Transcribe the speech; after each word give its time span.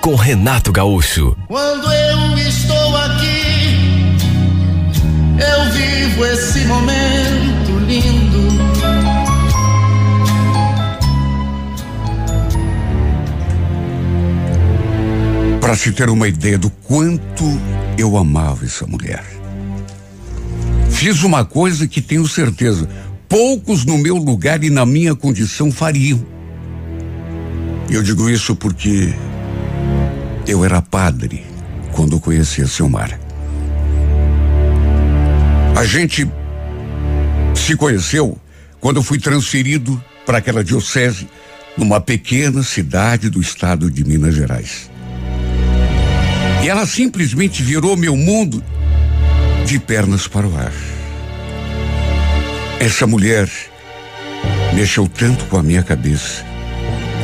com 0.00 0.14
Renato 0.14 0.72
Gaúcho. 0.72 1.36
Quando 1.46 1.92
eu 1.92 2.38
estou 2.38 2.96
aqui, 2.96 4.16
eu 5.38 5.72
vivo 5.72 6.24
esse 6.26 6.64
momento 6.66 7.78
lindo. 7.86 8.48
Para 15.60 15.76
se 15.76 15.92
ter 15.92 16.08
uma 16.08 16.28
ideia 16.28 16.58
do 16.58 16.70
quanto 16.70 17.44
eu 17.98 18.16
amava 18.16 18.64
essa 18.64 18.86
mulher. 18.86 19.24
Fiz 20.90 21.22
uma 21.22 21.44
coisa 21.44 21.86
que 21.86 22.00
tenho 22.00 22.26
certeza 22.26 22.88
poucos 23.28 23.84
no 23.84 23.98
meu 23.98 24.16
lugar 24.16 24.64
e 24.64 24.70
na 24.70 24.86
minha 24.86 25.14
condição 25.14 25.70
fariam. 25.70 26.24
Eu 27.90 28.02
digo 28.02 28.28
isso 28.28 28.56
porque 28.56 29.14
eu 30.48 30.64
era 30.64 30.80
padre 30.80 31.44
quando 31.92 32.18
conheci 32.18 32.62
a 32.62 32.66
Silmar. 32.66 33.20
A 35.76 35.84
gente 35.84 36.26
se 37.54 37.76
conheceu 37.76 38.36
quando 38.80 39.02
fui 39.02 39.18
transferido 39.18 40.02
para 40.24 40.38
aquela 40.38 40.64
diocese 40.64 41.28
numa 41.76 42.00
pequena 42.00 42.62
cidade 42.62 43.28
do 43.28 43.40
estado 43.40 43.90
de 43.90 44.02
Minas 44.04 44.34
Gerais. 44.34 44.90
E 46.64 46.68
ela 46.68 46.86
simplesmente 46.86 47.62
virou 47.62 47.94
meu 47.94 48.16
mundo 48.16 48.64
de 49.66 49.78
pernas 49.78 50.26
para 50.26 50.46
o 50.46 50.56
ar. 50.56 50.72
Essa 52.80 53.06
mulher 53.06 53.48
mexeu 54.74 55.06
tanto 55.06 55.44
com 55.44 55.58
a 55.58 55.62
minha 55.62 55.82
cabeça 55.82 56.44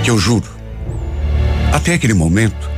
que 0.05 0.11
eu 0.11 0.19
juro, 0.19 0.49
até 1.73 1.95
aquele 1.95 2.15
momento, 2.15 2.74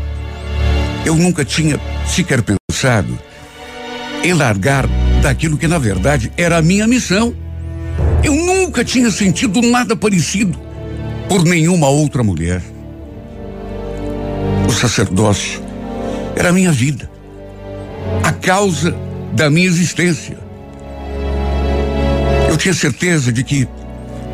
eu 1.06 1.14
nunca 1.14 1.44
tinha 1.44 1.80
sequer 2.04 2.42
pensado 2.42 3.16
em 4.24 4.34
largar 4.34 4.88
daquilo 5.22 5.56
que 5.56 5.68
na 5.68 5.78
verdade 5.78 6.32
era 6.36 6.58
a 6.58 6.62
minha 6.62 6.84
missão. 6.88 7.32
Eu 8.24 8.34
nunca 8.34 8.84
tinha 8.84 9.08
sentido 9.12 9.62
nada 9.62 9.94
parecido 9.94 10.58
por 11.28 11.44
nenhuma 11.44 11.88
outra 11.88 12.24
mulher. 12.24 12.60
O 14.68 14.72
sacerdócio 14.72 15.62
era 16.34 16.48
a 16.48 16.52
minha 16.52 16.72
vida, 16.72 17.08
a 18.24 18.32
causa 18.32 18.92
da 19.32 19.48
minha 19.48 19.68
existência. 19.68 20.36
Eu 22.50 22.56
tinha 22.56 22.74
certeza 22.74 23.32
de 23.32 23.44
que 23.44 23.68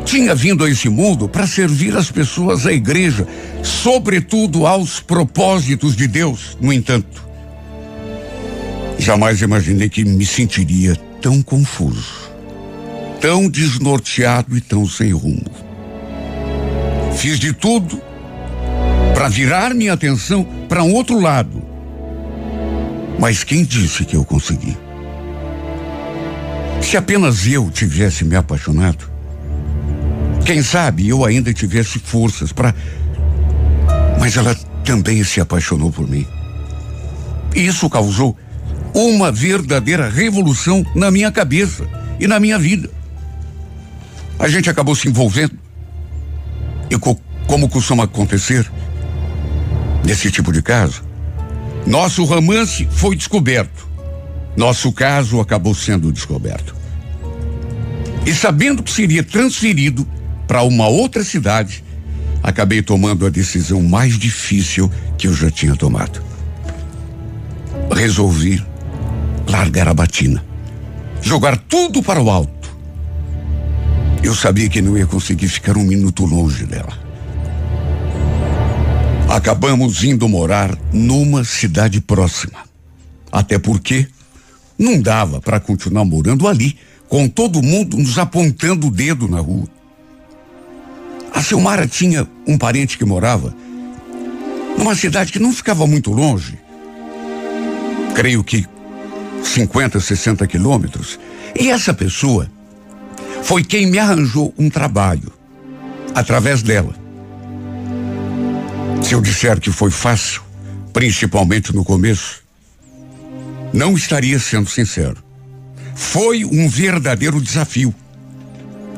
tinha 0.05 0.35
vindo 0.35 0.63
a 0.63 0.69
esse 0.69 0.89
mundo 0.89 1.27
para 1.27 1.47
servir 1.47 1.95
as 1.95 2.11
pessoas, 2.11 2.65
a 2.65 2.73
igreja, 2.73 3.27
sobretudo 3.63 4.65
aos 4.67 4.99
propósitos 4.99 5.95
de 5.95 6.07
Deus. 6.07 6.57
No 6.59 6.71
entanto, 6.71 7.25
jamais 8.97 9.41
imaginei 9.41 9.89
que 9.89 10.03
me 10.03 10.25
sentiria 10.25 10.95
tão 11.21 11.41
confuso, 11.41 12.31
tão 13.19 13.49
desnorteado 13.49 14.57
e 14.57 14.61
tão 14.61 14.87
sem 14.87 15.11
rumo. 15.11 15.45
Fiz 17.15 17.39
de 17.39 17.53
tudo 17.53 18.01
para 19.13 19.29
virar 19.29 19.73
minha 19.73 19.93
atenção 19.93 20.43
para 20.67 20.83
um 20.83 20.93
outro 20.93 21.19
lado. 21.19 21.63
Mas 23.19 23.43
quem 23.43 23.63
disse 23.63 24.03
que 24.03 24.15
eu 24.15 24.25
consegui? 24.25 24.75
Se 26.81 26.97
apenas 26.97 27.47
eu 27.47 27.69
tivesse 27.71 28.25
me 28.25 28.35
apaixonado, 28.35 29.12
quem 30.45 30.61
sabe 30.61 31.07
eu 31.07 31.23
ainda 31.23 31.53
tivesse 31.53 31.99
forças 31.99 32.51
para. 32.51 32.75
Mas 34.19 34.37
ela 34.37 34.55
também 34.83 35.23
se 35.23 35.39
apaixonou 35.39 35.91
por 35.91 36.07
mim. 36.07 36.25
Isso 37.55 37.89
causou 37.89 38.37
uma 38.93 39.31
verdadeira 39.31 40.09
revolução 40.09 40.85
na 40.95 41.09
minha 41.09 41.31
cabeça 41.31 41.87
e 42.19 42.27
na 42.27 42.39
minha 42.39 42.59
vida. 42.59 42.89
A 44.37 44.47
gente 44.47 44.69
acabou 44.69 44.95
se 44.95 45.07
envolvendo. 45.07 45.57
E 46.89 46.97
co 46.97 47.19
como 47.47 47.67
costuma 47.67 48.05
acontecer 48.05 48.69
nesse 50.05 50.31
tipo 50.31 50.51
de 50.51 50.61
caso, 50.61 51.03
nosso 51.85 52.23
romance 52.23 52.87
foi 52.89 53.15
descoberto. 53.15 53.87
Nosso 54.55 54.91
caso 54.91 55.39
acabou 55.39 55.73
sendo 55.75 56.11
descoberto. 56.11 56.75
E 58.25 58.33
sabendo 58.33 58.81
que 58.81 58.91
seria 58.91 59.23
transferido 59.23 60.07
para 60.47 60.63
uma 60.63 60.87
outra 60.87 61.23
cidade, 61.23 61.83
acabei 62.41 62.81
tomando 62.81 63.25
a 63.25 63.29
decisão 63.29 63.81
mais 63.81 64.17
difícil 64.17 64.91
que 65.17 65.27
eu 65.27 65.33
já 65.33 65.49
tinha 65.49 65.75
tomado. 65.75 66.21
Resolvi 67.91 68.63
largar 69.47 69.87
a 69.87 69.93
batina, 69.93 70.43
jogar 71.21 71.57
tudo 71.57 72.01
para 72.01 72.21
o 72.21 72.29
alto. 72.29 72.53
Eu 74.23 74.33
sabia 74.33 74.69
que 74.69 74.81
não 74.81 74.97
ia 74.97 75.05
conseguir 75.05 75.47
ficar 75.49 75.77
um 75.77 75.83
minuto 75.83 76.25
longe 76.25 76.65
dela. 76.65 77.03
Acabamos 79.29 80.03
indo 80.03 80.29
morar 80.29 80.77
numa 80.91 81.43
cidade 81.43 81.99
próxima. 81.99 82.59
Até 83.31 83.57
porque 83.57 84.07
não 84.77 85.01
dava 85.01 85.41
para 85.41 85.59
continuar 85.59 86.05
morando 86.05 86.47
ali, 86.47 86.77
com 87.09 87.27
todo 87.27 87.61
mundo 87.61 87.97
nos 87.97 88.17
apontando 88.17 88.87
o 88.87 88.91
dedo 88.91 89.27
na 89.27 89.39
rua. 89.39 89.67
A 91.33 91.41
Silmara 91.41 91.87
tinha 91.87 92.27
um 92.47 92.57
parente 92.57 92.97
que 92.97 93.05
morava 93.05 93.53
numa 94.77 94.95
cidade 94.95 95.31
que 95.31 95.39
não 95.39 95.51
ficava 95.51 95.85
muito 95.87 96.11
longe. 96.11 96.59
Creio 98.15 98.43
que 98.43 98.65
50, 99.43 99.99
60 99.99 100.47
quilômetros. 100.47 101.19
E 101.59 101.69
essa 101.69 101.93
pessoa 101.93 102.49
foi 103.43 103.63
quem 103.63 103.85
me 103.85 103.99
arranjou 103.99 104.53
um 104.57 104.69
trabalho 104.69 105.31
através 106.15 106.61
dela. 106.61 106.95
Se 109.01 109.13
eu 109.13 109.21
disser 109.21 109.59
que 109.59 109.71
foi 109.71 109.91
fácil, 109.91 110.41
principalmente 110.93 111.75
no 111.75 111.83
começo, 111.83 112.41
não 113.73 113.95
estaria 113.95 114.39
sendo 114.39 114.69
sincero. 114.69 115.21
Foi 115.95 116.45
um 116.45 116.69
verdadeiro 116.69 117.41
desafio. 117.41 117.93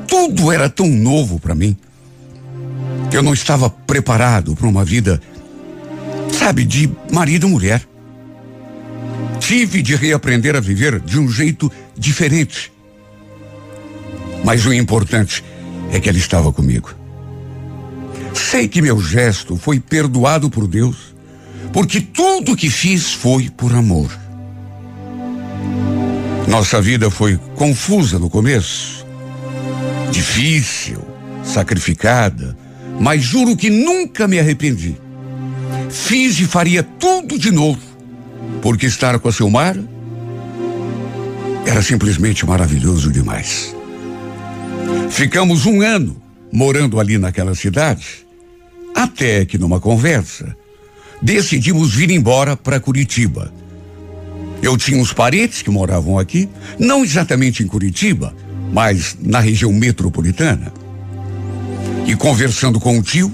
Tudo 0.07 0.52
era 0.52 0.69
tão 0.69 0.88
novo 0.88 1.40
para 1.40 1.56
mim. 1.56 1.75
Eu 3.16 3.24
não 3.24 3.34
estava 3.34 3.70
preparado 3.70 4.58
para 4.58 4.68
uma 4.68 4.84
vida, 4.84 5.22
sabe, 6.38 6.66
de 6.66 6.92
marido 7.09 7.48
e 7.48 7.50
mulher. 7.50 7.81
Tive 9.40 9.81
de 9.81 9.96
reaprender 9.96 10.53
a 10.53 10.59
viver 10.59 11.00
de 11.00 11.18
um 11.18 11.30
jeito 11.30 11.72
diferente. 11.98 12.74
Mas 14.44 14.66
o 14.66 14.74
importante 14.74 15.42
é 15.94 16.00
que 16.02 16.09
ela 16.09 16.18
estava 16.18 16.52
comigo. 16.52 16.94
Sei 18.34 18.68
que 18.68 18.81
meu 18.81 19.00
gesto 19.00 19.56
foi 19.56 19.80
perdoado 19.80 20.50
por 20.50 20.68
Deus, 20.68 21.16
porque 21.72 22.02
tudo 22.02 22.53
que 22.53 22.70
fiz 22.70 23.14
foi 23.14 23.50
por 23.50 23.74
amor. 23.74 24.12
Nossa 26.50 26.82
vida 26.82 27.09
foi 27.09 27.40
confusa 27.56 28.20
no 28.20 28.29
começo, 28.29 29.06
difícil, 30.11 31.00
sacrificada, 31.46 32.65
mas 33.00 33.24
juro 33.24 33.56
que 33.56 33.70
nunca 33.70 34.28
me 34.28 34.40
arrependi. 34.40 34.96
Fiz 35.90 36.40
e 36.40 36.46
faria 36.46 36.84
tudo 36.84 37.38
de 37.38 37.52
novo, 37.52 37.82
porque 38.62 38.86
estar 38.86 39.20
com 39.20 39.28
a 39.28 39.32
Silmara 39.32 39.84
era 41.66 41.82
simplesmente 41.82 42.46
maravilhoso 42.46 43.12
demais. 43.12 43.76
Ficamos 45.09 45.66
um 45.66 45.82
ano 45.82 46.22
morando 46.52 47.00
ali 47.00 47.18
naquela 47.18 47.56
cidade, 47.56 48.26
até 48.94 49.46
que 49.46 49.58
numa 49.58 49.80
conversa 49.80 50.56
decidimos 51.22 51.94
vir 51.94 52.12
embora 52.12 52.56
para 52.56 52.80
Curitiba. 52.80 53.52
Eu 54.62 54.78
tinha 54.78 54.97
uns 54.97 55.12
parentes 55.12 55.62
que 55.62 55.70
moravam 55.70 56.18
aqui, 56.18 56.50
não 56.80 57.03
exatamente 57.03 57.62
em 57.64 57.68
Curitiba, 57.68 58.36
mas 58.72 59.18
na 59.22 59.40
região 59.40 59.72
metropolitana. 59.72 60.72
E 62.05 62.16
conversando 62.16 62.79
com 62.79 62.97
o 62.97 63.02
tio, 63.02 63.34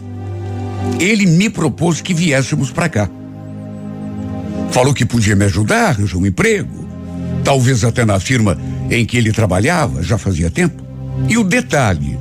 ele 0.99 1.25
me 1.25 1.49
propôs 1.49 2.01
que 2.01 2.13
viéssemos 2.13 2.71
para 2.71 2.89
cá. 2.89 3.09
Falou 4.71 4.93
que 4.93 5.05
podia 5.05 5.35
me 5.35 5.45
ajudar, 5.45 5.89
arranjar 5.89 6.17
um 6.17 6.25
emprego. 6.25 6.87
Talvez 7.43 7.83
até 7.83 8.05
na 8.05 8.19
firma 8.19 8.57
em 8.89 9.05
que 9.05 9.17
ele 9.17 9.31
trabalhava, 9.31 10.01
já 10.01 10.17
fazia 10.17 10.49
tempo. 10.49 10.81
E 11.27 11.37
o 11.37 11.43
detalhe: 11.43 12.17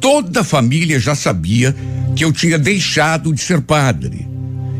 toda 0.00 0.40
a 0.40 0.44
família 0.44 0.98
já 0.98 1.14
sabia 1.14 1.74
que 2.14 2.24
eu 2.24 2.32
tinha 2.32 2.58
deixado 2.58 3.32
de 3.32 3.40
ser 3.40 3.60
padre. 3.60 4.28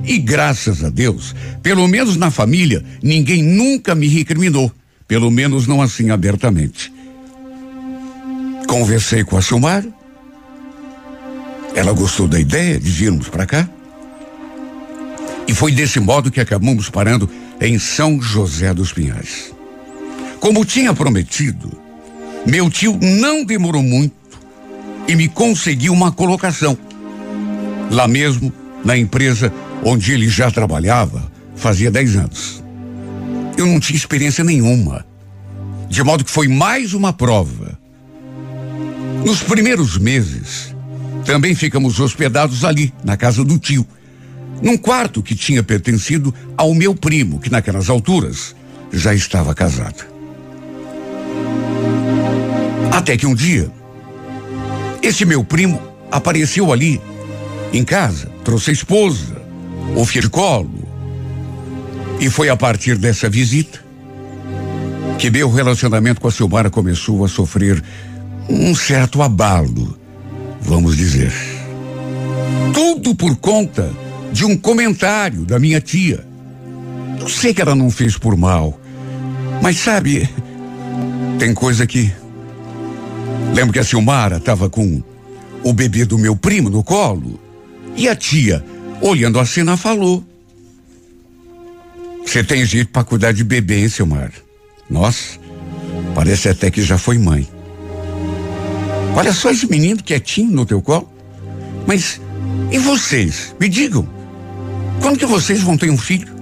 E 0.04 0.18
graças 0.18 0.84
a 0.84 0.90
Deus, 0.90 1.34
pelo 1.62 1.88
menos 1.88 2.16
na 2.16 2.30
família, 2.30 2.84
ninguém 3.02 3.42
nunca 3.42 3.94
me 3.94 4.06
recriminou. 4.06 4.70
Pelo 5.08 5.30
menos 5.30 5.66
não 5.66 5.82
assim 5.82 6.10
abertamente. 6.10 6.92
Conversei 8.66 9.24
com 9.24 9.36
a 9.36 9.42
Silmar. 9.42 9.84
Ela 11.74 11.92
gostou 11.92 12.28
da 12.28 12.38
ideia 12.38 12.78
de 12.78 12.90
virmos 12.90 13.28
para 13.28 13.46
cá. 13.46 13.68
E 15.46 15.54
foi 15.54 15.72
desse 15.72 16.00
modo 16.00 16.30
que 16.30 16.40
acabamos 16.40 16.88
parando 16.88 17.28
em 17.60 17.78
São 17.78 18.20
José 18.20 18.72
dos 18.72 18.92
Pinhais. 18.92 19.52
Como 20.40 20.64
tinha 20.64 20.94
prometido, 20.94 21.72
meu 22.46 22.70
tio 22.70 22.98
não 23.00 23.44
demorou 23.44 23.82
muito 23.82 24.14
e 25.08 25.16
me 25.16 25.28
conseguiu 25.28 25.92
uma 25.92 26.12
colocação. 26.12 26.76
Lá 27.90 28.06
mesmo, 28.06 28.52
na 28.84 28.96
empresa 28.96 29.52
onde 29.82 30.12
ele 30.12 30.28
já 30.28 30.50
trabalhava, 30.50 31.30
fazia 31.54 31.90
10 31.90 32.16
anos. 32.16 32.64
Eu 33.56 33.66
não 33.66 33.78
tinha 33.78 33.96
experiência 33.96 34.42
nenhuma. 34.42 35.04
De 35.88 36.02
modo 36.02 36.24
que 36.24 36.30
foi 36.30 36.48
mais 36.48 36.92
uma 36.92 37.12
prova. 37.12 37.78
Nos 39.24 39.42
primeiros 39.42 39.96
meses, 39.96 40.73
também 41.24 41.54
ficamos 41.54 41.98
hospedados 42.00 42.64
ali, 42.64 42.92
na 43.04 43.16
casa 43.16 43.44
do 43.44 43.58
tio 43.58 43.86
num 44.62 44.76
quarto 44.76 45.22
que 45.22 45.34
tinha 45.34 45.62
pertencido 45.62 46.34
ao 46.56 46.74
meu 46.74 46.94
primo, 46.94 47.38
que 47.38 47.50
naquelas 47.50 47.90
alturas 47.90 48.54
já 48.92 49.14
estava 49.14 49.54
casado. 49.54 50.04
Até 52.90 53.16
que 53.16 53.26
um 53.26 53.34
dia, 53.34 53.70
esse 55.02 55.24
meu 55.24 55.44
primo 55.44 55.82
apareceu 56.10 56.72
ali, 56.72 57.00
em 57.72 57.84
casa, 57.84 58.30
trouxe 58.44 58.70
a 58.70 58.72
esposa, 58.72 59.42
o 59.96 60.04
filho 60.04 60.22
de 60.22 60.30
colo. 60.30 60.88
E 62.20 62.30
foi 62.30 62.48
a 62.48 62.56
partir 62.56 62.96
dessa 62.96 63.28
visita 63.28 63.84
que 65.18 65.30
meu 65.30 65.50
relacionamento 65.50 66.20
com 66.20 66.28
a 66.28 66.32
Silmara 66.32 66.70
começou 66.70 67.24
a 67.24 67.28
sofrer 67.28 67.82
um 68.48 68.74
certo 68.74 69.20
abalo, 69.20 69.98
vamos 70.64 70.96
dizer. 70.96 71.32
Tudo 72.72 73.14
por 73.14 73.36
conta 73.36 73.90
de 74.32 74.44
um 74.44 74.56
comentário 74.56 75.44
da 75.44 75.58
minha 75.58 75.80
tia. 75.80 76.26
Eu 77.20 77.28
sei 77.28 77.54
que 77.54 77.62
ela 77.62 77.74
não 77.74 77.90
fez 77.90 78.18
por 78.18 78.36
mal, 78.36 78.78
mas 79.62 79.78
sabe, 79.78 80.28
tem 81.38 81.54
coisa 81.54 81.86
que. 81.86 82.12
Lembro 83.54 83.72
que 83.72 83.78
a 83.78 83.84
Silmara 83.84 84.38
estava 84.38 84.68
com 84.68 85.02
o 85.62 85.72
bebê 85.72 86.04
do 86.04 86.18
meu 86.18 86.34
primo 86.34 86.68
no 86.68 86.82
colo 86.82 87.40
e 87.96 88.08
a 88.08 88.16
tia, 88.16 88.64
olhando 89.00 89.38
a 89.38 89.46
cena, 89.46 89.76
falou: 89.76 90.24
Você 92.26 92.42
tem 92.42 92.64
jeito 92.66 92.90
para 92.90 93.04
cuidar 93.04 93.32
de 93.32 93.44
bebê, 93.44 93.80
hein, 93.82 93.88
Silmara? 93.88 94.32
Nossa, 94.90 95.38
parece 96.14 96.48
até 96.48 96.70
que 96.70 96.82
já 96.82 96.98
foi 96.98 97.18
mãe. 97.18 97.53
Olha 99.14 99.32
só 99.32 99.50
esse 99.50 99.68
menino 99.70 100.02
quietinho 100.02 100.50
no 100.50 100.66
teu 100.66 100.82
colo. 100.82 101.08
Mas 101.86 102.20
e 102.70 102.78
vocês? 102.78 103.54
Me 103.60 103.68
digam. 103.68 104.08
Quando 105.00 105.18
que 105.18 105.26
vocês 105.26 105.62
vão 105.62 105.76
ter 105.76 105.90
um 105.90 105.98
filho? 105.98 106.34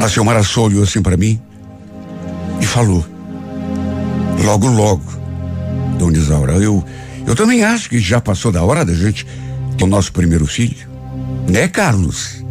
A 0.00 0.08
senhora 0.08 0.42
Sô 0.42 0.62
olhou 0.62 0.82
assim 0.82 1.02
para 1.02 1.16
mim 1.16 1.40
e 2.60 2.66
falou: 2.66 3.04
Logo, 4.44 4.66
logo, 4.66 5.04
Dona 5.98 6.16
Isaura, 6.16 6.54
eu, 6.54 6.84
eu 7.26 7.34
também 7.36 7.62
acho 7.62 7.88
que 7.90 7.98
já 7.98 8.20
passou 8.20 8.50
da 8.50 8.64
hora 8.64 8.84
da 8.84 8.94
gente 8.94 9.26
ter 9.76 9.84
o 9.84 9.86
nosso 9.86 10.12
primeiro 10.12 10.46
filho. 10.46 10.88
Né, 11.48 11.68
Carlos? 11.68 12.42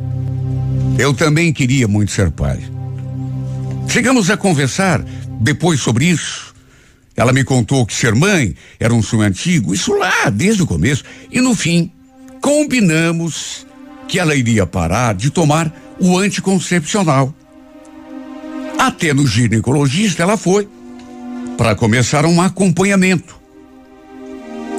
Eu 0.97 1.13
também 1.13 1.51
queria 1.51 1.87
muito 1.87 2.11
ser 2.11 2.29
pai. 2.29 2.59
Chegamos 3.87 4.29
a 4.29 4.37
conversar 4.37 5.03
depois 5.41 5.79
sobre 5.79 6.05
isso. 6.05 6.48
Ela 7.19 7.33
me 7.33 7.43
contou 7.43 7.85
que 7.85 7.93
ser 7.93 8.15
mãe 8.15 8.55
era 8.79 8.93
um 8.93 9.01
sonho 9.01 9.23
antigo, 9.23 9.73
isso 9.73 9.91
lá, 9.91 10.29
desde 10.29 10.63
o 10.63 10.65
começo. 10.65 11.03
E 11.29 11.41
no 11.41 11.53
fim, 11.53 11.91
combinamos 12.39 13.67
que 14.07 14.17
ela 14.17 14.33
iria 14.33 14.65
parar 14.65 15.13
de 15.13 15.29
tomar 15.29 15.69
o 15.99 16.17
anticoncepcional. 16.17 17.35
Até 18.77 19.13
no 19.13 19.27
ginecologista 19.27 20.23
ela 20.23 20.37
foi 20.37 20.69
para 21.57 21.75
começar 21.75 22.25
um 22.25 22.41
acompanhamento. 22.41 23.37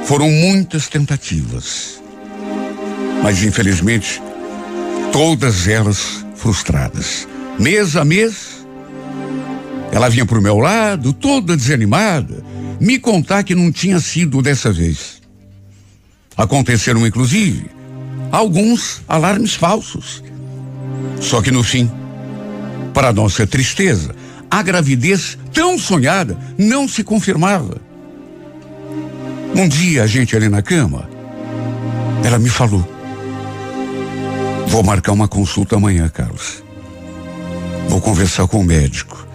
Foram 0.06 0.30
muitas 0.30 0.88
tentativas, 0.88 2.02
mas 3.22 3.42
infelizmente 3.42 4.18
todas 5.12 5.68
elas 5.68 6.24
frustradas. 6.36 7.28
Mês 7.58 7.96
a 7.96 8.04
mês, 8.06 8.59
ela 9.92 10.08
vinha 10.08 10.24
para 10.24 10.38
o 10.38 10.42
meu 10.42 10.58
lado, 10.58 11.12
toda 11.12 11.56
desanimada, 11.56 12.42
me 12.80 12.98
contar 12.98 13.42
que 13.42 13.54
não 13.54 13.72
tinha 13.72 13.98
sido 14.00 14.40
dessa 14.40 14.72
vez. 14.72 15.20
Aconteceram, 16.36 17.06
inclusive, 17.06 17.66
alguns 18.30 19.02
alarmes 19.08 19.54
falsos. 19.54 20.22
Só 21.20 21.42
que 21.42 21.50
no 21.50 21.62
fim, 21.62 21.90
para 22.94 23.12
nossa 23.12 23.46
tristeza, 23.46 24.14
a 24.50 24.62
gravidez 24.62 25.36
tão 25.52 25.78
sonhada 25.78 26.38
não 26.56 26.88
se 26.88 27.04
confirmava. 27.04 27.80
Um 29.54 29.68
dia, 29.68 30.04
a 30.04 30.06
gente 30.06 30.36
ali 30.36 30.48
na 30.48 30.62
cama, 30.62 31.08
ela 32.24 32.38
me 32.38 32.48
falou: 32.48 32.88
Vou 34.68 34.82
marcar 34.82 35.12
uma 35.12 35.28
consulta 35.28 35.76
amanhã, 35.76 36.08
Carlos. 36.08 36.62
Vou 37.88 38.00
conversar 38.00 38.46
com 38.46 38.60
o 38.60 38.64
médico. 38.64 39.29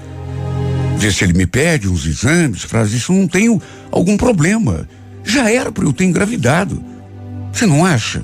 Ver 0.98 1.14
se 1.14 1.24
ele 1.24 1.34
me 1.34 1.46
pede 1.46 1.88
uns 1.88 2.06
exames, 2.06 2.66
para 2.66 2.84
isso 2.84 3.14
não 3.14 3.28
tenho 3.28 3.62
algum 3.92 4.18
problema. 4.18 4.88
Já 5.24 5.52
era 5.52 5.72
para 5.72 5.84
eu 5.84 5.94
ter 5.94 6.06
engravidado. 6.06 6.82
Você 7.52 7.66
não 7.66 7.86
acha? 7.86 8.22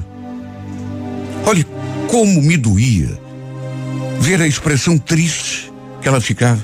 Olhe 1.45 1.65
como 2.07 2.41
me 2.41 2.57
doía 2.57 3.19
ver 4.19 4.41
a 4.41 4.47
expressão 4.47 4.97
triste 4.97 5.71
que 6.01 6.07
ela 6.07 6.21
ficava 6.21 6.63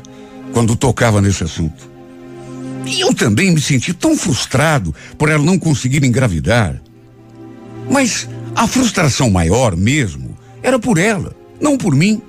quando 0.53 0.75
tocava 0.75 1.21
nesse 1.21 1.43
assunto. 1.43 1.89
E 2.85 3.01
eu 3.01 3.13
também 3.13 3.51
me 3.51 3.59
senti 3.59 3.93
tão 3.93 4.15
frustrado 4.15 4.93
por 5.17 5.29
ela 5.29 5.43
não 5.43 5.59
conseguir 5.59 6.03
engravidar. 6.05 6.81
Mas 7.89 8.29
a 8.55 8.67
frustração 8.67 9.29
maior 9.29 9.75
mesmo 9.75 10.37
era 10.61 10.79
por 10.79 10.97
ela, 10.97 11.35
não 11.59 11.77
por 11.77 11.95
mim. 11.95 12.21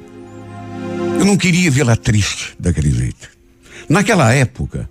Eu 1.18 1.24
não 1.24 1.36
queria 1.36 1.70
vê-la 1.70 1.96
triste 1.96 2.54
daquele 2.58 2.90
jeito. 2.90 3.37
Naquela 3.88 4.34
época, 4.34 4.88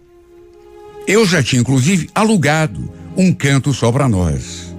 eu 1.07 1.25
já 1.25 1.43
tinha 1.43 1.61
inclusive 1.61 2.09
alugado 2.15 2.91
um 3.15 3.31
canto 3.31 3.71
só 3.73 3.91
para 3.91 4.09
nós. 4.09 4.75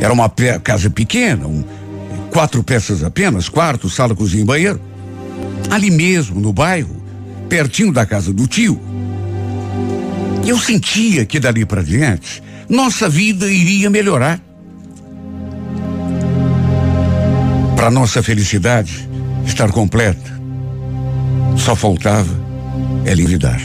Era 0.00 0.12
uma 0.12 0.30
casa 0.62 0.88
pequena, 0.88 1.46
um, 1.46 1.64
quatro 2.30 2.62
peças 2.62 3.02
apenas, 3.02 3.48
quarto, 3.48 3.90
sala, 3.90 4.14
cozinha 4.14 4.42
e 4.42 4.46
banheiro. 4.46 4.80
Ali 5.68 5.90
mesmo, 5.90 6.40
no 6.40 6.52
bairro, 6.52 7.02
pertinho 7.48 7.92
da 7.92 8.06
casa 8.06 8.32
do 8.32 8.46
tio. 8.46 8.80
Eu 10.46 10.58
sentia 10.58 11.26
que 11.26 11.40
dali 11.40 11.64
para 11.64 11.82
diante, 11.82 12.40
nossa 12.68 13.08
vida 13.08 13.50
iria 13.50 13.90
melhorar. 13.90 14.40
Para 17.74 17.90
nossa 17.90 18.22
felicidade 18.22 19.08
estar 19.44 19.72
completa, 19.72 20.40
só 21.56 21.74
faltava 21.74 22.43
ela 23.04 23.20
envidar. 23.20 23.60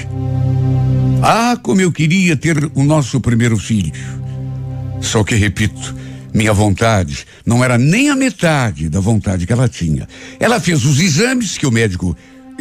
Ah, 1.22 1.58
como 1.62 1.81
eu 1.81 1.91
queria 1.91 2.36
ter 2.36 2.72
o 2.75 2.84
nosso 2.84 3.19
primeiro 3.19 3.58
filho. 3.58 3.91
Só 5.01 5.24
que, 5.24 5.36
repito, 5.36 5.96
minha 6.34 6.53
vontade 6.53 7.25
não 7.46 7.63
era 7.63 7.77
nem 7.77 8.10
a 8.10 8.15
metade 8.15 8.89
da 8.89 9.00
vontade 9.00 9.46
que 9.46 9.53
ela 9.53 9.67
tinha. 9.67 10.08
Ela 10.39 10.60
fez 10.60 10.86
os 10.86 11.00
exames 11.00 11.58
que 11.58 11.65
o 11.65 11.72
médico 11.72 12.15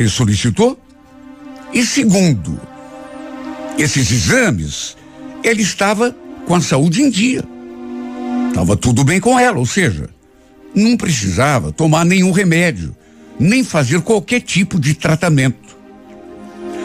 solicitou. 0.08 0.80
E 1.72 1.84
segundo 1.84 2.58
esses 3.78 4.10
exames, 4.10 4.96
ele 5.44 5.62
estava 5.62 6.14
com 6.46 6.54
a 6.54 6.60
saúde 6.60 7.02
em 7.02 7.10
dia. 7.10 7.44
Estava 8.48 8.76
tudo 8.76 9.04
bem 9.04 9.20
com 9.20 9.38
ela, 9.38 9.58
ou 9.58 9.66
seja, 9.66 10.08
não 10.74 10.96
precisava 10.96 11.70
tomar 11.70 12.04
nenhum 12.04 12.32
remédio, 12.32 12.96
nem 13.38 13.62
fazer 13.62 14.00
qualquer 14.00 14.40
tipo 14.40 14.80
de 14.80 14.94
tratamento. 14.94 15.67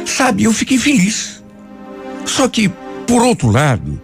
Sabe, 0.06 0.44
eu 0.44 0.54
fiquei 0.54 0.78
feliz. 0.78 1.44
Só 2.26 2.48
que, 2.48 2.70
por 3.08 3.22
outro 3.22 3.50
lado, 3.50 4.02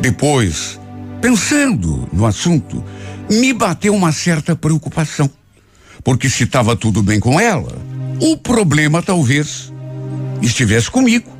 depois 0.00 0.80
Pensando 1.20 2.08
no 2.12 2.24
assunto, 2.24 2.82
me 3.28 3.52
bateu 3.52 3.94
uma 3.94 4.10
certa 4.10 4.56
preocupação. 4.56 5.30
Porque 6.02 6.30
se 6.30 6.44
estava 6.44 6.74
tudo 6.74 7.02
bem 7.02 7.20
com 7.20 7.38
ela, 7.38 7.76
o 8.18 8.38
problema 8.38 9.02
talvez 9.02 9.70
estivesse 10.40 10.90
comigo. 10.90 11.30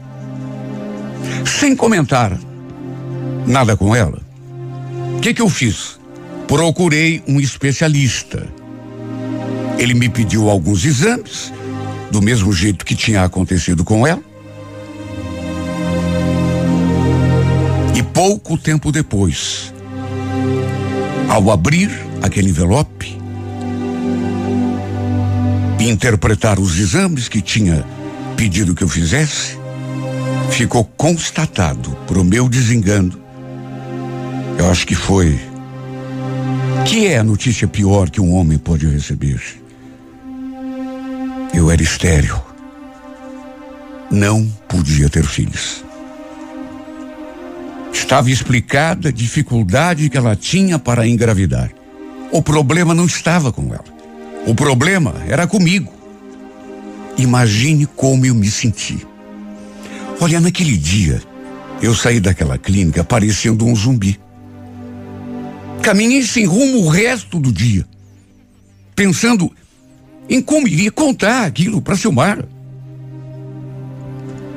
Sem 1.47 1.75
comentar 1.75 2.39
nada 3.47 3.75
com 3.75 3.97
ela, 3.97 4.21
o 5.17 5.21
que, 5.21 5.33
que 5.33 5.41
eu 5.41 5.49
fiz? 5.49 5.99
Procurei 6.47 7.23
um 7.27 7.41
especialista. 7.41 8.47
Ele 9.79 9.95
me 9.95 10.11
pediu 10.11 10.51
alguns 10.51 10.85
exames, 10.85 11.51
do 12.11 12.21
mesmo 12.21 12.53
jeito 12.53 12.85
que 12.85 12.95
tinha 12.95 13.23
acontecido 13.23 13.85
com 13.85 14.07
ela. 14.07 14.23
E 17.95 18.03
pouco 18.03 18.59
tempo 18.59 18.91
depois, 18.91 19.73
ao 21.29 21.51
abrir 21.51 21.91
aquele 22.23 22.51
envelope 22.51 23.19
e 25.79 25.89
interpretar 25.89 26.59
os 26.59 26.79
exames 26.79 27.29
que 27.29 27.41
tinha 27.41 27.85
pedido 28.37 28.75
que 28.75 28.83
eu 28.83 28.89
fizesse, 28.89 29.59
ficou 30.51 30.85
constatado, 30.85 31.91
por 32.07 32.19
o 32.19 32.25
meu 32.25 32.49
desengano, 32.49 33.19
eu 34.59 34.71
acho 34.71 34.87
que 34.87 34.95
foi, 34.95 35.39
que 36.85 37.07
é 37.07 37.19
a 37.19 37.25
notícia 37.25 37.67
pior 37.67 38.11
que 38.11 38.21
um 38.21 38.35
homem 38.35 38.59
pode 38.59 38.87
receber. 38.87 39.60
Eu 41.53 41.71
era 41.71 41.83
estéril. 41.83 42.41
Não 44.11 44.47
podia 44.69 45.09
ter 45.09 45.25
filhos. 45.25 45.85
Estava 47.93 48.31
explicada 48.31 49.09
a 49.09 49.13
dificuldade 49.13 50.09
que 50.09 50.17
ela 50.17 50.37
tinha 50.37 50.79
para 50.79 51.07
engravidar. 51.07 51.71
O 52.33 52.41
problema 52.43 52.95
não 52.95 53.07
estava 53.07 53.53
com 53.53 53.75
ela. 53.75 53.85
O 54.47 54.55
problema 54.55 55.15
era 55.29 55.47
comigo. 55.47 55.93
Imagine 57.19 57.87
como 57.87 58.25
eu 58.25 58.35
me 58.35 58.51
senti. 58.51 59.07
Olha, 60.21 60.41
naquele 60.41 60.77
dia, 60.77 61.21
eu 61.83 61.95
saí 61.95 62.21
daquela 62.21 62.57
clínica 62.57 63.03
parecendo 63.03 63.67
um 63.67 63.75
zumbi. 63.75 64.19
Caminhei 65.83 66.23
sem 66.23 66.47
rumo 66.47 66.85
o 66.85 66.89
resto 66.89 67.39
do 67.39 67.51
dia, 67.51 67.87
pensando 68.95 69.51
em 70.31 70.41
como 70.41 70.69
iria 70.69 70.93
contar 70.93 71.45
aquilo 71.45 71.83
para 71.83 71.97
Silmar. 71.97 72.45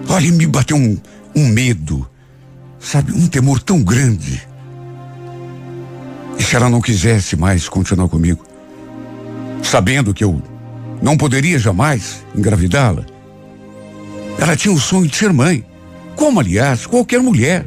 Olha, 0.07 0.31
me 0.31 0.45
bateu 0.45 0.77
um, 0.77 0.95
um 1.35 1.47
medo, 1.47 2.07
sabe, 2.79 3.11
um 3.11 3.25
temor 3.27 3.59
tão 3.59 3.81
grande. 3.81 4.47
E 6.37 6.43
se 6.43 6.55
ela 6.55 6.69
não 6.69 6.79
quisesse 6.79 7.35
mais 7.35 7.67
continuar 7.67 8.07
comigo, 8.07 8.45
sabendo 9.63 10.13
que 10.13 10.23
eu 10.23 10.39
não 11.01 11.17
poderia 11.17 11.57
jamais 11.57 12.23
engravidá-la, 12.35 13.05
ela 14.37 14.55
tinha 14.55 14.73
o 14.73 14.79
sonho 14.79 15.07
de 15.07 15.15
ser 15.15 15.33
mãe, 15.33 15.65
como 16.15 16.39
aliás 16.39 16.85
qualquer 16.85 17.19
mulher. 17.19 17.65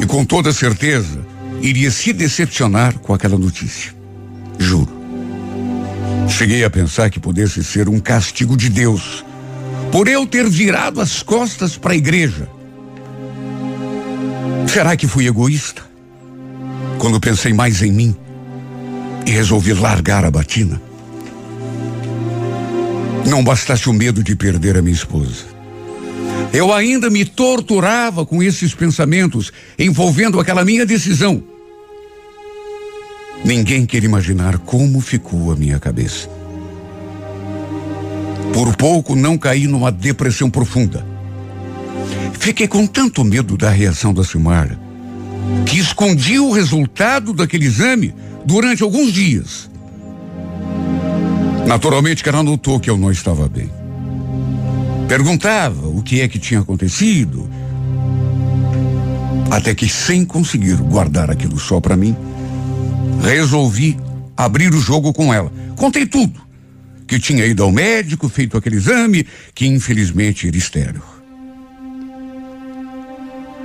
E 0.00 0.06
com 0.06 0.24
toda 0.24 0.52
certeza 0.52 1.26
iria 1.60 1.90
se 1.90 2.12
decepcionar 2.14 2.98
com 2.98 3.12
aquela 3.12 3.38
notícia. 3.38 3.94
Juro. 4.58 4.95
Cheguei 6.28 6.64
a 6.64 6.70
pensar 6.70 7.10
que 7.10 7.20
pudesse 7.20 7.62
ser 7.62 7.88
um 7.88 7.98
castigo 7.98 8.56
de 8.56 8.68
Deus 8.68 9.24
por 9.90 10.08
eu 10.08 10.26
ter 10.26 10.48
virado 10.48 11.00
as 11.00 11.22
costas 11.22 11.76
para 11.76 11.92
a 11.92 11.96
igreja. 11.96 12.48
Será 14.66 14.96
que 14.96 15.06
fui 15.06 15.26
egoísta? 15.26 15.82
Quando 16.98 17.20
pensei 17.20 17.52
mais 17.52 17.82
em 17.82 17.92
mim 17.92 18.16
e 19.24 19.30
resolvi 19.30 19.72
largar 19.72 20.24
a 20.24 20.30
batina? 20.30 20.80
Não 23.26 23.42
bastasse 23.42 23.88
o 23.88 23.92
medo 23.92 24.22
de 24.22 24.36
perder 24.36 24.76
a 24.76 24.82
minha 24.82 24.94
esposa. 24.94 25.44
Eu 26.52 26.72
ainda 26.72 27.10
me 27.10 27.24
torturava 27.24 28.24
com 28.24 28.42
esses 28.42 28.74
pensamentos 28.74 29.52
envolvendo 29.78 30.38
aquela 30.38 30.64
minha 30.64 30.86
decisão. 30.86 31.42
Ninguém 33.46 33.86
quer 33.86 34.02
imaginar 34.02 34.58
como 34.58 35.00
ficou 35.00 35.52
a 35.52 35.54
minha 35.54 35.78
cabeça. 35.78 36.28
Por 38.52 38.74
pouco 38.74 39.14
não 39.14 39.38
caí 39.38 39.68
numa 39.68 39.92
depressão 39.92 40.50
profunda. 40.50 41.06
Fiquei 42.40 42.66
com 42.66 42.88
tanto 42.88 43.22
medo 43.22 43.56
da 43.56 43.70
reação 43.70 44.12
da 44.12 44.24
Silmara 44.24 44.76
que 45.64 45.78
escondi 45.78 46.40
o 46.40 46.50
resultado 46.50 47.32
daquele 47.32 47.66
exame 47.66 48.12
durante 48.44 48.82
alguns 48.82 49.12
dias. 49.12 49.70
Naturalmente 51.68 52.24
que 52.24 52.28
ela 52.28 52.42
notou 52.42 52.80
que 52.80 52.90
eu 52.90 52.98
não 52.98 53.12
estava 53.12 53.48
bem. 53.48 53.70
Perguntava 55.06 55.86
o 55.86 56.02
que 56.02 56.20
é 56.20 56.26
que 56.26 56.40
tinha 56.40 56.58
acontecido. 56.58 57.48
Até 59.52 59.72
que, 59.72 59.88
sem 59.88 60.24
conseguir 60.24 60.74
guardar 60.78 61.30
aquilo 61.30 61.60
só 61.60 61.80
para 61.80 61.96
mim, 61.96 62.16
resolvi 63.22 63.96
abrir 64.36 64.72
o 64.74 64.80
jogo 64.80 65.12
com 65.12 65.32
ela. 65.32 65.52
Contei 65.76 66.06
tudo. 66.06 66.44
Que 67.06 67.20
tinha 67.20 67.46
ido 67.46 67.62
ao 67.62 67.70
médico, 67.70 68.28
feito 68.28 68.56
aquele 68.56 68.76
exame, 68.76 69.26
que 69.54 69.66
infelizmente 69.66 70.48
era 70.48 70.56
estéreo. 70.56 71.02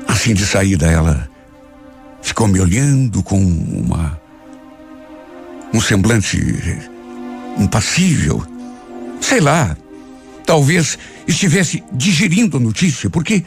Assim 0.07 0.33
de 0.33 0.45
saída, 0.45 0.85
ela 0.85 1.29
ficou 2.21 2.47
me 2.47 2.59
olhando 2.59 3.23
com 3.23 3.39
uma. 3.39 4.19
um 5.73 5.81
semblante 5.81 6.37
impassível. 7.57 8.45
Sei 9.19 9.39
lá, 9.39 9.75
talvez 10.45 10.99
estivesse 11.27 11.83
digerindo 11.91 12.57
a 12.57 12.59
notícia, 12.59 13.09
porque 13.09 13.43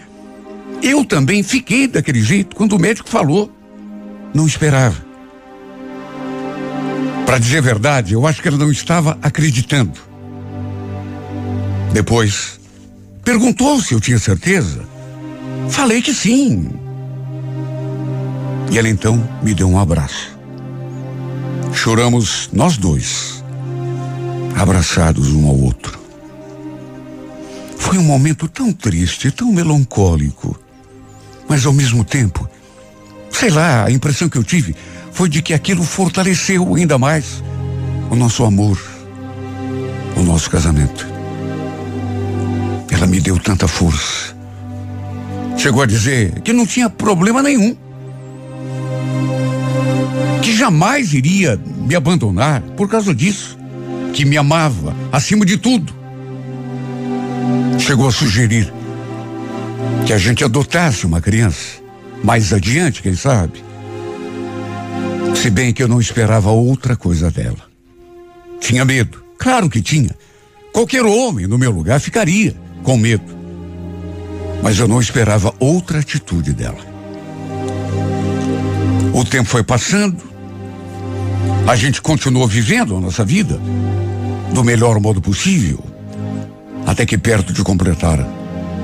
eu 0.82 1.04
também 1.04 1.42
fiquei 1.42 1.86
daquele 1.86 2.22
jeito 2.22 2.56
quando 2.56 2.74
o 2.74 2.78
médico 2.78 3.08
falou. 3.08 3.52
Não 4.34 4.46
esperava. 4.46 5.03
Para 7.34 7.40
dizer 7.40 7.58
a 7.58 7.62
verdade, 7.62 8.14
eu 8.14 8.28
acho 8.28 8.40
que 8.40 8.46
ela 8.46 8.56
não 8.56 8.70
estava 8.70 9.18
acreditando. 9.20 9.98
Depois, 11.92 12.60
perguntou 13.24 13.80
se 13.82 13.92
eu 13.92 14.00
tinha 14.00 14.20
certeza. 14.20 14.84
Falei 15.68 16.00
que 16.00 16.14
sim. 16.14 16.70
E 18.70 18.78
ela 18.78 18.88
então 18.88 19.28
me 19.42 19.52
deu 19.52 19.68
um 19.68 19.80
abraço. 19.80 20.38
Choramos 21.72 22.50
nós 22.52 22.76
dois, 22.76 23.42
abraçados 24.54 25.32
um 25.32 25.48
ao 25.48 25.58
outro. 25.58 25.98
Foi 27.76 27.98
um 27.98 28.04
momento 28.04 28.46
tão 28.46 28.72
triste, 28.72 29.32
tão 29.32 29.50
melancólico. 29.50 30.56
Mas 31.48 31.66
ao 31.66 31.72
mesmo 31.72 32.04
tempo, 32.04 32.48
sei 33.28 33.50
lá, 33.50 33.86
a 33.86 33.90
impressão 33.90 34.28
que 34.28 34.38
eu 34.38 34.44
tive 34.44 34.76
foi 35.14 35.28
de 35.28 35.40
que 35.40 35.54
aquilo 35.54 35.82
fortaleceu 35.82 36.74
ainda 36.74 36.98
mais 36.98 37.42
o 38.10 38.14
nosso 38.14 38.44
amor, 38.44 38.78
o 40.16 40.22
nosso 40.22 40.50
casamento. 40.50 41.06
Ela 42.90 43.06
me 43.06 43.20
deu 43.20 43.38
tanta 43.38 43.66
força. 43.66 44.36
Chegou 45.56 45.82
a 45.82 45.86
dizer 45.86 46.40
que 46.42 46.52
não 46.52 46.66
tinha 46.66 46.90
problema 46.90 47.42
nenhum. 47.42 47.74
Que 50.42 50.54
jamais 50.54 51.14
iria 51.14 51.58
me 51.78 51.94
abandonar 51.94 52.60
por 52.76 52.88
causa 52.88 53.14
disso. 53.14 53.56
Que 54.12 54.26
me 54.26 54.36
amava 54.36 54.94
acima 55.10 55.46
de 55.46 55.56
tudo 55.56 56.04
chegou 57.84 58.08
a 58.08 58.12
sugerir 58.12 58.72
que 60.06 60.12
a 60.14 60.18
gente 60.18 60.42
adotasse 60.42 61.04
uma 61.04 61.20
criança. 61.20 61.82
Mais 62.22 62.50
adiante, 62.50 63.02
quem 63.02 63.14
sabe? 63.14 63.62
Se 65.44 65.50
bem 65.50 65.74
que 65.74 65.82
eu 65.82 65.88
não 65.88 66.00
esperava 66.00 66.50
outra 66.50 66.96
coisa 66.96 67.30
dela. 67.30 67.68
Tinha 68.60 68.82
medo. 68.82 69.22
Claro 69.36 69.68
que 69.68 69.82
tinha. 69.82 70.08
Qualquer 70.72 71.04
homem 71.04 71.46
no 71.46 71.58
meu 71.58 71.70
lugar 71.70 72.00
ficaria 72.00 72.56
com 72.82 72.96
medo. 72.96 73.36
Mas 74.62 74.78
eu 74.78 74.88
não 74.88 75.02
esperava 75.02 75.54
outra 75.60 75.98
atitude 75.98 76.54
dela. 76.54 76.78
O 79.12 79.22
tempo 79.22 79.46
foi 79.46 79.62
passando. 79.62 80.16
A 81.68 81.76
gente 81.76 82.00
continuou 82.00 82.48
vivendo 82.48 82.96
a 82.96 83.00
nossa 83.02 83.22
vida 83.22 83.60
do 84.54 84.64
melhor 84.64 84.98
modo 84.98 85.20
possível. 85.20 85.84
Até 86.86 87.04
que 87.04 87.18
perto 87.18 87.52
de 87.52 87.62
completar 87.62 88.26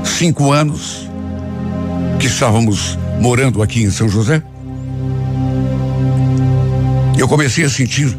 cinco 0.05 0.53
anos 0.53 1.09
que 2.19 2.27
estávamos 2.27 2.99
morando 3.19 3.63
aqui 3.63 3.83
em 3.83 3.91
São 3.91 4.11
José, 4.11 4.43
eu 7.21 7.29
comecei 7.29 7.65
a 7.65 7.69
sentir 7.69 8.17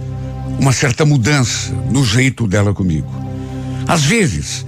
uma 0.60 0.72
certa 0.72 1.04
mudança 1.04 1.74
no 1.90 2.06
jeito 2.06 2.46
dela 2.46 2.72
comigo. 2.72 3.12
Às 3.88 4.04
vezes, 4.04 4.64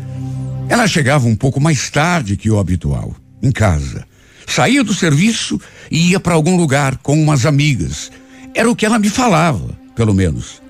ela 0.68 0.88
chegava 0.88 1.28
um 1.28 1.36
pouco 1.36 1.62
mais 1.62 1.90
tarde 1.92 2.36
que 2.36 2.50
o 2.50 2.58
habitual, 2.58 3.16
em 3.44 3.52
casa. 3.52 4.08
Saía 4.48 4.84
do 4.84 4.94
serviço 4.94 5.62
e 5.92 6.10
ia 6.10 6.20
para 6.20 6.34
algum 6.34 6.58
lugar 6.58 6.98
com 6.98 7.14
umas 7.22 7.46
amigas. 7.46 8.12
Era 8.56 8.70
o 8.70 8.76
que 8.76 8.86
ela 8.86 8.98
me 8.98 9.08
falava, 9.08 9.78
pelo 9.96 10.16
menos. 10.16 10.64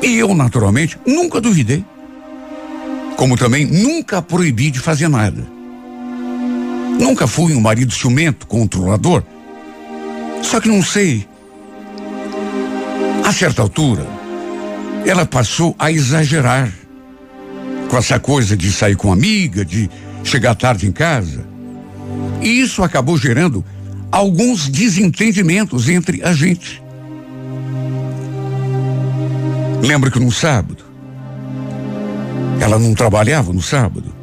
E 0.00 0.16
eu, 0.16 0.32
naturalmente, 0.32 0.96
nunca 1.04 1.40
duvidei. 1.40 1.84
Como 3.16 3.36
também 3.36 3.66
nunca 3.66 4.22
proibi 4.22 4.70
de 4.70 4.78
fazer 4.78 5.08
nada. 5.08 5.44
Nunca 7.00 7.26
fui 7.26 7.52
um 7.52 7.60
marido 7.60 7.92
ciumento, 7.92 8.46
controlador. 8.46 9.24
Só 10.42 10.60
que 10.60 10.68
não 10.68 10.82
sei. 10.84 11.26
A 13.26 13.32
certa 13.32 13.60
altura, 13.60 14.06
ela 15.04 15.26
passou 15.26 15.74
a 15.80 15.90
exagerar 15.90 16.72
com 17.90 17.98
essa 17.98 18.20
coisa 18.20 18.56
de 18.56 18.70
sair 18.70 18.94
com 18.94 19.12
amiga, 19.12 19.64
de 19.64 19.90
chegar 20.22 20.54
tarde 20.54 20.86
em 20.86 20.92
casa. 20.92 21.44
E 22.40 22.60
isso 22.60 22.84
acabou 22.84 23.18
gerando 23.18 23.64
alguns 24.12 24.68
desentendimentos 24.68 25.88
entre 25.88 26.22
a 26.22 26.32
gente. 26.32 26.80
Lembro 29.82 30.08
que 30.12 30.20
no 30.20 30.30
sábado, 30.30 30.84
ela 32.60 32.78
não 32.78 32.94
trabalhava 32.94 33.52
no 33.52 33.60
sábado. 33.60 34.14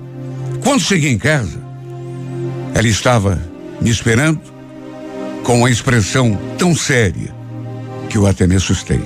Quando 0.63 0.79
cheguei 0.79 1.11
em 1.11 1.19
casa, 1.19 1.61
ela 2.73 2.87
estava 2.87 3.37
me 3.81 3.89
esperando 3.89 4.39
com 5.43 5.57
uma 5.57 5.69
expressão 5.69 6.39
tão 6.57 6.73
séria 6.73 7.42
que 8.13 8.17
eu 8.19 8.27
até 8.27 8.45
me 8.45 8.55
assustei. 8.55 9.01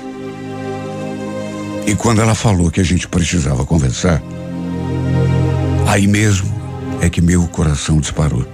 E 1.85 1.95
quando 1.95 2.21
ela 2.21 2.35
falou 2.35 2.69
que 2.69 2.81
a 2.81 2.83
gente 2.83 3.07
precisava 3.07 3.65
conversar, 3.65 4.21
aí 5.87 6.05
mesmo 6.05 6.53
é 6.99 7.09
que 7.09 7.21
meu 7.21 7.47
coração 7.47 8.01
disparou. 8.01 8.45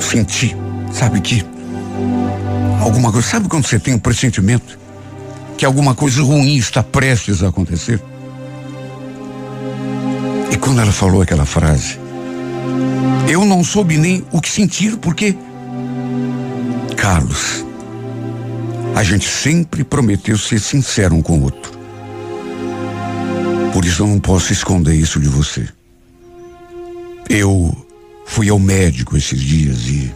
Senti, 0.00 0.56
sabe 0.92 1.20
que 1.20 1.46
alguma 2.80 3.12
coisa, 3.12 3.28
sabe 3.28 3.48
quando 3.48 3.64
você 3.64 3.78
tem 3.78 3.94
um 3.94 3.98
pressentimento 3.98 4.76
que 5.56 5.64
alguma 5.64 5.94
coisa 5.94 6.20
ruim 6.20 6.56
está 6.56 6.82
prestes 6.82 7.44
a 7.44 7.50
acontecer? 7.50 8.02
E 10.50 10.56
quando 10.56 10.80
ela 10.80 10.90
falou 10.90 11.22
aquela 11.22 11.46
frase, 11.46 11.96
eu 13.28 13.44
não 13.44 13.62
soube 13.62 13.96
nem 13.96 14.24
o 14.32 14.40
que 14.40 14.50
sentir, 14.50 14.96
porque 14.96 15.36
Carlos, 16.96 17.63
a 18.94 19.02
gente 19.02 19.28
sempre 19.28 19.82
prometeu 19.82 20.38
ser 20.38 20.60
sincero 20.60 21.14
um 21.14 21.22
com 21.22 21.38
o 21.38 21.42
outro. 21.44 21.72
Por 23.72 23.84
isso 23.84 24.02
eu 24.04 24.06
não 24.06 24.20
posso 24.20 24.52
esconder 24.52 24.94
isso 24.94 25.18
de 25.18 25.28
você. 25.28 25.68
Eu 27.28 27.76
fui 28.24 28.48
ao 28.48 28.58
médico 28.58 29.16
esses 29.16 29.40
dias 29.40 29.88
e 29.88 30.14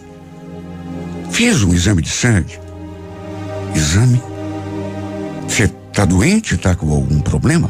fiz 1.30 1.62
um 1.64 1.75
exame 1.75 2.02
de 2.02 2.08
sangue. 2.08 2.58
Exame? 3.75 4.23
Você 5.49 5.64
está 5.64 6.04
doente? 6.04 6.54
Está 6.54 6.76
com 6.76 6.92
algum 6.92 7.20
problema? 7.20 7.68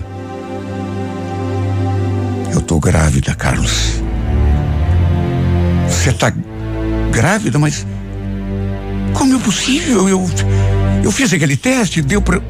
Eu 2.53 2.61
tô 2.61 2.79
grávida, 2.79 3.35
Carlos. 3.35 3.95
Você 5.89 6.13
tá 6.13 6.33
grávida, 7.11 7.59
mas 7.59 7.87
como 9.15 9.37
é 9.37 9.39
possível? 9.39 10.09
Eu 10.09 10.29
eu 11.03 11.13
fiz 11.13 11.33
aquele 11.33 11.57
teste, 11.57 12.03
deu 12.03 12.21
para 12.21 12.41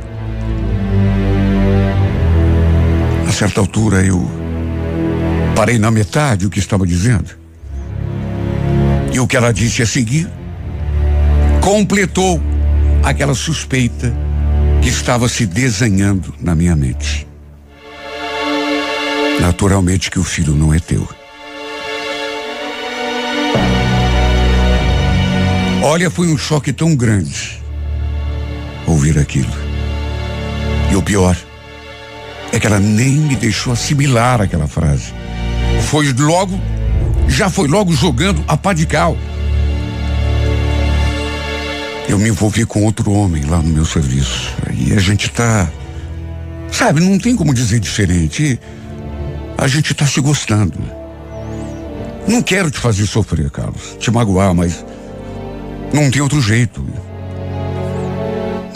A 3.27 3.33
certa 3.33 3.61
altura 3.61 4.05
eu 4.05 4.29
parei 5.55 5.79
na 5.79 5.91
metade 5.91 6.47
o 6.47 6.51
que 6.51 6.59
estava 6.59 6.87
dizendo. 6.87 7.31
E 9.13 9.21
o 9.21 9.27
que 9.27 9.37
ela 9.37 9.53
disse 9.53 9.83
a 9.83 9.87
seguir 9.87 10.29
completou 11.61 12.43
aquela 13.03 13.35
suspeita 13.35 14.15
que 14.81 14.89
estava 14.89 15.29
se 15.29 15.45
desenhando 15.45 16.35
na 16.41 16.55
minha 16.55 16.75
mente. 16.75 17.27
Naturalmente 19.41 20.11
que 20.11 20.19
o 20.19 20.25
filho 20.25 20.55
não 20.55 20.73
é 20.73 20.81
teu. 20.81 21.07
Olha, 25.83 26.11
foi 26.11 26.29
um 26.29 26.39
choque 26.39 26.73
tão 26.73 26.97
grande 26.97 27.68
ouvir 28.89 29.19
aquilo. 29.19 29.53
E 30.91 30.97
o 30.97 31.03
pior 31.03 31.37
é 32.53 32.59
que 32.59 32.67
ela 32.67 32.81
nem 32.81 33.13
me 33.13 33.37
deixou 33.37 33.73
assimilar 33.73 34.41
aquela 34.41 34.67
frase. 34.67 35.13
Foi 35.83 36.13
logo, 36.13 36.59
já 37.29 37.51
foi 37.51 37.69
logo 37.69 37.93
jogando 37.93 38.43
a 38.49 38.57
pá 38.57 38.73
de 38.73 38.87
cal. 38.87 39.17
Eu 42.09 42.19
me 42.19 42.31
envolvi 42.31 42.65
com 42.65 42.85
outro 42.85 43.13
homem 43.13 43.45
lá 43.45 43.59
no 43.59 43.69
meu 43.69 43.85
serviço. 43.85 44.55
E 44.73 44.95
a 44.95 44.99
gente 44.99 45.29
tá. 45.29 45.69
Sabe, 46.73 47.01
não 47.01 47.19
tem 47.19 47.37
como 47.37 47.53
dizer 47.53 47.81
diferente. 47.81 48.59
A 49.59 49.69
gente 49.69 49.93
tá 49.93 50.07
se 50.07 50.21
gostando. 50.21 50.79
Não 52.27 52.43
quero 52.43 52.71
te 52.71 52.79
fazer 52.79 53.07
sofrer, 53.07 53.51
Carlos, 53.51 53.97
te 53.99 54.11
magoar, 54.11 54.55
mas 54.55 54.85
não 55.93 56.11
tem 56.11 56.23
outro 56.23 56.41
jeito. 56.41 56.87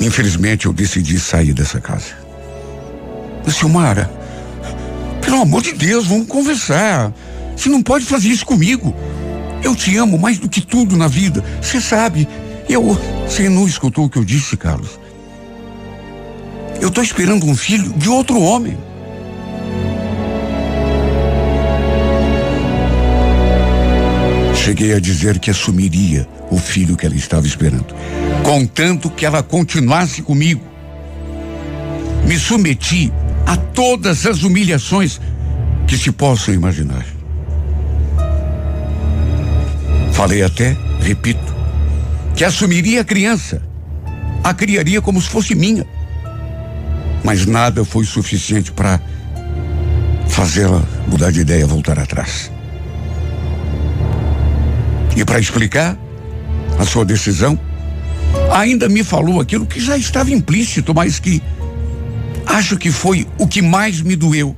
Infelizmente 0.03 0.67
eu 0.67 0.73
decidi 0.73 1.19
sair 1.19 1.55
dessa 1.55 1.81
casa. 1.81 2.21
Silmara, 3.49 4.11
pelo 5.21 5.43
amor 5.43 5.63
de 5.63 5.73
Deus, 5.73 6.07
vamos 6.07 6.27
conversar. 6.27 7.13
Você 7.57 7.69
não 7.69 7.83
pode 7.83 8.05
fazer 8.05 8.29
isso 8.29 8.45
comigo. 8.45 8.95
Eu 9.63 9.77
te 9.77 9.97
amo 9.97 10.19
mais 10.19 10.39
do 10.39 10.49
que 10.49 10.61
tudo 10.61 10.97
na 10.97 11.07
vida. 11.07 11.45
Você 11.61 11.81
sabe. 11.81 12.29
Eu. 12.69 12.99
Você 13.27 13.49
não 13.49 13.67
escutou 13.67 14.07
o 14.07 14.11
que 14.11 14.19
eu 14.19 14.25
disse, 14.25 14.57
Carlos? 14.57 14.99
Eu 16.81 16.89
estou 16.89 17.05
esperando 17.05 17.47
um 17.47 17.55
filho 17.55 17.93
de 17.93 18.09
outro 18.09 18.41
homem. 18.41 18.77
Cheguei 24.57 24.95
a 24.95 25.01
dizer 25.01 25.39
que 25.39 25.51
assumiria 25.51 26.27
o 26.51 26.59
filho 26.59 26.97
que 26.97 27.07
ela 27.07 27.17
estava 27.17 27.47
esperando, 27.47 27.95
contanto 28.43 29.11
que 29.11 29.25
ela 29.25 29.43
continuasse 29.43 30.23
comigo. 30.23 30.63
Me 32.27 32.39
submeti 32.39 33.13
a 33.47 33.57
todas 33.57 34.27
as 34.27 34.43
humilhações 34.43 35.21
que 35.87 35.97
se 35.97 36.13
possam 36.13 36.55
imaginar. 36.55 37.05
Falei 40.13 40.43
até, 40.43 40.77
repito, 41.01 41.53
que 42.37 42.45
assumiria 42.45 43.01
a 43.01 43.05
criança, 43.05 43.63
a 44.45 44.55
criaria 44.55 45.01
como 45.01 45.21
se 45.21 45.29
fosse 45.29 45.55
minha. 45.55 45.87
Mas 47.25 47.47
nada 47.47 47.85
foi 47.85 48.05
suficiente 48.05 48.73
para 48.73 49.01
fazê-la 50.29 50.83
mudar 51.07 51.31
de 51.31 51.41
ideia, 51.41 51.67
voltar 51.67 51.99
atrás. 51.99 52.51
E 55.17 55.25
para 55.25 55.39
explicar 55.39 55.97
a 56.79 56.85
sua 56.85 57.05
decisão, 57.05 57.59
ainda 58.53 58.89
me 58.89 59.03
falou 59.03 59.41
aquilo 59.41 59.67
que 59.67 59.81
já 59.81 59.97
estava 59.97 60.31
implícito, 60.31 60.95
mas 60.95 61.19
que 61.19 61.43
acho 62.47 62.77
que 62.77 62.91
foi 62.91 63.27
o 63.39 63.47
que 63.47 63.63
mais 63.63 64.01
me 64.03 64.15
doeu. 64.15 64.55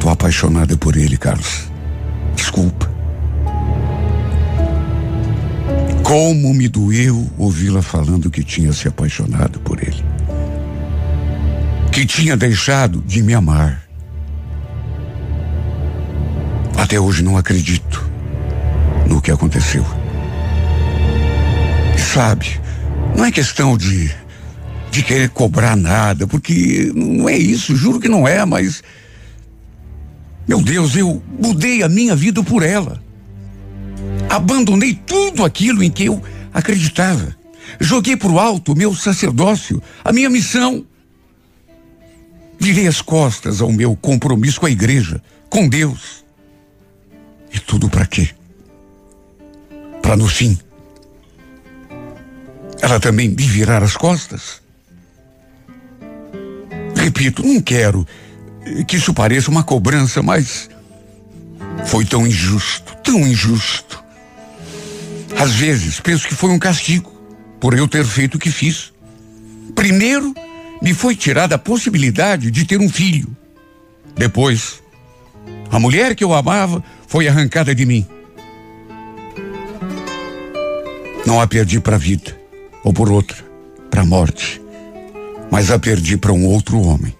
Tô 0.00 0.08
apaixonada 0.08 0.76
por 0.76 0.96
ele, 0.96 1.16
Carlos. 1.16 1.68
Desculpa. 2.34 2.88
Como 6.02 6.54
me 6.54 6.68
doeu 6.68 7.30
ouvi-la 7.36 7.82
falando 7.82 8.30
que 8.30 8.42
tinha 8.42 8.72
se 8.72 8.88
apaixonado 8.88 9.60
por 9.60 9.78
ele. 9.82 10.02
Que 11.92 12.06
tinha 12.06 12.36
deixado 12.36 13.02
de 13.06 13.22
me 13.22 13.34
amar. 13.34 13.82
Até 16.78 16.98
hoje 16.98 17.22
não 17.22 17.36
acredito 17.36 18.08
no 19.06 19.20
que 19.20 19.30
aconteceu. 19.30 19.84
Sabe, 22.12 22.58
não 23.14 23.24
é 23.24 23.30
questão 23.30 23.76
de 23.76 24.10
de 24.90 25.02
querer 25.02 25.28
cobrar 25.28 25.76
nada, 25.76 26.26
porque 26.26 26.90
não 26.94 27.28
é 27.28 27.36
isso, 27.36 27.76
juro 27.76 28.00
que 28.00 28.08
não 28.08 28.26
é, 28.26 28.42
mas 28.46 28.82
meu 30.46 30.62
Deus, 30.62 30.96
eu 30.96 31.22
mudei 31.38 31.82
a 31.82 31.88
minha 31.88 32.16
vida 32.16 32.42
por 32.42 32.62
ela. 32.62 33.02
Abandonei 34.30 34.94
tudo 34.94 35.44
aquilo 35.44 35.82
em 35.82 35.90
que 35.90 36.06
eu 36.06 36.22
acreditava. 36.52 37.36
Joguei 37.78 38.16
para 38.16 38.32
o 38.32 38.40
alto 38.40 38.72
o 38.72 38.76
meu 38.76 38.94
sacerdócio, 38.94 39.82
a 40.02 40.10
minha 40.10 40.30
missão. 40.30 40.86
Virei 42.58 42.86
as 42.86 43.02
costas 43.02 43.60
ao 43.60 43.70
meu 43.70 43.94
compromisso 43.94 44.58
com 44.58 44.66
a 44.66 44.70
igreja, 44.70 45.22
com 45.50 45.68
Deus. 45.68 46.24
E 47.52 47.60
tudo 47.60 47.90
para 47.90 48.06
quê? 48.06 48.30
Para 50.00 50.16
no 50.16 50.26
fim 50.26 50.58
ela 52.80 53.00
também 53.00 53.28
me 53.28 53.42
virar 53.42 53.82
as 53.82 53.96
costas? 53.96 54.60
Repito, 56.96 57.44
não 57.44 57.60
quero 57.60 58.06
que 58.86 58.96
isso 58.96 59.14
pareça 59.14 59.50
uma 59.50 59.62
cobrança, 59.62 60.22
mas 60.22 60.68
foi 61.86 62.04
tão 62.04 62.26
injusto, 62.26 62.96
tão 63.02 63.26
injusto. 63.26 64.02
Às 65.38 65.54
vezes 65.54 66.00
penso 66.00 66.26
que 66.26 66.34
foi 66.34 66.50
um 66.50 66.58
castigo 66.58 67.12
por 67.60 67.76
eu 67.76 67.88
ter 67.88 68.04
feito 68.04 68.36
o 68.36 68.38
que 68.38 68.50
fiz. 68.50 68.92
Primeiro, 69.74 70.34
me 70.82 70.94
foi 70.94 71.16
tirada 71.16 71.54
a 71.54 71.58
possibilidade 71.58 72.50
de 72.50 72.64
ter 72.64 72.80
um 72.80 72.88
filho. 72.88 73.36
Depois, 74.16 74.82
a 75.70 75.78
mulher 75.78 76.14
que 76.14 76.24
eu 76.24 76.34
amava 76.34 76.82
foi 77.06 77.28
arrancada 77.28 77.74
de 77.74 77.86
mim. 77.86 78.06
Não 81.26 81.40
a 81.40 81.46
perdi 81.46 81.80
para 81.80 81.96
a 81.96 81.98
vida 81.98 82.37
ou 82.84 82.92
por 82.92 83.10
outra, 83.10 83.44
para 83.90 84.02
a 84.02 84.06
morte, 84.06 84.60
mas 85.50 85.70
a 85.70 85.78
perdi 85.78 86.16
para 86.16 86.32
um 86.32 86.46
outro 86.46 86.80
homem. 86.80 87.14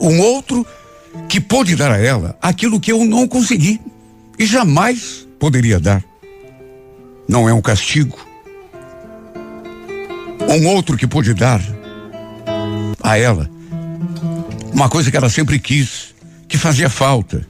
Um 0.00 0.20
outro 0.20 0.66
que 1.28 1.40
pôde 1.40 1.76
dar 1.76 1.92
a 1.92 1.98
ela 1.98 2.36
aquilo 2.42 2.80
que 2.80 2.92
eu 2.92 3.04
não 3.04 3.28
consegui 3.28 3.80
e 4.38 4.44
jamais 4.44 5.26
poderia 5.38 5.78
dar. 5.78 6.04
Não 7.28 7.48
é 7.48 7.54
um 7.54 7.62
castigo. 7.62 8.18
Um 10.48 10.66
outro 10.68 10.96
que 10.96 11.06
pôde 11.06 11.32
dar 11.32 11.60
a 13.02 13.16
ela 13.16 13.48
uma 14.74 14.88
coisa 14.88 15.08
que 15.08 15.16
ela 15.16 15.30
sempre 15.30 15.58
quis, 15.60 16.12
que 16.48 16.58
fazia 16.58 16.90
falta. 16.90 17.46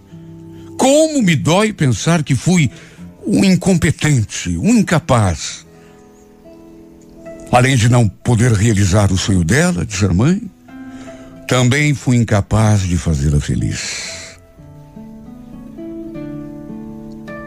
Como 0.77 1.23
me 1.23 1.35
dói 1.35 1.73
pensar 1.73 2.23
que 2.23 2.35
fui 2.35 2.70
um 3.27 3.42
incompetente, 3.42 4.59
um 4.59 4.77
incapaz. 4.77 5.63
Além 7.55 7.77
de 7.77 7.88
não 7.88 8.09
poder 8.09 8.51
realizar 8.51 9.12
o 9.12 9.17
sonho 9.17 9.45
dela 9.45 9.87
de 9.87 9.95
ser 9.95 10.12
mãe, 10.12 10.51
também 11.47 11.95
fui 11.95 12.17
incapaz 12.17 12.81
de 12.81 12.99
fazê-la 12.99 13.38
feliz. 13.38 14.40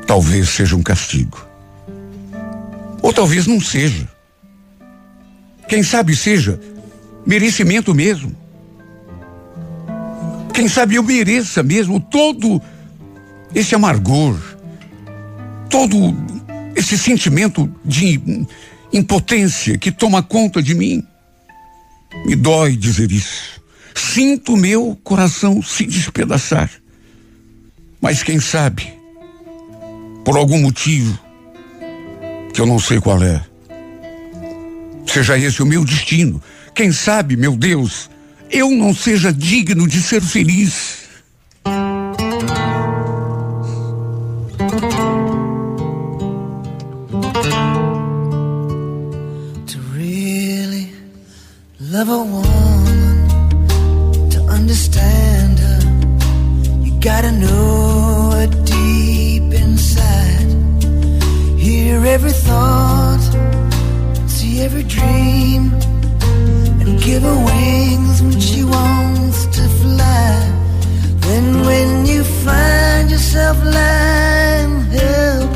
Talvez 0.08 0.48
seja 0.48 0.78
um 0.78 0.82
castigo. 0.82 1.46
Ou 3.02 3.12
talvez 3.12 3.48
não 3.48 3.60
seja. 3.60 4.08
Quem 5.68 5.84
sabe 5.84 6.16
seja 6.16 6.58
merecimento 7.26 7.94
mesmo. 7.94 8.34
Quem 10.54 10.70
sabe 10.70 10.96
eu 10.96 11.04
mereça 11.04 11.62
mesmo 11.62 12.00
todo 12.00 12.62
esse 13.54 13.76
amargor, 13.76 14.40
todo 15.70 16.16
esse 16.78 16.98
sentimento 16.98 17.70
de 17.84 18.48
impotência 18.92 19.78
que 19.78 19.92
toma 19.92 20.24
conta 20.24 20.62
de 20.62 20.74
mim. 20.74 21.04
Me 22.26 22.36
dói 22.36 22.76
dizer 22.76 23.12
isso. 23.12 23.62
Sinto 23.96 24.56
meu 24.56 24.98
coração 25.04 25.62
se 25.62 25.86
despedaçar. 25.86 26.70
Mas 28.02 28.22
quem 28.24 28.40
sabe, 28.40 28.94
por 30.24 30.38
algum 30.38 30.60
motivo, 30.60 31.18
que 32.54 32.62
eu 32.62 32.66
não 32.66 32.80
sei 32.80 33.00
qual 33.00 33.22
é, 33.24 33.44
seja 35.06 35.38
esse 35.38 35.62
o 35.62 35.66
meu 35.66 35.84
destino. 35.84 36.42
Quem 36.76 36.92
sabe, 36.92 37.36
meu 37.36 37.56
Deus, 37.56 38.10
eu 38.52 38.70
não 38.70 38.94
seja 38.94 39.34
digno 39.34 39.88
de 39.88 40.02
ser 40.02 40.22
feliz. 40.22 41.07
Love 51.98 52.10
a 52.10 52.24
woman, 52.36 53.28
to 54.30 54.40
understand 54.58 55.58
her, 55.58 55.82
you 56.86 56.92
gotta 57.00 57.32
know 57.32 58.30
her 58.36 58.48
deep 58.66 59.52
inside. 59.52 60.48
Hear 61.58 62.06
every 62.06 62.36
thought, 62.48 63.24
see 64.28 64.62
every 64.62 64.84
dream, 64.84 65.74
and 66.82 67.02
give 67.02 67.24
her 67.24 67.40
wings 67.50 68.22
when 68.22 68.40
she 68.40 68.64
wants 68.64 69.48
to 69.58 69.64
fly. 69.82 70.34
Then 71.26 71.66
when 71.66 72.06
you 72.06 72.24
find 72.46 73.10
yourself 73.10 73.58
lying 73.64 74.82
helpless 74.98 75.47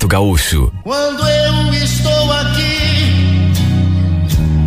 Renato 0.00 0.08
Gaúcho. 0.08 0.72
Quando 0.82 1.22
eu 1.28 1.74
estou 1.74 2.32
aqui, 2.32 3.52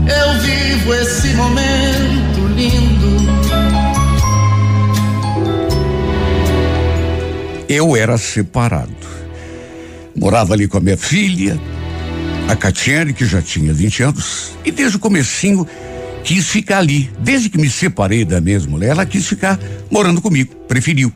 eu 0.08 0.42
vivo 0.42 0.94
esse 0.94 1.30
momento 1.34 2.48
lindo. 2.56 3.24
Eu 7.68 7.96
era 7.96 8.18
separado. 8.18 8.94
Morava 10.16 10.54
ali 10.54 10.68
com 10.68 10.78
a 10.78 10.82
minha 10.82 10.98
filha, 10.98 11.60
a 12.48 12.56
Catiane, 12.56 13.14
que 13.14 13.26
já 13.26 13.42
tinha 13.42 13.74
20 13.74 14.04
anos, 14.04 14.52
e 14.64 14.72
desde 14.72 14.98
o 14.98 15.00
comecinho 15.00 15.68
quis 16.24 16.48
ficar 16.48 16.80
ali. 16.80 17.10
Desde 17.20 17.50
que 17.50 17.58
me 17.58 17.70
separei 17.70 18.24
da 18.24 18.40
mesma 18.40 18.72
mulher, 18.72 18.92
ela 18.92 19.06
quis 19.06 19.28
ficar 19.28 19.60
morando 19.90 20.22
comigo, 20.22 20.54
preferiu. 20.68 21.12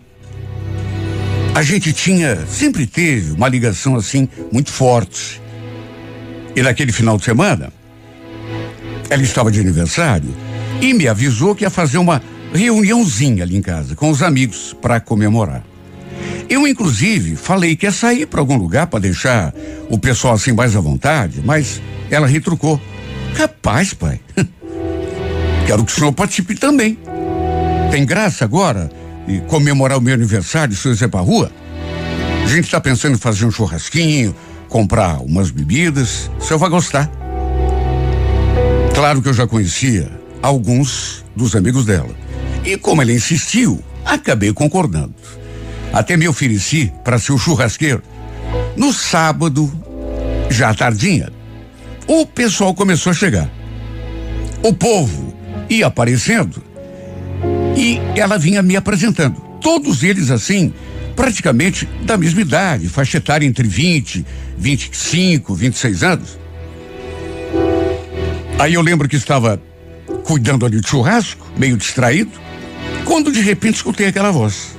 A 1.57 1.63
gente 1.63 1.91
tinha, 1.91 2.45
sempre 2.45 2.85
teve 2.85 3.31
uma 3.31 3.49
ligação 3.49 3.95
assim 3.95 4.29
muito 4.51 4.71
forte. 4.71 5.41
E 6.55 6.61
naquele 6.61 6.91
final 6.91 7.17
de 7.17 7.23
semana, 7.23 7.73
ela 9.09 9.23
estava 9.23 9.49
de 9.49 9.59
aniversário 9.59 10.29
e 10.79 10.93
me 10.93 11.07
avisou 11.07 11.55
que 11.55 11.63
ia 11.63 11.71
fazer 11.71 11.97
uma 11.97 12.21
reuniãozinha 12.53 13.43
ali 13.43 13.57
em 13.57 13.61
casa 13.63 13.95
com 13.95 14.11
os 14.11 14.21
amigos 14.21 14.75
para 14.79 14.99
comemorar. 14.99 15.63
Eu, 16.47 16.67
inclusive, 16.67 17.35
falei 17.35 17.75
que 17.75 17.87
ia 17.87 17.91
sair 17.91 18.27
para 18.27 18.39
algum 18.39 18.55
lugar 18.55 18.85
para 18.85 18.99
deixar 18.99 19.51
o 19.89 19.97
pessoal 19.97 20.35
assim 20.35 20.51
mais 20.51 20.75
à 20.75 20.79
vontade, 20.79 21.41
mas 21.43 21.81
ela 22.11 22.27
retrucou. 22.27 22.79
Capaz, 23.35 23.95
pai. 23.95 24.19
Quero 25.65 25.83
que 25.83 25.91
o 25.91 25.95
senhor 25.95 26.11
participe 26.13 26.53
também. 26.53 26.99
Tem 27.89 28.05
graça 28.05 28.45
agora 28.45 28.91
e 29.27 29.39
comemorar 29.41 29.97
o 29.97 30.01
meu 30.01 30.13
aniversário 30.13 30.75
se 30.75 30.87
eu 30.87 30.93
ir 30.93 31.07
pra 31.09 31.19
rua? 31.19 31.51
A 32.43 32.47
gente 32.47 32.65
está 32.65 32.79
pensando 32.79 33.15
em 33.15 33.19
fazer 33.19 33.45
um 33.45 33.51
churrasquinho, 33.51 34.35
comprar 34.69 35.21
umas 35.21 35.51
bebidas. 35.51 36.31
O 36.39 36.43
senhor 36.43 36.59
vai 36.59 36.69
gostar. 36.69 37.11
Claro 38.95 39.21
que 39.21 39.29
eu 39.29 39.33
já 39.33 39.45
conhecia 39.45 40.09
alguns 40.41 41.25
dos 41.35 41.55
amigos 41.55 41.85
dela. 41.85 42.15
E 42.63 42.77
como 42.77 43.01
ela 43.01 43.11
insistiu, 43.11 43.83
acabei 44.05 44.53
concordando. 44.53 45.13
Até 45.91 46.15
me 46.17 46.27
ofereci 46.27 46.91
para 47.03 47.19
ser 47.19 47.33
o 47.33 47.37
churrasqueiro. 47.37 48.01
No 48.75 48.93
sábado, 48.93 49.71
já 50.49 50.73
tardinha, 50.73 51.31
o 52.07 52.25
pessoal 52.25 52.73
começou 52.73 53.11
a 53.11 53.15
chegar. 53.15 53.49
O 54.63 54.73
povo 54.73 55.33
ia 55.69 55.87
aparecendo 55.87 56.63
e 57.77 58.01
ela 58.19 58.39
vinha 58.39 58.63
me 58.63 58.75
apresentando. 58.75 59.39
Todos 59.61 60.01
eles 60.01 60.31
assim, 60.31 60.73
praticamente 61.15 61.87
da 62.03 62.17
mesma 62.17 62.41
idade, 62.41 62.89
faixa 62.89 63.17
etária 63.17 63.45
entre 63.45 63.67
20, 63.67 64.25
25, 64.57 65.53
26 65.53 66.03
anos. 66.03 66.39
Aí 68.57 68.73
eu 68.73 68.81
lembro 68.81 69.07
que 69.07 69.15
estava 69.15 69.61
cuidando 70.23 70.65
ali 70.65 70.81
de 70.81 70.89
churrasco, 70.89 71.47
meio 71.55 71.77
distraído, 71.77 72.31
quando 73.05 73.31
de 73.31 73.41
repente 73.41 73.75
escutei 73.75 74.07
aquela 74.07 74.31
voz. 74.31 74.75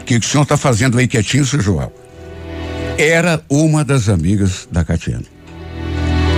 O 0.00 0.04
que, 0.04 0.16
o 0.16 0.22
senhor 0.22 0.44
está 0.44 0.56
fazendo 0.56 0.98
aí 0.98 1.08
quietinho, 1.08 1.44
seu 1.44 1.60
João? 1.60 1.90
Era 2.96 3.42
uma 3.50 3.84
das 3.84 4.08
amigas 4.08 4.68
da 4.70 4.84
Catiane. 4.84 5.26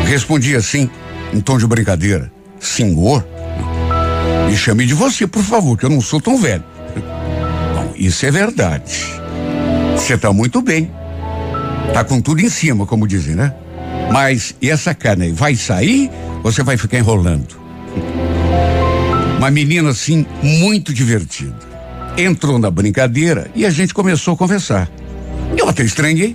Respondi 0.06 0.56
assim, 0.56 0.88
em 1.34 1.40
tom 1.40 1.58
de 1.58 1.66
brincadeira. 1.66 2.32
Senhor? 2.58 3.24
Me 4.48 4.56
chame 4.56 4.86
de 4.86 4.94
você, 4.94 5.26
por 5.26 5.42
favor, 5.42 5.76
que 5.76 5.84
eu 5.84 5.90
não 5.90 6.00
sou 6.00 6.22
tão 6.22 6.38
velho. 6.38 6.64
Bom, 7.74 7.92
isso 7.94 8.24
é 8.24 8.30
verdade. 8.30 9.04
Você 9.94 10.14
está 10.14 10.32
muito 10.32 10.62
bem. 10.62 10.90
Tá 11.92 12.02
com 12.02 12.18
tudo 12.18 12.40
em 12.40 12.48
cima, 12.48 12.86
como 12.86 13.06
dizem, 13.06 13.34
né? 13.34 13.52
Mas 14.10 14.54
e 14.62 14.70
essa 14.70 14.94
carne 14.94 15.26
aí, 15.26 15.32
vai 15.32 15.54
sair 15.54 16.10
ou 16.42 16.50
você 16.50 16.62
vai 16.62 16.78
ficar 16.78 16.96
enrolando? 16.96 17.58
Uma 19.36 19.50
menina 19.50 19.90
assim, 19.90 20.24
muito 20.42 20.94
divertida. 20.94 21.68
Entrou 22.16 22.58
na 22.58 22.70
brincadeira 22.70 23.50
e 23.54 23.66
a 23.66 23.70
gente 23.70 23.92
começou 23.92 24.32
a 24.32 24.36
conversar. 24.36 24.90
Eu 25.56 25.68
até 25.68 25.84
estranhei, 25.84 26.34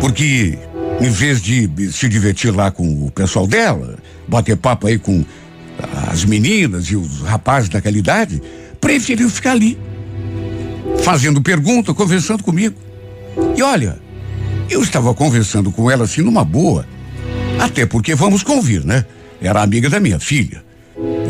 porque 0.00 0.58
em 1.00 1.08
vez 1.08 1.40
de 1.40 1.70
se 1.92 2.08
divertir 2.08 2.52
lá 2.54 2.70
com 2.70 3.06
o 3.06 3.10
pessoal 3.12 3.46
dela, 3.46 3.96
bater 4.26 4.56
papo 4.56 4.88
aí 4.88 4.98
com 4.98 5.24
as 6.10 6.24
meninas 6.24 6.86
e 6.86 6.96
os 6.96 7.20
rapazes 7.22 7.68
daquela 7.68 7.96
idade, 7.96 8.42
preferiu 8.80 9.30
ficar 9.30 9.52
ali, 9.52 9.78
fazendo 11.02 11.40
pergunta, 11.40 11.94
conversando 11.94 12.42
comigo. 12.42 12.76
E 13.56 13.62
olha, 13.62 13.98
eu 14.68 14.82
estava 14.82 15.12
conversando 15.14 15.70
com 15.70 15.90
ela 15.90 16.04
assim 16.04 16.22
numa 16.22 16.44
boa, 16.44 16.86
até 17.58 17.86
porque 17.86 18.14
vamos 18.14 18.42
convir, 18.42 18.84
né? 18.84 19.04
Era 19.40 19.62
amiga 19.62 19.88
da 19.88 20.00
minha 20.00 20.18
filha 20.18 20.62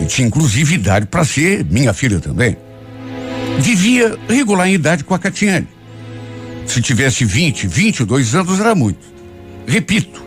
e 0.01 0.07
tinha 0.07 0.27
inclusive 0.27 0.75
idade 0.75 1.07
para 1.07 1.25
ser 1.25 1.65
minha 1.65 1.93
filha 1.93 2.21
também. 2.21 2.57
Vivia 3.59 4.19
regular 4.29 4.69
em 4.69 4.75
idade 4.75 5.05
com 5.05 5.15
a 5.15 5.19
Catiane. 5.19 5.69
Se 6.67 6.81
tivesse 6.81 7.25
20, 7.25 7.67
22 7.67 8.35
anos 8.35 8.61
era 8.61 8.75
muito. 8.75 9.01
Repito, 9.67 10.23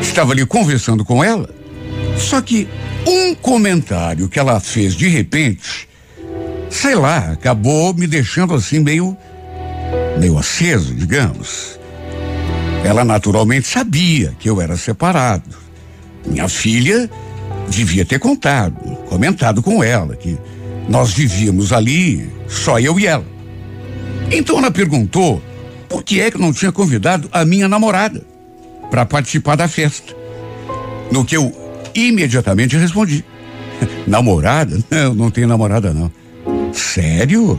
estava 0.00 0.32
ali 0.32 0.44
conversando 0.46 1.04
com 1.04 1.22
ela, 1.22 1.48
só 2.22 2.40
que 2.40 2.68
um 3.06 3.34
comentário 3.34 4.28
que 4.28 4.38
ela 4.38 4.60
fez 4.60 4.94
de 4.94 5.08
repente, 5.08 5.88
sei 6.70 6.94
lá, 6.94 7.32
acabou 7.32 7.92
me 7.94 8.06
deixando 8.06 8.54
assim 8.54 8.78
meio 8.78 9.16
meio 10.18 10.38
aceso, 10.38 10.94
digamos. 10.94 11.78
Ela 12.84 13.04
naturalmente 13.04 13.66
sabia 13.66 14.34
que 14.38 14.48
eu 14.48 14.60
era 14.60 14.76
separado. 14.76 15.56
Minha 16.26 16.48
filha 16.48 17.10
devia 17.68 18.04
ter 18.04 18.18
contado, 18.18 18.76
comentado 19.08 19.62
com 19.62 19.82
ela 19.82 20.16
que 20.16 20.38
nós 20.88 21.12
vivíamos 21.12 21.72
ali, 21.72 22.28
só 22.48 22.78
eu 22.78 22.98
e 22.98 23.06
ela. 23.06 23.26
Então 24.30 24.58
ela 24.58 24.70
perguntou 24.70 25.42
por 25.88 26.02
que 26.02 26.20
é 26.20 26.30
que 26.30 26.38
não 26.38 26.52
tinha 26.52 26.72
convidado 26.72 27.28
a 27.32 27.44
minha 27.44 27.68
namorada 27.68 28.24
para 28.90 29.06
participar 29.06 29.56
da 29.56 29.68
festa. 29.68 30.14
No 31.10 31.24
que 31.24 31.36
eu 31.36 31.61
imediatamente 31.94 32.76
respondi: 32.76 33.24
Namorada? 34.06 34.78
Não, 34.90 35.14
não 35.14 35.30
tenho 35.30 35.48
namorada 35.48 35.92
não. 35.92 36.10
Sério? 36.72 37.58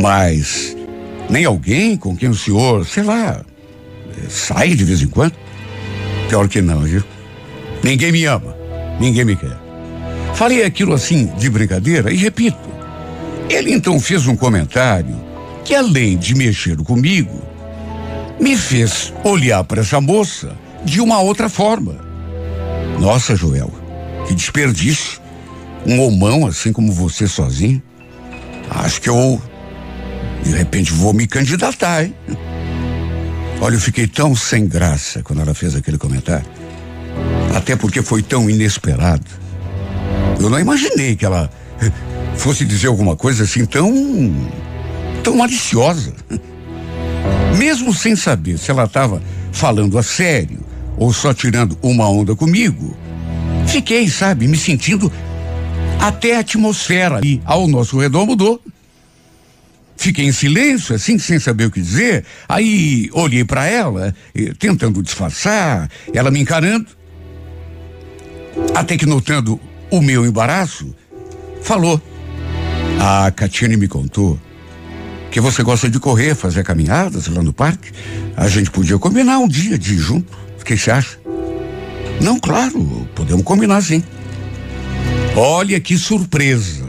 Mas 0.00 0.76
nem 1.28 1.44
alguém 1.44 1.96
com 1.96 2.16
quem 2.16 2.28
o 2.28 2.34
senhor, 2.34 2.86
sei 2.86 3.02
lá, 3.02 3.42
sai 4.28 4.74
de 4.74 4.84
vez 4.84 5.02
em 5.02 5.08
quando? 5.08 5.34
Pior 6.28 6.48
que 6.48 6.60
não, 6.60 6.80
viu? 6.80 7.02
Ninguém 7.82 8.12
me 8.12 8.24
ama, 8.24 8.56
ninguém 9.00 9.24
me 9.24 9.36
quer. 9.36 9.56
Falei 10.34 10.64
aquilo 10.64 10.94
assim 10.94 11.26
de 11.38 11.50
brincadeira 11.50 12.12
e 12.12 12.16
repito. 12.16 12.68
Ele 13.48 13.72
então 13.72 13.98
fez 13.98 14.26
um 14.26 14.36
comentário 14.36 15.16
que, 15.64 15.74
além 15.74 16.16
de 16.16 16.34
mexer 16.34 16.76
comigo, 16.78 17.42
me 18.40 18.56
fez 18.56 19.12
olhar 19.24 19.64
para 19.64 19.80
essa 19.80 20.00
moça 20.00 20.56
de 20.84 21.00
uma 21.00 21.20
outra 21.20 21.48
forma. 21.48 22.07
Nossa, 23.00 23.36
Joel, 23.36 23.70
que 24.26 24.34
desperdício. 24.34 25.20
Um 25.86 26.00
homão 26.02 26.46
assim 26.46 26.72
como 26.72 26.92
você 26.92 27.28
sozinho. 27.28 27.80
Acho 28.68 29.00
que 29.00 29.08
eu, 29.08 29.40
de 30.42 30.50
repente, 30.50 30.92
vou 30.92 31.12
me 31.12 31.26
candidatar, 31.26 32.04
hein? 32.04 32.14
Olha, 33.60 33.74
eu 33.74 33.80
fiquei 33.80 34.06
tão 34.06 34.34
sem 34.36 34.66
graça 34.66 35.22
quando 35.22 35.40
ela 35.40 35.54
fez 35.54 35.74
aquele 35.74 35.96
comentário. 35.96 36.46
Até 37.54 37.76
porque 37.76 38.02
foi 38.02 38.22
tão 38.22 38.50
inesperado. 38.50 39.26
Eu 40.40 40.50
não 40.50 40.58
imaginei 40.58 41.16
que 41.16 41.24
ela 41.24 41.50
fosse 42.36 42.64
dizer 42.64 42.88
alguma 42.88 43.16
coisa 43.16 43.44
assim 43.44 43.64
tão. 43.64 43.92
tão 45.22 45.36
maliciosa. 45.36 46.12
Mesmo 47.56 47.94
sem 47.94 48.14
saber 48.14 48.58
se 48.58 48.70
ela 48.70 48.84
estava 48.84 49.22
falando 49.52 49.98
a 49.98 50.02
sério 50.02 50.67
ou 50.98 51.12
só 51.12 51.32
tirando 51.32 51.78
uma 51.82 52.08
onda 52.08 52.34
comigo, 52.34 52.96
fiquei, 53.66 54.08
sabe, 54.08 54.48
me 54.48 54.56
sentindo. 54.56 55.10
Até 56.00 56.36
a 56.36 56.40
atmosfera 56.40 57.16
ali 57.16 57.42
ao 57.44 57.66
nosso 57.66 57.98
redor 57.98 58.26
mudou. 58.26 58.62
Fiquei 59.96 60.26
em 60.26 60.32
silêncio, 60.32 60.94
assim, 60.94 61.18
sem 61.18 61.40
saber 61.40 61.64
o 61.64 61.70
que 61.70 61.80
dizer. 61.80 62.24
Aí 62.48 63.10
olhei 63.12 63.44
para 63.44 63.66
ela, 63.66 64.14
eh, 64.32 64.52
tentando 64.56 65.02
disfarçar, 65.02 65.90
ela 66.14 66.30
me 66.30 66.40
encarando. 66.40 66.86
Até 68.74 68.96
que 68.96 69.04
notando 69.04 69.60
o 69.90 70.00
meu 70.00 70.24
embaraço, 70.24 70.94
falou: 71.62 72.00
A 73.00 73.30
Catiane 73.32 73.76
me 73.76 73.88
contou 73.88 74.38
que 75.30 75.40
você 75.40 75.62
gosta 75.62 75.90
de 75.90 75.98
correr, 75.98 76.34
fazer 76.34 76.64
caminhadas 76.64 77.26
lá 77.26 77.42
no 77.42 77.52
parque. 77.52 77.90
A 78.36 78.48
gente 78.48 78.70
podia 78.70 78.98
combinar 78.98 79.38
um 79.38 79.48
dia 79.48 79.76
de 79.76 79.94
ir 79.94 79.98
junto. 79.98 80.47
O 80.68 80.70
que 80.70 80.76
você 80.76 80.90
acha? 80.90 81.18
Não, 82.20 82.38
claro, 82.38 83.08
podemos 83.14 83.42
combinar 83.42 83.80
sim. 83.80 84.02
Olha 85.34 85.80
que 85.80 85.96
surpresa. 85.96 86.86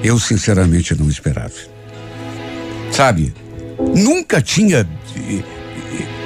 Eu 0.00 0.16
sinceramente 0.16 0.94
não 0.94 1.10
esperava. 1.10 1.52
Sabe, 2.92 3.34
nunca 3.96 4.40
tinha 4.40 4.88
eh, 5.16 5.34
eh, 5.34 5.42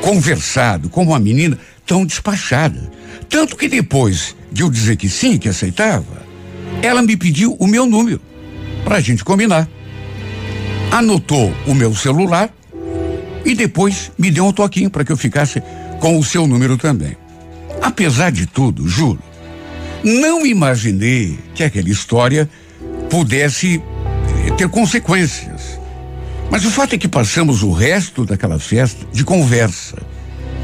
conversado 0.03 0.90
com 0.90 1.05
uma 1.05 1.18
menina 1.18 1.59
tão 1.87 2.05
despachada. 2.05 2.92
Tanto 3.31 3.57
que 3.57 3.66
depois 3.66 4.37
de 4.53 4.61
eu 4.61 4.68
dizer 4.68 4.97
que 4.97 5.09
sim, 5.09 5.38
que 5.38 5.49
aceitava, 5.49 6.23
ela 6.83 7.01
me 7.01 7.16
pediu 7.16 7.57
o 7.59 7.66
meu 7.66 7.87
número 7.87 8.20
para 8.85 8.97
a 8.97 9.01
gente 9.01 9.25
combinar. 9.25 9.66
Anotou 10.90 11.51
o 11.66 11.75
meu 11.75 11.94
celular 11.94 12.55
e 13.42 13.55
depois 13.55 14.12
me 14.18 14.31
deu 14.31 14.44
um 14.44 14.53
toquinho 14.53 14.90
para 14.90 15.03
que 15.03 15.11
eu 15.11 15.16
ficasse 15.16 15.62
com 16.00 16.18
o 16.18 16.24
seu 16.24 16.46
número 16.46 16.76
também. 16.76 17.16
Apesar 17.83 18.30
de 18.30 18.46
tudo, 18.46 18.88
juro, 18.88 19.22
não 20.02 20.44
imaginei 20.46 21.38
que 21.54 21.64
aquela 21.64 21.88
história 21.88 22.48
pudesse 23.09 23.83
eh, 24.46 24.50
ter 24.52 24.68
consequências. 24.68 25.80
Mas 26.50 26.64
o 26.64 26.70
fato 26.70 26.94
é 26.94 26.98
que 26.98 27.09
passamos 27.09 27.62
o 27.62 27.72
resto 27.72 28.24
daquela 28.24 28.59
festa 28.59 29.07
de 29.12 29.24
conversa. 29.24 29.96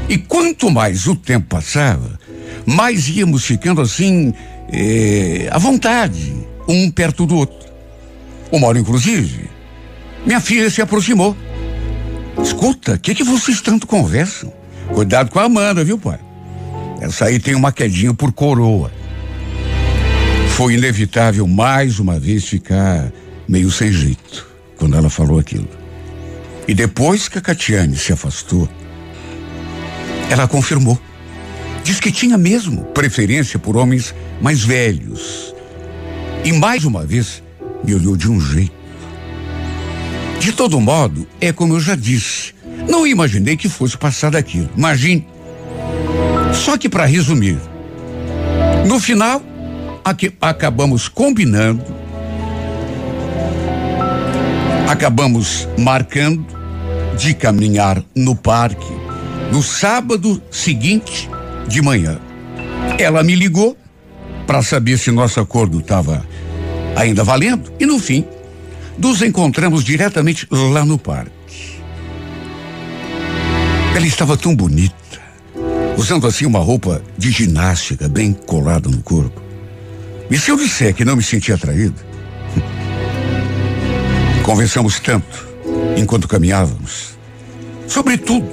E 0.07 0.17
quanto 0.17 0.69
mais 0.69 1.07
o 1.07 1.15
tempo 1.15 1.47
passava, 1.47 2.19
mais 2.65 3.07
íamos 3.07 3.45
ficando 3.45 3.81
assim, 3.81 4.33
eh, 4.71 5.47
à 5.51 5.57
vontade, 5.57 6.35
um 6.67 6.91
perto 6.91 7.25
do 7.25 7.35
outro. 7.35 7.71
Uma 8.51 8.67
hora, 8.67 8.79
inclusive, 8.79 9.49
minha 10.25 10.39
filha 10.39 10.69
se 10.69 10.81
aproximou. 10.81 11.35
Escuta, 12.41 12.93
o 12.93 12.99
que, 12.99 13.15
que 13.15 13.23
vocês 13.23 13.61
tanto 13.61 13.87
conversam? 13.87 14.51
Cuidado 14.93 15.31
com 15.31 15.39
a 15.39 15.43
Amanda, 15.43 15.83
viu, 15.83 15.97
pai? 15.97 16.19
Essa 16.99 17.25
aí 17.25 17.39
tem 17.39 17.55
uma 17.55 17.71
quedinha 17.71 18.13
por 18.13 18.31
coroa. 18.31 18.91
Foi 20.49 20.75
inevitável 20.75 21.47
mais 21.47 21.97
uma 21.97 22.19
vez 22.19 22.45
ficar 22.45 23.11
meio 23.47 23.71
sem 23.71 23.91
jeito 23.91 24.47
quando 24.77 24.95
ela 24.95 25.09
falou 25.09 25.39
aquilo. 25.39 25.67
E 26.67 26.73
depois 26.73 27.27
que 27.27 27.37
a 27.37 27.41
Catiane 27.41 27.97
se 27.97 28.13
afastou, 28.13 28.69
ela 30.29 30.47
confirmou. 30.47 30.99
Diz 31.83 31.99
que 31.99 32.11
tinha 32.11 32.37
mesmo 32.37 32.83
preferência 32.85 33.57
por 33.57 33.75
homens 33.75 34.13
mais 34.39 34.63
velhos. 34.63 35.55
E 36.45 36.53
mais 36.53 36.85
uma 36.85 37.05
vez 37.05 37.41
me 37.83 37.95
olhou 37.95 38.15
de 38.15 38.29
um 38.29 38.39
jeito. 38.39 38.73
De 40.39 40.51
todo 40.51 40.79
modo, 40.79 41.27
é 41.39 41.51
como 41.51 41.75
eu 41.75 41.79
já 41.79 41.95
disse. 41.95 42.53
Não 42.87 43.05
imaginei 43.05 43.55
que 43.55 43.69
fosse 43.69 43.97
passar 43.97 44.31
daquilo. 44.31 44.69
Imagine. 44.75 45.27
Só 46.53 46.77
que 46.77 46.89
para 46.89 47.05
resumir, 47.05 47.57
no 48.87 48.99
final, 48.99 49.41
aqui, 50.03 50.33
acabamos 50.41 51.07
combinando, 51.07 51.83
acabamos 54.87 55.67
marcando 55.77 56.45
de 57.17 57.33
caminhar 57.33 58.03
no 58.15 58.35
parque 58.35 59.01
no 59.51 59.61
sábado 59.61 60.41
seguinte 60.49 61.29
de 61.67 61.81
manhã. 61.81 62.19
Ela 62.97 63.21
me 63.23 63.35
ligou 63.35 63.77
para 64.47 64.61
saber 64.61 64.97
se 64.97 65.11
nosso 65.11 65.39
acordo 65.39 65.79
estava 65.79 66.25
ainda 66.95 67.23
valendo 67.23 67.71
e 67.79 67.85
no 67.85 67.99
fim 67.99 68.25
nos 68.97 69.21
encontramos 69.21 69.83
diretamente 69.83 70.47
lá 70.51 70.85
no 70.85 70.97
parque. 70.97 71.40
Ela 73.93 74.07
estava 74.07 74.37
tão 74.37 74.55
bonita, 74.55 74.95
usando 75.97 76.25
assim 76.25 76.45
uma 76.45 76.59
roupa 76.59 77.03
de 77.17 77.29
ginástica 77.29 78.07
bem 78.07 78.31
colada 78.31 78.89
no 78.89 79.03
corpo. 79.03 79.41
E 80.29 80.39
se 80.39 80.49
eu 80.49 80.55
disser 80.55 80.93
que 80.93 81.03
não 81.03 81.17
me 81.17 81.21
senti 81.23 81.51
atraído? 81.51 81.95
Conversamos 84.43 84.97
tanto 85.01 85.45
enquanto 85.97 86.25
caminhávamos, 86.25 87.17
sobre 87.85 88.17
tudo, 88.17 88.49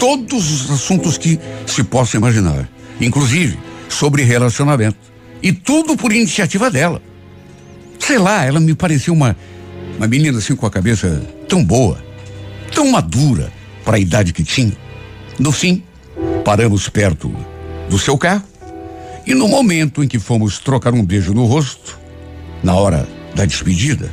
todos 0.00 0.50
os 0.50 0.70
assuntos 0.70 1.16
que 1.16 1.38
se 1.64 1.84
possa 1.84 2.16
imaginar, 2.16 2.68
inclusive 3.00 3.56
sobre 3.88 4.24
relacionamento. 4.24 4.98
E 5.40 5.52
tudo 5.52 5.96
por 5.96 6.12
iniciativa 6.12 6.68
dela. 6.68 7.00
Sei 8.00 8.18
lá, 8.18 8.44
ela 8.44 8.58
me 8.58 8.74
pareceu 8.74 9.14
uma, 9.14 9.36
uma 9.96 10.08
menina 10.08 10.38
assim 10.38 10.56
com 10.56 10.66
a 10.66 10.70
cabeça 10.70 11.22
tão 11.48 11.64
boa, 11.64 12.02
tão 12.74 12.90
madura 12.90 13.52
para 13.84 13.96
a 13.96 14.00
idade 14.00 14.32
que 14.32 14.44
tinha. 14.44 14.76
No 15.38 15.52
fim, 15.52 15.82
paramos 16.44 16.88
perto 16.88 17.34
do 17.88 17.98
seu 17.98 18.18
carro 18.18 18.44
e 19.26 19.34
no 19.34 19.46
momento 19.46 20.02
em 20.02 20.08
que 20.08 20.18
fomos 20.18 20.58
trocar 20.58 20.94
um 20.94 21.04
beijo 21.04 21.34
no 21.34 21.44
rosto, 21.44 21.98
na 22.62 22.74
hora 22.74 23.06
da 23.34 23.44
despedida, 23.44 24.10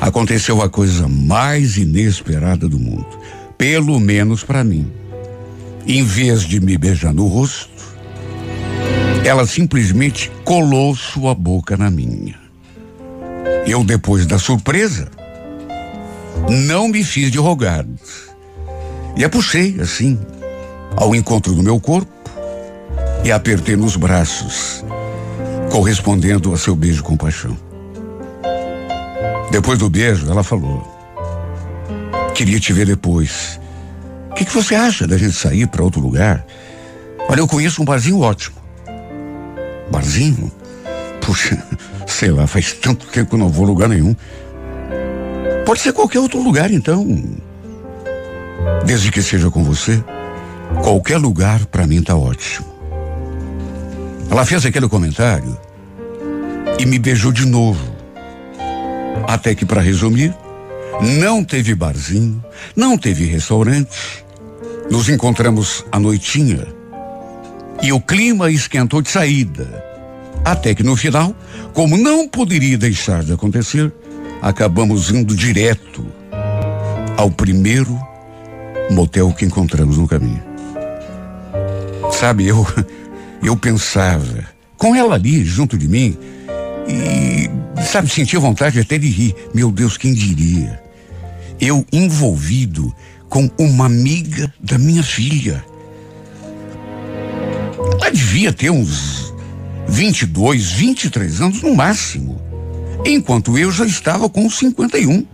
aconteceu 0.00 0.62
a 0.62 0.68
coisa 0.68 1.08
mais 1.08 1.76
inesperada 1.76 2.68
do 2.68 2.78
mundo, 2.78 3.08
pelo 3.58 3.98
menos 3.98 4.44
para 4.44 4.62
mim. 4.62 4.90
Em 5.86 6.04
vez 6.04 6.42
de 6.42 6.60
me 6.60 6.78
beijar 6.78 7.12
no 7.12 7.26
rosto, 7.26 7.68
ela 9.24 9.46
simplesmente 9.46 10.30
colou 10.44 10.94
sua 10.94 11.34
boca 11.34 11.76
na 11.76 11.90
minha. 11.90 12.38
Eu, 13.66 13.84
depois 13.84 14.26
da 14.26 14.38
surpresa, 14.38 15.10
não 16.48 16.88
me 16.88 17.04
fiz 17.04 17.30
de 17.30 17.38
rogado. 17.38 17.98
E 19.20 19.24
a 19.24 19.28
puxei, 19.28 19.78
assim, 19.82 20.18
ao 20.96 21.14
encontro 21.14 21.52
do 21.52 21.62
meu 21.62 21.78
corpo 21.78 22.10
e 23.22 23.30
apertei 23.30 23.76
nos 23.76 23.94
braços, 23.94 24.82
correspondendo 25.70 26.54
a 26.54 26.56
seu 26.56 26.74
beijo 26.74 27.02
com 27.02 27.18
paixão. 27.18 27.54
Depois 29.50 29.78
do 29.78 29.90
beijo, 29.90 30.26
ela 30.30 30.42
falou: 30.42 30.82
Queria 32.34 32.58
te 32.58 32.72
ver 32.72 32.86
depois. 32.86 33.60
O 34.30 34.34
que, 34.36 34.46
que 34.46 34.54
você 34.54 34.74
acha 34.74 35.06
da 35.06 35.18
gente 35.18 35.34
sair 35.34 35.66
para 35.66 35.84
outro 35.84 36.00
lugar? 36.00 36.46
Olha, 37.28 37.40
eu 37.40 37.46
conheço 37.46 37.82
um 37.82 37.84
barzinho 37.84 38.20
ótimo. 38.20 38.56
Barzinho? 39.90 40.50
Puxa, 41.20 41.62
sei 42.08 42.30
lá, 42.30 42.46
faz 42.46 42.72
tanto 42.72 43.04
tempo 43.08 43.28
que 43.28 43.34
eu 43.34 43.38
não 43.38 43.50
vou 43.50 43.66
a 43.66 43.68
lugar 43.68 43.86
nenhum. 43.86 44.16
Pode 45.66 45.80
ser 45.80 45.92
qualquer 45.92 46.20
outro 46.20 46.42
lugar, 46.42 46.70
então. 46.70 47.06
Desde 48.84 49.10
que 49.10 49.22
seja 49.22 49.50
com 49.50 49.62
você, 49.62 50.02
qualquer 50.82 51.18
lugar 51.18 51.66
para 51.66 51.86
mim 51.86 52.02
tá 52.02 52.16
ótimo. 52.16 52.66
Ela 54.30 54.44
fez 54.46 54.64
aquele 54.64 54.88
comentário 54.88 55.58
e 56.78 56.86
me 56.86 56.98
beijou 56.98 57.32
de 57.32 57.46
novo. 57.46 57.94
Até 59.26 59.54
que, 59.54 59.66
para 59.66 59.80
resumir, 59.80 60.34
não 61.00 61.44
teve 61.44 61.74
barzinho, 61.74 62.42
não 62.74 62.96
teve 62.96 63.24
restaurante. 63.24 64.24
Nos 64.90 65.08
encontramos 65.08 65.84
à 65.92 65.98
noitinha 65.98 66.66
e 67.82 67.92
o 67.92 68.00
clima 68.00 68.50
esquentou 68.50 69.00
de 69.00 69.10
saída. 69.10 69.84
Até 70.44 70.74
que 70.74 70.82
no 70.82 70.96
final, 70.96 71.34
como 71.72 71.96
não 71.96 72.28
poderia 72.28 72.76
deixar 72.76 73.22
de 73.22 73.32
acontecer, 73.32 73.92
acabamos 74.42 75.10
indo 75.10 75.34
direto 75.34 76.04
ao 77.16 77.30
primeiro 77.30 77.98
motel 78.90 79.32
que 79.32 79.44
encontramos 79.44 79.98
no 79.98 80.08
caminho. 80.08 80.42
Sabe, 82.12 82.46
eu 82.46 82.66
eu 83.42 83.56
pensava 83.56 84.46
com 84.76 84.94
ela 84.94 85.14
ali 85.14 85.44
junto 85.44 85.78
de 85.78 85.88
mim 85.88 86.16
e 86.88 87.50
sabe 87.82 88.08
sentia 88.08 88.40
vontade 88.40 88.78
até 88.80 88.98
de 88.98 89.08
rir. 89.08 89.34
Meu 89.54 89.70
Deus, 89.70 89.96
quem 89.96 90.12
diria? 90.12 90.82
Eu 91.60 91.84
envolvido 91.92 92.94
com 93.28 93.48
uma 93.58 93.86
amiga 93.86 94.52
da 94.60 94.78
minha 94.78 95.02
filha. 95.02 95.64
Ela 98.00 98.10
devia 98.10 98.52
ter 98.52 98.70
uns 98.70 99.32
22, 99.88 100.72
23 100.72 101.40
anos 101.40 101.62
no 101.62 101.74
máximo. 101.74 102.40
Enquanto 103.04 103.56
eu 103.56 103.70
já 103.70 103.86
estava 103.86 104.28
com 104.28 104.48
51. 104.48 105.24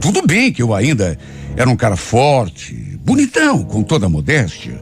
Tudo 0.00 0.26
bem 0.26 0.52
que 0.52 0.62
eu 0.62 0.74
ainda 0.74 1.18
era 1.56 1.68
um 1.68 1.76
cara 1.76 1.96
forte, 1.96 2.74
bonitão, 3.04 3.62
com 3.64 3.82
toda 3.82 4.06
a 4.06 4.08
modéstia. 4.08 4.80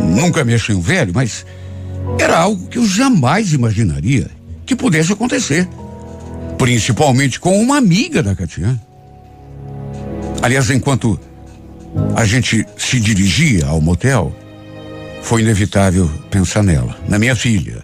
Nunca 0.00 0.44
me 0.44 0.54
achei 0.54 0.74
um 0.74 0.80
velho, 0.80 1.12
mas 1.14 1.44
era 2.18 2.38
algo 2.38 2.66
que 2.68 2.78
eu 2.78 2.86
jamais 2.86 3.52
imaginaria 3.52 4.30
que 4.64 4.76
pudesse 4.76 5.12
acontecer. 5.12 5.68
Principalmente 6.58 7.40
com 7.40 7.60
uma 7.60 7.78
amiga 7.78 8.22
da 8.22 8.34
Catiane. 8.34 8.80
Aliás, 10.40 10.70
enquanto 10.70 11.18
a 12.14 12.24
gente 12.24 12.66
se 12.76 13.00
dirigia 13.00 13.66
ao 13.66 13.80
motel, 13.80 14.34
foi 15.22 15.42
inevitável 15.42 16.10
pensar 16.30 16.62
nela, 16.62 16.96
na 17.08 17.18
minha 17.18 17.34
filha, 17.34 17.82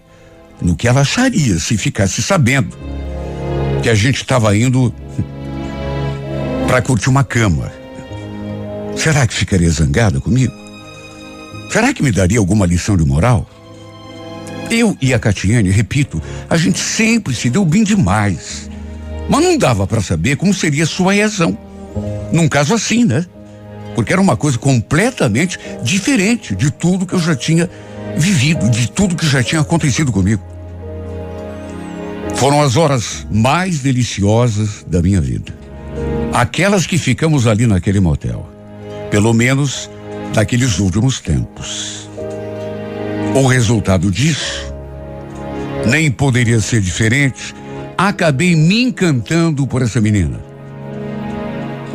no 0.60 0.76
que 0.76 0.86
ela 0.86 1.00
acharia 1.00 1.58
se 1.58 1.76
ficasse 1.76 2.22
sabendo 2.22 2.76
que 3.82 3.88
a 3.88 3.94
gente 3.94 4.16
estava 4.16 4.54
indo 4.54 4.94
para 6.70 6.80
curtir 6.80 7.08
uma 7.08 7.24
cama. 7.24 7.68
Será 8.94 9.26
que 9.26 9.34
ficaria 9.34 9.68
zangada 9.68 10.20
comigo? 10.20 10.54
Será 11.68 11.92
que 11.92 12.00
me 12.00 12.12
daria 12.12 12.38
alguma 12.38 12.64
lição 12.64 12.96
de 12.96 13.04
moral? 13.04 13.44
Eu 14.70 14.96
e 15.02 15.12
a 15.12 15.18
Catiane, 15.18 15.68
repito, 15.68 16.22
a 16.48 16.56
gente 16.56 16.78
sempre 16.78 17.34
se 17.34 17.50
deu 17.50 17.64
bem 17.64 17.82
demais. 17.82 18.70
Mas 19.28 19.42
não 19.42 19.58
dava 19.58 19.84
para 19.84 20.00
saber 20.00 20.36
como 20.36 20.54
seria 20.54 20.86
sua 20.86 21.12
reação. 21.12 21.58
Num 22.32 22.48
caso 22.48 22.72
assim, 22.72 23.04
né? 23.04 23.26
Porque 23.96 24.12
era 24.12 24.22
uma 24.22 24.36
coisa 24.36 24.56
completamente 24.56 25.58
diferente 25.82 26.54
de 26.54 26.70
tudo 26.70 27.04
que 27.04 27.14
eu 27.14 27.20
já 27.20 27.34
tinha 27.34 27.68
vivido, 28.16 28.70
de 28.70 28.88
tudo 28.88 29.16
que 29.16 29.26
já 29.26 29.42
tinha 29.42 29.60
acontecido 29.60 30.12
comigo. 30.12 30.42
Foram 32.36 32.62
as 32.62 32.76
horas 32.76 33.26
mais 33.28 33.80
deliciosas 33.80 34.86
da 34.86 35.02
minha 35.02 35.20
vida. 35.20 35.59
Aquelas 36.32 36.86
que 36.86 36.96
ficamos 36.96 37.46
ali 37.46 37.66
naquele 37.66 38.00
motel. 38.00 38.48
Pelo 39.10 39.34
menos 39.34 39.90
naqueles 40.34 40.78
últimos 40.78 41.20
tempos. 41.20 42.08
O 43.34 43.46
resultado 43.46 44.10
disso 44.10 44.72
nem 45.86 46.10
poderia 46.10 46.60
ser 46.60 46.80
diferente. 46.80 47.54
Acabei 47.96 48.54
me 48.54 48.82
encantando 48.82 49.66
por 49.66 49.82
essa 49.82 50.00
menina. 50.00 50.40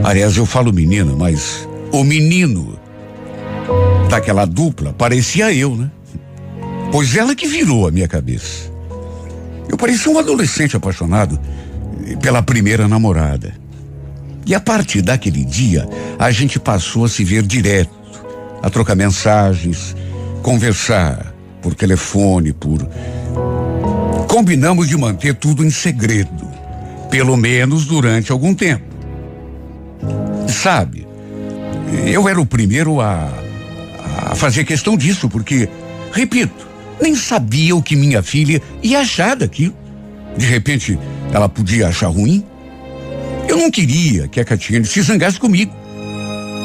Aliás, 0.04 0.36
eu 0.36 0.46
falo 0.46 0.74
menina, 0.74 1.14
mas 1.16 1.68
o 1.92 2.04
menino 2.04 2.78
daquela 4.10 4.46
dupla 4.46 4.94
parecia 4.94 5.54
eu, 5.54 5.76
né? 5.76 5.90
Pois 6.92 7.16
ela 7.16 7.36
que 7.36 7.48
virou 7.48 7.88
a 7.88 7.92
minha 7.92 8.08
cabeça. 8.08 8.72
Eu 9.70 9.78
parecia 9.78 10.12
um 10.12 10.20
adolescente 10.20 10.76
apaixonado 10.76 11.40
pela 12.22 12.44
primeira 12.44 12.88
namorada. 12.88 13.54
E 14.46 14.54
a 14.54 14.60
partir 14.60 15.02
daquele 15.02 15.44
dia, 15.44 15.88
a 16.20 16.30
gente 16.30 16.60
passou 16.60 17.06
a 17.06 17.10
se 17.10 17.24
ver 17.24 17.44
direto, 17.44 17.94
a 18.62 18.70
trocar 18.70 18.96
mensagens, 18.96 19.96
conversar 20.44 21.34
por 21.62 21.74
telefone, 21.74 22.54
por. 22.54 22.88
Combinamos 24.28 24.88
de 24.88 24.98
manter 24.98 25.34
tudo 25.34 25.66
em 25.66 25.72
segredo, 25.72 26.48
pelo 27.10 27.36
menos 27.36 27.86
durante 27.86 28.32
algum 28.32 28.54
tempo. 28.54 28.86
Sabe, 30.48 31.08
eu 32.06 32.30
era 32.30 32.40
o 32.40 32.46
primeiro 32.46 33.02
a, 33.02 33.32
a 34.30 34.36
fazer 34.36 34.64
questão 34.64 34.96
disso, 34.96 35.28
porque, 35.28 35.68
repito, 36.12 36.68
nem 37.02 37.16
sabia 37.16 37.76
o 37.76 37.82
que 37.82 37.96
minha 37.96 38.22
filha 38.22 38.62
ia 38.84 39.00
achar 39.00 39.36
daquilo. 39.36 39.76
De 40.38 40.46
repente, 40.46 41.00
ela 41.34 41.50
podia 41.50 41.88
achar 41.88 42.08
ruim. 42.08 42.44
Eu 43.48 43.58
não 43.58 43.72
queria 43.72 44.28
que 44.28 44.40
a 44.40 44.46
Catiane 44.46 44.86
se 44.86 45.02
zangasse 45.02 45.40
comigo. 45.40 45.74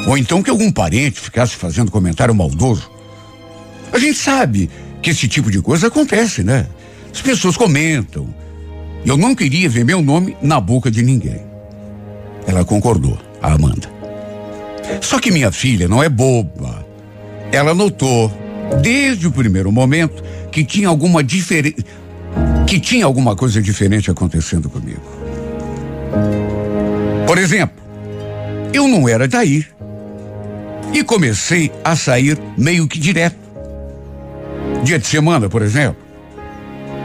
Ou 0.06 0.16
então 0.16 0.42
que 0.42 0.50
algum 0.50 0.70
parente 0.72 1.20
ficasse 1.20 1.54
fazendo 1.56 1.90
comentário 1.90 2.34
maldoso. 2.34 2.90
A 3.92 3.98
gente 3.98 4.18
sabe 4.18 4.70
que 5.02 5.10
esse 5.10 5.28
tipo 5.28 5.50
de 5.50 5.60
coisa 5.60 5.88
acontece, 5.88 6.42
né? 6.42 6.66
As 7.12 7.20
pessoas 7.20 7.56
comentam. 7.56 8.32
Eu 9.04 9.16
não 9.16 9.34
queria 9.34 9.68
ver 9.68 9.84
meu 9.84 10.02
nome 10.02 10.36
na 10.42 10.60
boca 10.60 10.90
de 10.90 11.02
ninguém. 11.02 11.40
Ela 12.46 12.64
concordou, 12.64 13.18
a 13.42 13.52
Amanda. 13.52 13.88
Só 15.00 15.18
que 15.18 15.30
minha 15.30 15.52
filha 15.52 15.88
não 15.88 16.02
é 16.02 16.08
boba. 16.08 16.84
Ela 17.52 17.74
notou, 17.74 18.32
desde 18.82 19.26
o 19.26 19.32
primeiro 19.32 19.70
momento, 19.70 20.22
que 20.50 20.64
tinha 20.64 20.88
alguma 20.88 21.22
diferença. 21.22 21.76
que 22.66 22.78
tinha 22.78 23.04
alguma 23.04 23.34
coisa 23.34 23.60
diferente 23.60 24.10
acontecendo 24.10 24.70
comigo. 24.70 25.02
Exemplo, 27.40 27.82
eu 28.72 28.86
não 28.86 29.08
era 29.08 29.26
daí. 29.26 29.66
E 30.92 31.04
comecei 31.04 31.70
a 31.84 31.94
sair 31.94 32.38
meio 32.58 32.86
que 32.88 32.98
direto. 32.98 33.38
Dia 34.82 34.98
de 34.98 35.06
semana, 35.06 35.48
por 35.48 35.62
exemplo. 35.62 36.02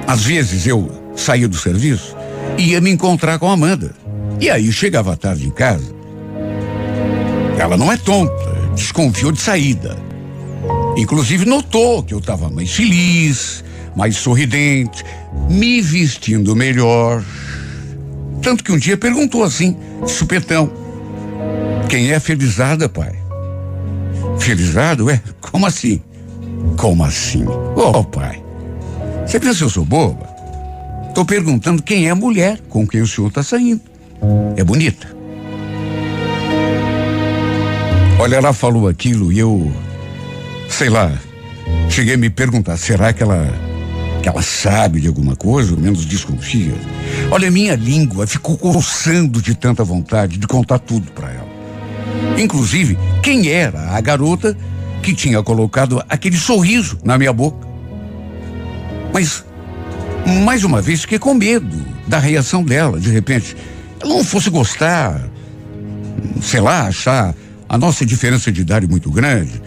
Às 0.08 0.24
vezes 0.24 0.66
eu 0.66 1.14
saía 1.16 1.48
do 1.48 1.58
serviço 1.58 2.16
e 2.58 2.72
ia 2.72 2.82
me 2.82 2.90
encontrar 2.90 3.40
com 3.40 3.50
a 3.50 3.54
Amanda. 3.54 3.92
E 4.40 4.50
aí 4.50 4.72
chegava 4.72 5.16
tarde 5.16 5.48
em 5.48 5.52
casa 5.52 5.96
ela 7.58 7.78
não 7.78 7.92
é 7.92 7.98
tonta, 7.98 8.72
desconfiou 8.76 9.32
de 9.32 9.42
saída. 9.42 9.98
Inclusive 10.98 11.46
notou 11.46 12.04
que 12.04 12.14
eu 12.14 12.20
estava 12.20 12.50
mais 12.50 12.72
feliz, 12.72 13.64
mais 13.96 14.18
sorridente, 14.18 15.04
me 15.50 15.82
vestindo 15.82 16.56
melhor. 16.56 17.24
Tanto 18.46 18.64
que 18.64 18.72
um 18.72 18.78
dia 18.78 18.96
perguntou 18.96 19.44
assim, 19.44 19.76
de 20.04 20.12
supetão: 20.12 20.72
Quem 21.90 22.12
é 22.12 22.20
Felizarda, 22.20 22.88
pai? 22.88 23.16
Felizardo? 24.40 25.10
É? 25.10 25.20
Como 25.42 25.66
assim? 25.66 26.00
Como 26.78 27.04
assim? 27.04 27.44
Ô, 27.44 27.90
oh, 27.90 28.04
pai, 28.04 28.44
você 29.26 29.40
pensa 29.40 29.58
que 29.58 29.64
eu 29.64 29.70
sou 29.70 29.84
boba? 29.84 30.28
Tô 31.16 31.26
perguntando 31.26 31.82
quem 31.82 32.06
é 32.06 32.12
a 32.12 32.16
mulher 32.16 32.60
com 32.70 32.86
quem 32.86 33.02
o 33.02 33.08
senhor 33.08 33.30
está 33.30 33.42
saindo. 33.42 33.82
É 34.56 34.64
bonita? 34.64 35.08
Olha, 38.20 38.36
ela 38.36 38.54
falou 38.54 38.88
aquilo 38.88 39.34
e 39.34 39.40
eu, 39.40 39.72
sei 40.70 40.90
lá, 40.90 41.12
cheguei 41.90 42.14
a 42.14 42.18
me 42.18 42.30
perguntar, 42.30 42.78
será 42.78 43.12
que 43.12 43.24
ela, 43.24 43.52
que 44.26 44.30
ela 44.30 44.42
sabe 44.42 45.00
de 45.00 45.08
alguma 45.08 45.36
coisa, 45.36 45.76
ou 45.76 45.80
menos 45.80 46.04
desconfia? 46.04 46.74
Olha, 47.30 47.52
minha 47.52 47.76
língua 47.76 48.26
ficou 48.26 48.58
coçando 48.58 49.40
de 49.40 49.54
tanta 49.54 49.84
vontade 49.84 50.40
de 50.40 50.48
contar 50.48 50.80
tudo 50.80 51.12
para 51.12 51.30
ela. 51.30 51.48
Inclusive, 52.36 52.98
quem 53.22 53.50
era 53.50 53.92
a 53.92 54.02
garota 54.02 54.58
que 55.04 55.14
tinha 55.14 55.44
colocado 55.44 56.04
aquele 56.10 56.38
sorriso 56.38 56.98
na 57.04 57.20
minha 57.20 57.32
boca. 57.32 57.68
Mas, 59.14 59.46
mais 60.44 60.64
uma 60.64 60.82
vez, 60.82 61.02
fiquei 61.02 61.20
com 61.20 61.36
medo 61.36 61.78
da 62.08 62.18
reação 62.18 62.64
dela, 62.64 63.00
de 63.00 63.12
repente. 63.12 63.56
Ela 64.00 64.12
não 64.12 64.24
fosse 64.24 64.50
gostar, 64.50 65.22
sei 66.42 66.62
lá, 66.62 66.88
achar 66.88 67.36
a 67.70 67.78
nossa 67.78 68.04
diferença 68.04 68.52
de 68.52 68.62
idade 68.62 68.88
muito 68.88 69.12
grande, 69.12 69.62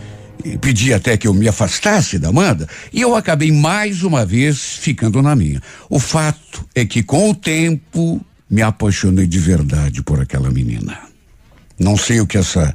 e 0.45 0.57
pedi 0.57 0.93
até 0.93 1.17
que 1.17 1.27
eu 1.27 1.35
me 1.35 1.49
afastasse 1.49 2.19
da 2.19 2.29
Amanda, 2.29 2.69
e 2.93 3.01
eu 3.01 3.15
acabei 3.15 3.51
mais 3.53 4.03
uma 4.03 4.25
vez 4.25 4.59
ficando 4.59 5.21
na 5.21 5.35
minha. 5.35 5.61
O 5.89 5.99
fato 5.99 6.65
é 6.75 6.85
que 6.85 7.03
com 7.03 7.31
o 7.31 7.35
tempo 7.35 8.21
me 8.49 8.63
apaixonei 8.63 9.27
de 9.27 9.39
verdade 9.39 10.03
por 10.03 10.21
aquela 10.21 10.51
menina. 10.51 10.99
Não 11.79 11.97
sei 11.97 12.21
o 12.21 12.27
que 12.27 12.39
essa 12.39 12.75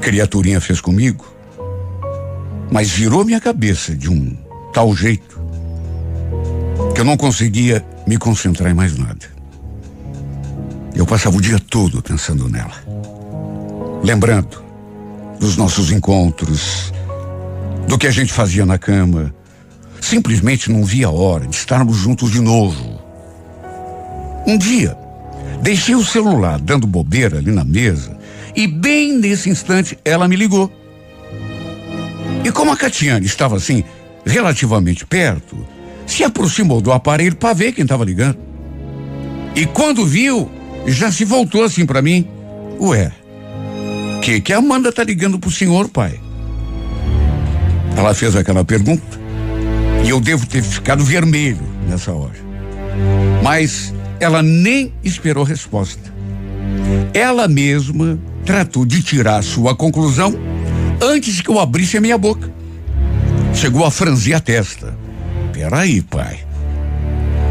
criaturinha 0.00 0.60
fez 0.60 0.80
comigo, 0.80 1.26
mas 2.70 2.90
virou 2.90 3.24
minha 3.24 3.40
cabeça 3.40 3.94
de 3.94 4.08
um 4.08 4.36
tal 4.72 4.94
jeito 4.94 5.40
que 6.94 7.00
eu 7.00 7.04
não 7.04 7.16
conseguia 7.16 7.84
me 8.06 8.16
concentrar 8.16 8.70
em 8.70 8.74
mais 8.74 8.96
nada. 8.96 9.36
Eu 10.94 11.04
passava 11.06 11.36
o 11.36 11.40
dia 11.40 11.58
todo 11.58 12.02
pensando 12.02 12.48
nela 12.48 12.96
lembrando 14.02 14.65
dos 15.38 15.56
nossos 15.56 15.90
encontros, 15.90 16.92
do 17.86 17.98
que 17.98 18.06
a 18.06 18.10
gente 18.10 18.32
fazia 18.32 18.66
na 18.66 18.78
cama. 18.78 19.34
Simplesmente 20.00 20.70
não 20.70 20.84
via 20.84 21.06
a 21.06 21.10
hora 21.10 21.46
de 21.46 21.56
estarmos 21.56 21.96
juntos 21.96 22.30
de 22.30 22.40
novo. 22.40 23.00
Um 24.46 24.56
dia, 24.56 24.96
deixei 25.62 25.94
o 25.94 26.04
celular 26.04 26.60
dando 26.60 26.86
bobeira 26.86 27.38
ali 27.38 27.50
na 27.50 27.64
mesa 27.64 28.16
e 28.54 28.66
bem 28.66 29.12
nesse 29.12 29.50
instante 29.50 29.98
ela 30.04 30.28
me 30.28 30.36
ligou. 30.36 30.70
E 32.44 32.52
como 32.52 32.70
a 32.70 32.76
Catiane 32.76 33.26
estava 33.26 33.56
assim, 33.56 33.82
relativamente 34.24 35.04
perto, 35.04 35.56
se 36.06 36.22
aproximou 36.22 36.80
do 36.80 36.92
aparelho 36.92 37.36
para 37.36 37.52
ver 37.52 37.72
quem 37.72 37.82
estava 37.82 38.04
ligando. 38.04 38.38
E 39.54 39.66
quando 39.66 40.06
viu, 40.06 40.50
já 40.86 41.10
se 41.10 41.24
voltou 41.24 41.64
assim 41.64 41.84
para 41.84 42.00
mim. 42.00 42.28
Ué, 42.78 43.10
que 44.26 44.40
que 44.40 44.52
a 44.52 44.58
Amanda 44.58 44.90
tá 44.90 45.04
ligando 45.04 45.38
pro 45.38 45.52
senhor, 45.52 45.88
pai? 45.88 46.18
Ela 47.96 48.12
fez 48.12 48.34
aquela 48.34 48.64
pergunta 48.64 49.20
e 50.04 50.08
eu 50.08 50.20
devo 50.20 50.44
ter 50.46 50.64
ficado 50.64 51.04
vermelho 51.04 51.62
nessa 51.88 52.10
hora. 52.10 52.34
Mas 53.40 53.94
ela 54.18 54.42
nem 54.42 54.92
esperou 55.04 55.44
resposta. 55.44 56.12
Ela 57.14 57.46
mesma 57.46 58.18
tratou 58.44 58.84
de 58.84 59.00
tirar 59.00 59.44
sua 59.44 59.76
conclusão 59.76 60.34
antes 61.00 61.40
que 61.40 61.48
eu 61.48 61.60
abrisse 61.60 61.96
a 61.96 62.00
minha 62.00 62.18
boca. 62.18 62.52
Chegou 63.54 63.84
a 63.84 63.92
franzir 63.92 64.34
a 64.34 64.40
testa. 64.40 64.98
Peraí, 65.52 66.02
pai. 66.02 66.40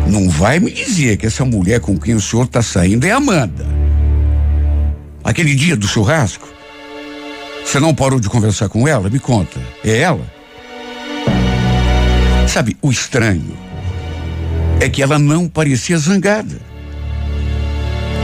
Não 0.09 0.27
vai 0.27 0.59
me 0.59 0.71
dizer 0.71 1.15
que 1.15 1.25
essa 1.25 1.45
mulher 1.45 1.79
com 1.79 1.97
quem 1.97 2.15
o 2.15 2.21
senhor 2.21 2.43
está 2.43 2.61
saindo 2.61 3.05
é 3.05 3.11
Amanda. 3.11 3.65
Aquele 5.23 5.55
dia 5.55 5.77
do 5.77 5.87
churrasco, 5.87 6.55
você 7.65 7.79
não 7.79 7.93
parou 7.93 8.19
de 8.19 8.29
conversar 8.29 8.69
com 8.69 8.87
ela? 8.87 9.09
Me 9.09 9.19
conta. 9.19 9.59
É 9.83 9.97
ela? 9.97 10.25
Sabe, 12.47 12.77
o 12.81 12.91
estranho 12.91 13.57
é 14.79 14.87
que 14.87 15.01
ela 15.01 15.17
não 15.17 15.49
parecia 15.49 15.97
zangada. 15.97 16.61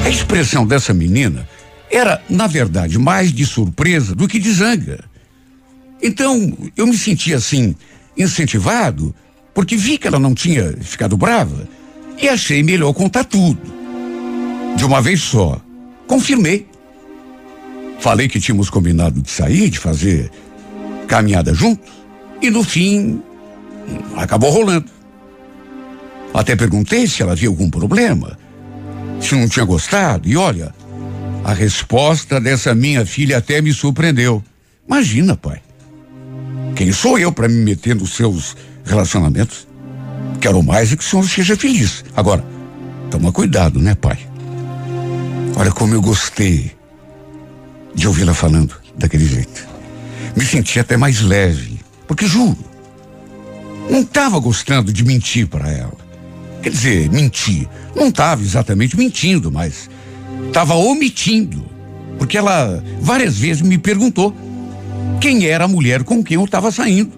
A 0.05 0.09
expressão 0.09 0.65
dessa 0.65 0.93
menina 0.93 1.49
era, 1.89 2.21
na 2.29 2.47
verdade, 2.47 2.97
mais 2.97 3.33
de 3.33 3.45
surpresa 3.45 4.15
do 4.15 4.27
que 4.27 4.39
de 4.39 4.53
zanga. 4.53 5.03
Então, 6.01 6.57
eu 6.77 6.87
me 6.87 6.97
senti 6.97 7.33
assim, 7.33 7.75
incentivado, 8.17 9.13
porque 9.53 9.75
vi 9.75 9.97
que 9.97 10.07
ela 10.07 10.19
não 10.19 10.33
tinha 10.33 10.77
ficado 10.79 11.17
brava 11.17 11.67
e 12.21 12.29
achei 12.29 12.63
melhor 12.63 12.93
contar 12.93 13.25
tudo. 13.25 13.61
De 14.77 14.85
uma 14.85 15.01
vez 15.01 15.21
só. 15.21 15.59
Confirmei. 16.07 16.70
Falei 18.01 18.27
que 18.27 18.39
tínhamos 18.39 18.67
combinado 18.67 19.21
de 19.21 19.29
sair, 19.29 19.69
de 19.69 19.77
fazer 19.77 20.31
caminhada 21.07 21.53
juntos, 21.53 21.87
e 22.41 22.49
no 22.49 22.63
fim, 22.63 23.21
acabou 24.17 24.49
rolando. 24.49 24.89
Até 26.33 26.55
perguntei 26.55 27.05
se 27.05 27.21
ela 27.21 27.33
havia 27.33 27.47
algum 27.47 27.69
problema, 27.69 28.39
se 29.19 29.35
não 29.35 29.47
tinha 29.47 29.63
gostado, 29.65 30.27
e 30.27 30.35
olha, 30.35 30.73
a 31.43 31.53
resposta 31.53 32.41
dessa 32.41 32.73
minha 32.73 33.05
filha 33.05 33.37
até 33.37 33.61
me 33.61 33.71
surpreendeu. 33.71 34.43
Imagina, 34.87 35.37
pai. 35.37 35.61
Quem 36.75 36.91
sou 36.91 37.19
eu 37.19 37.31
para 37.31 37.47
me 37.47 37.63
meter 37.63 37.95
nos 37.95 38.15
seus 38.15 38.57
relacionamentos? 38.83 39.67
Quero 40.39 40.63
mais 40.63 40.91
é 40.91 40.95
que 40.95 41.03
o 41.03 41.05
senhor 41.05 41.29
seja 41.29 41.55
feliz. 41.55 42.03
Agora, 42.15 42.43
toma 43.11 43.31
cuidado, 43.31 43.79
né, 43.79 43.93
pai? 43.93 44.17
Olha 45.55 45.71
como 45.71 45.93
eu 45.93 46.01
gostei 46.01 46.71
de 47.93 48.07
ouvi-la 48.07 48.33
falando 48.33 48.75
daquele 48.97 49.27
jeito. 49.27 49.67
Me 50.35 50.45
senti 50.45 50.79
até 50.79 50.97
mais 50.97 51.21
leve, 51.21 51.79
porque 52.07 52.25
juro, 52.25 52.57
não 53.89 54.01
estava 54.01 54.39
gostando 54.39 54.93
de 54.93 55.03
mentir 55.03 55.47
para 55.47 55.69
ela. 55.69 55.97
Quer 56.61 56.69
dizer, 56.69 57.09
mentir. 57.09 57.67
Não 57.95 58.07
estava 58.07 58.41
exatamente 58.41 58.95
mentindo, 58.95 59.51
mas 59.51 59.89
estava 60.47 60.75
omitindo. 60.75 61.65
Porque 62.17 62.37
ela 62.37 62.83
várias 63.01 63.37
vezes 63.37 63.61
me 63.61 63.77
perguntou 63.77 64.35
quem 65.19 65.45
era 65.45 65.65
a 65.65 65.67
mulher 65.67 66.03
com 66.03 66.23
quem 66.23 66.35
eu 66.35 66.45
estava 66.45 66.71
saindo. 66.71 67.11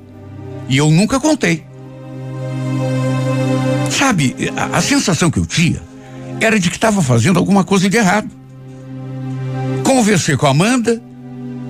E 0.69 0.77
eu 0.77 0.89
nunca 0.89 1.19
contei. 1.19 1.63
Sabe, 3.91 4.35
a, 4.55 4.77
a 4.77 4.81
sensação 4.81 5.29
que 5.29 5.39
eu 5.39 5.45
tinha 5.45 5.81
era 6.39 6.59
de 6.59 6.69
que 6.69 6.77
estava 6.77 7.01
fazendo 7.01 7.37
alguma 7.37 7.63
coisa 7.63 7.89
de 7.89 7.97
errado. 7.97 8.29
Conversei 9.95 10.35
com 10.35 10.47
a 10.47 10.49
Amanda 10.49 10.99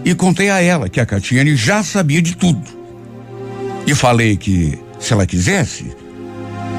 e 0.06 0.16
contei 0.16 0.50
a 0.50 0.62
ela 0.62 0.88
que 0.88 1.02
a 1.02 1.06
Catiane 1.06 1.58
já 1.58 1.84
sabia 1.84 2.22
de 2.22 2.38
tudo. 2.38 2.64
E 3.86 3.94
falei 3.94 4.38
que, 4.38 4.80
se 4.98 5.12
ela 5.12 5.26
quisesse, 5.26 5.94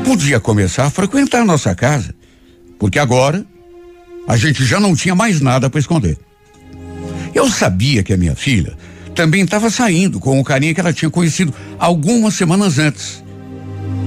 podia 0.06 0.40
começar 0.40 0.86
a 0.86 0.90
frequentar 0.90 1.42
a 1.42 1.44
nossa 1.44 1.74
casa, 1.74 2.14
porque 2.78 2.98
agora 2.98 3.44
a 4.26 4.38
gente 4.38 4.64
já 4.64 4.80
não 4.80 4.96
tinha 4.96 5.14
mais 5.14 5.42
nada 5.42 5.68
para 5.68 5.78
esconder. 5.78 6.16
Eu 7.34 7.50
sabia 7.50 8.02
que 8.02 8.14
a 8.14 8.16
minha 8.16 8.34
filha 8.34 8.74
também 9.14 9.44
estava 9.44 9.68
saindo 9.68 10.18
com 10.18 10.40
o 10.40 10.44
carinha 10.44 10.72
que 10.72 10.80
ela 10.80 10.94
tinha 10.94 11.10
conhecido 11.10 11.52
algumas 11.78 12.32
semanas 12.32 12.78
antes. 12.78 13.22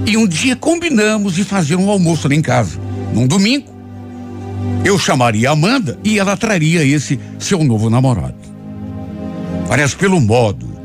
E 0.04 0.16
um 0.16 0.26
dia 0.26 0.56
combinamos 0.56 1.34
de 1.34 1.44
fazer 1.44 1.76
um 1.76 1.88
almoço 1.88 2.26
ali 2.26 2.34
em 2.34 2.42
casa, 2.42 2.80
num 3.14 3.28
domingo. 3.28 3.77
Eu 4.84 4.98
chamaria 4.98 5.50
Amanda 5.50 5.98
e 6.04 6.18
ela 6.18 6.36
traria 6.36 6.84
esse 6.84 7.18
seu 7.38 7.62
novo 7.62 7.90
namorado. 7.90 8.36
Parece 9.68 9.96
pelo 9.96 10.20
modo 10.20 10.78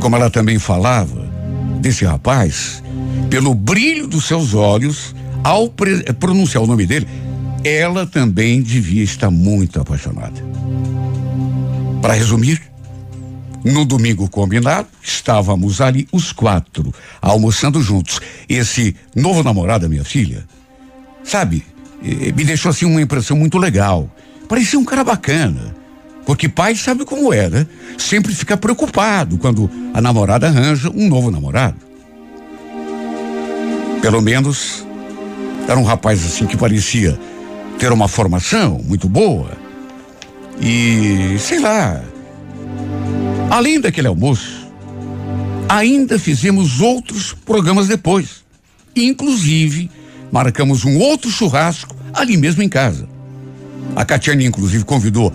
como 0.00 0.16
ela 0.16 0.30
também 0.30 0.58
falava 0.58 1.26
desse 1.80 2.04
rapaz, 2.04 2.82
pelo 3.28 3.54
brilho 3.54 4.06
dos 4.06 4.24
seus 4.26 4.54
olhos, 4.54 5.14
ao 5.42 5.68
pronunciar 6.18 6.62
o 6.62 6.66
nome 6.66 6.86
dele, 6.86 7.06
ela 7.64 8.06
também 8.06 8.62
devia 8.62 9.02
estar 9.02 9.30
muito 9.30 9.80
apaixonada. 9.80 10.44
Para 12.00 12.14
resumir, 12.14 12.62
no 13.64 13.84
domingo 13.84 14.28
combinado, 14.28 14.88
estávamos 15.02 15.80
ali 15.80 16.06
os 16.12 16.30
quatro, 16.30 16.94
almoçando 17.20 17.82
juntos. 17.82 18.20
Esse 18.48 18.94
novo 19.14 19.42
namorado 19.42 19.82
da 19.82 19.88
minha 19.88 20.04
filha, 20.04 20.44
sabe, 21.24 21.64
me 22.02 22.44
deixou 22.44 22.70
assim 22.70 22.84
uma 22.84 23.00
impressão 23.00 23.36
muito 23.36 23.58
legal. 23.58 24.10
Parecia 24.48 24.78
um 24.78 24.84
cara 24.84 25.02
bacana. 25.02 25.74
Porque 26.24 26.48
pai 26.48 26.74
sabe 26.74 27.04
como 27.04 27.32
é, 27.32 27.48
né? 27.48 27.66
Sempre 27.96 28.34
fica 28.34 28.56
preocupado 28.56 29.38
quando 29.38 29.70
a 29.94 30.00
namorada 30.00 30.48
arranja 30.48 30.90
um 30.90 31.08
novo 31.08 31.30
namorado. 31.30 31.76
Pelo 34.02 34.20
menos 34.20 34.84
era 35.68 35.78
um 35.78 35.84
rapaz 35.84 36.24
assim 36.24 36.46
que 36.46 36.56
parecia 36.56 37.18
ter 37.78 37.92
uma 37.92 38.08
formação 38.08 38.80
muito 38.84 39.08
boa. 39.08 39.50
E, 40.60 41.36
sei 41.38 41.60
lá, 41.60 42.02
além 43.50 43.80
daquele 43.80 44.08
almoço, 44.08 44.66
ainda 45.68 46.18
fizemos 46.18 46.80
outros 46.80 47.32
programas 47.32 47.86
depois. 47.86 48.44
Inclusive, 48.96 49.90
marcamos 50.30 50.84
um 50.84 50.98
outro 50.98 51.30
churrasco 51.30 51.94
ali 52.12 52.36
mesmo 52.36 52.62
em 52.62 52.68
casa. 52.68 53.08
A 53.94 54.04
Catiane, 54.04 54.44
inclusive, 54.44 54.84
convidou 54.84 55.32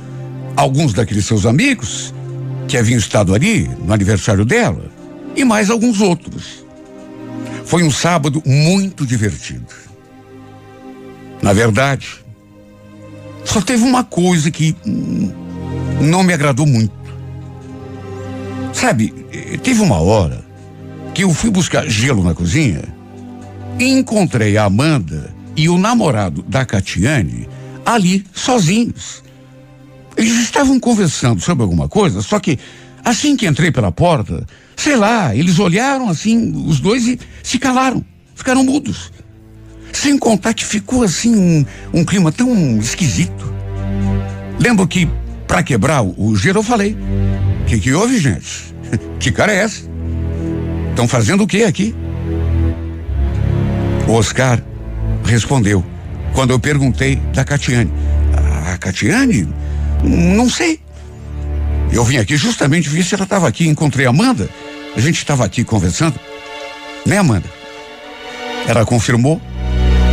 alguns 0.56 0.94
daqueles 0.94 1.26
seus 1.26 1.46
amigos 1.46 2.14
que 2.68 2.78
haviam 2.78 2.98
estado 2.98 3.34
ali 3.34 3.70
no 3.84 3.94
aniversário 3.94 4.46
dela 4.46 4.92
e 5.36 5.44
mais 5.44 5.70
alguns 5.70 6.02
outros. 6.02 6.66
Foi 7.66 7.84
um 7.84 7.92
sábado 7.92 8.42
muito 8.46 9.06
divertido. 9.06 9.68
Na 11.42 11.54
verdade, 11.54 12.24
só 13.44 13.62
teve 13.62 13.84
uma 13.84 14.04
coisa 14.04 14.52
que 14.52 14.76
não 16.00 16.24
me 16.24 16.34
agradou 16.34 16.66
muito. 16.66 16.94
Sabe, 18.74 19.14
teve 19.64 19.82
uma 19.82 20.00
hora 20.00 20.44
que 21.14 21.24
eu 21.24 21.34
fui 21.34 21.50
buscar 21.50 21.88
gelo 21.88 22.24
na 22.24 22.34
cozinha 22.34 22.84
encontrei 23.86 24.57
a 24.57 24.65
Amanda 24.65 25.34
e 25.55 25.69
o 25.69 25.77
namorado 25.77 26.43
da 26.47 26.65
Catiane 26.65 27.47
ali 27.86 28.25
sozinhos. 28.34 29.23
Eles 30.15 30.39
estavam 30.39 30.79
conversando 30.79 31.41
sobre 31.41 31.63
alguma 31.63 31.88
coisa, 31.88 32.21
só 32.21 32.39
que 32.39 32.59
assim 33.03 33.36
que 33.36 33.47
entrei 33.47 33.71
pela 33.71 33.91
porta, 33.91 34.45
sei 34.75 34.95
lá, 34.95 35.36
eles 35.36 35.59
olharam 35.59 36.09
assim, 36.09 36.53
os 36.67 36.79
dois 36.79 37.07
e 37.07 37.19
se 37.41 37.57
calaram, 37.57 38.03
ficaram 38.36 38.63
mudos. 38.63 39.11
Sem 39.93 40.17
contar 40.17 40.53
que 40.53 40.63
ficou 40.63 41.03
assim 41.03 41.36
um, 41.36 41.65
um 41.93 42.05
clima 42.05 42.32
tão 42.32 42.77
esquisito. 42.77 43.53
Lembro 44.59 44.88
que, 44.88 45.09
para 45.47 45.63
quebrar 45.63 46.01
o, 46.01 46.15
o 46.17 46.36
gelo, 46.36 46.59
eu 46.59 46.63
falei: 46.63 46.95
que 47.67 47.79
que 47.79 47.91
houve, 47.91 48.17
gente? 48.17 48.73
que 49.19 49.32
cara 49.32 49.51
é 49.51 49.57
essa? 49.57 49.89
Estão 50.91 51.07
fazendo 51.07 51.43
o 51.43 51.47
que 51.47 51.63
aqui? 51.63 51.95
O 54.12 54.16
Oscar 54.16 54.62
respondeu 55.24 55.82
quando 56.34 56.51
eu 56.51 56.59
perguntei 56.59 57.16
da 57.34 57.45
Catiane. 57.45 57.89
A 58.70 58.78
Catiane? 58.78 59.47
Não 60.03 60.49
sei. 60.49 60.82
Eu 61.93 62.03
vim 62.03 62.18
aqui 62.18 62.36
justamente 62.36 62.89
ver 62.89 63.05
se 63.05 63.16
ela 63.16 63.24
estava 63.24 63.47
aqui. 63.47 63.70
Encontrei 63.70 64.05
a 64.05 64.09
Amanda. 64.09 64.49
A 64.97 64.99
gente 64.99 65.16
estava 65.16 65.45
aqui 65.45 65.64
conversando. 65.64 66.20
Né, 67.05 67.20
Amanda? 67.20 67.49
Ela 68.68 68.86
confirmou. 68.86 69.41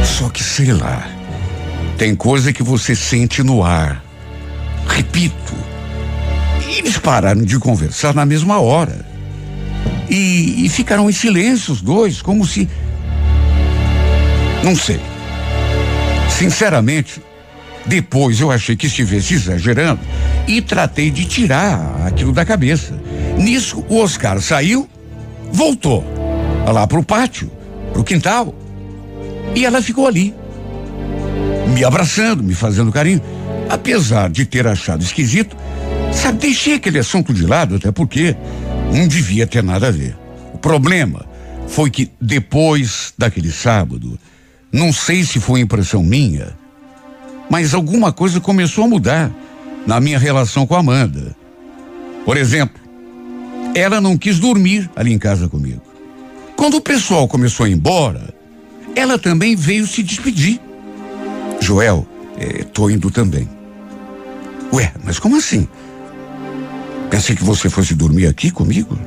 Só 0.05 0.29
que 0.29 0.45
sei 0.45 0.73
lá. 0.73 1.05
Tem 1.97 2.15
coisa 2.15 2.53
que 2.53 2.63
você 2.63 2.95
sente 2.95 3.43
no 3.43 3.65
ar. 3.65 4.01
Repito. 4.87 5.57
Eles 6.69 6.99
pararam 6.99 7.43
de 7.43 7.59
conversar 7.59 8.15
na 8.15 8.25
mesma 8.25 8.61
hora. 8.61 9.05
E, 10.09 10.65
e 10.65 10.69
ficaram 10.69 11.11
em 11.11 11.13
silêncio 11.13 11.73
os 11.73 11.81
dois, 11.81 12.23
como 12.23 12.47
se. 12.47 12.69
Não 14.69 14.77
sei. 14.77 15.01
Sinceramente, 16.29 17.23
depois 17.87 18.39
eu 18.39 18.51
achei 18.51 18.77
que 18.77 18.87
estivesse 18.87 19.33
exagerando 19.33 19.99
e 20.47 20.61
tratei 20.61 21.11
de 21.11 21.25
tirar 21.25 22.07
aquilo 22.07 22.33
da 22.33 22.45
cabeça. 22.45 22.93
Nisso, 23.39 23.83
o 23.89 23.97
Oscar 23.97 24.39
saiu, 24.43 24.87
voltou 25.51 26.05
lá 26.71 26.87
para 26.87 26.99
o 26.99 27.03
pátio, 27.03 27.51
para 27.95 28.03
o 28.03 28.05
quintal, 28.05 28.55
e 29.55 29.65
ela 29.65 29.81
ficou 29.81 30.07
ali, 30.07 30.35
me 31.73 31.83
abraçando, 31.83 32.45
me 32.45 32.55
fazendo 32.55 32.93
carinho. 32.93 33.23
Apesar 33.71 34.29
de 34.29 34.45
ter 34.45 34.67
achado 34.67 35.03
esquisito, 35.03 35.57
sabe, 36.13 36.41
deixei 36.41 36.75
aquele 36.75 36.99
assunto 36.99 37.33
de 37.33 37.47
lado, 37.47 37.77
até 37.77 37.91
porque 37.91 38.37
não 38.93 39.09
devia 39.09 39.47
ter 39.47 39.63
nada 39.63 39.89
a 39.89 39.91
ver. 39.91 40.15
O 40.53 40.59
problema 40.59 41.25
foi 41.67 41.89
que 41.89 42.11
depois 42.21 43.15
daquele 43.17 43.51
sábado, 43.51 44.19
não 44.73 44.93
sei 44.93 45.25
se 45.25 45.41
foi 45.41 45.61
impressão 45.61 46.03
minha, 46.03 46.57
mas 47.51 47.75
alguma 47.75 48.13
coisa 48.13 48.41
começou 48.41 48.85
a 48.85 48.89
mudar 48.89 49.31
na 49.87 50.01
minha 50.01 50.19
relação 50.19 50.67
com 50.67 50.75
a 50.75 50.81
Amanda. 50.81 51.35
Por 52.25 52.37
exemplo, 52.37 52.81
ela 53.75 54.01
não 54.01 54.19
quis 54.19 54.39
dormir 54.39 54.91
ali 54.95 55.13
em 55.13 55.19
casa 55.19 55.49
comigo. 55.49 55.83
Quando 56.57 56.77
o 56.77 56.81
pessoal 56.81 57.27
começou 57.27 57.65
a 57.65 57.69
ir 57.69 57.73
embora, 57.73 58.35
ela 58.95 59.19
também 59.19 59.57
veio 59.57 59.87
se 59.87 60.03
despedir. 60.03 60.61
Joel, 61.61 62.07
é, 62.37 62.65
tô 62.65 62.91
indo 62.91 63.11
também. 63.11 63.49
Ué, 64.73 64.93
mas 65.05 65.19
como 65.19 65.37
assim? 65.37 65.67
Pensei 67.09 67.35
que 67.35 67.45
você 67.45 67.71
fosse 67.71 67.95
dormir 67.95 68.27
aqui 68.27 68.51
comigo. 68.51 68.99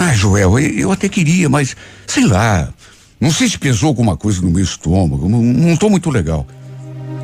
Ah, 0.00 0.12
Joel, 0.14 0.58
eu 0.58 0.90
até 0.90 1.08
queria, 1.08 1.48
mas 1.48 1.76
sei 2.06 2.24
lá. 2.24 2.72
Não 3.20 3.32
sei 3.32 3.48
se 3.48 3.58
pesou 3.58 3.88
alguma 3.88 4.16
coisa 4.16 4.40
no 4.40 4.50
meu 4.50 4.62
estômago. 4.62 5.28
Não, 5.28 5.76
tô 5.76 5.90
muito 5.90 6.08
legal. 6.08 6.46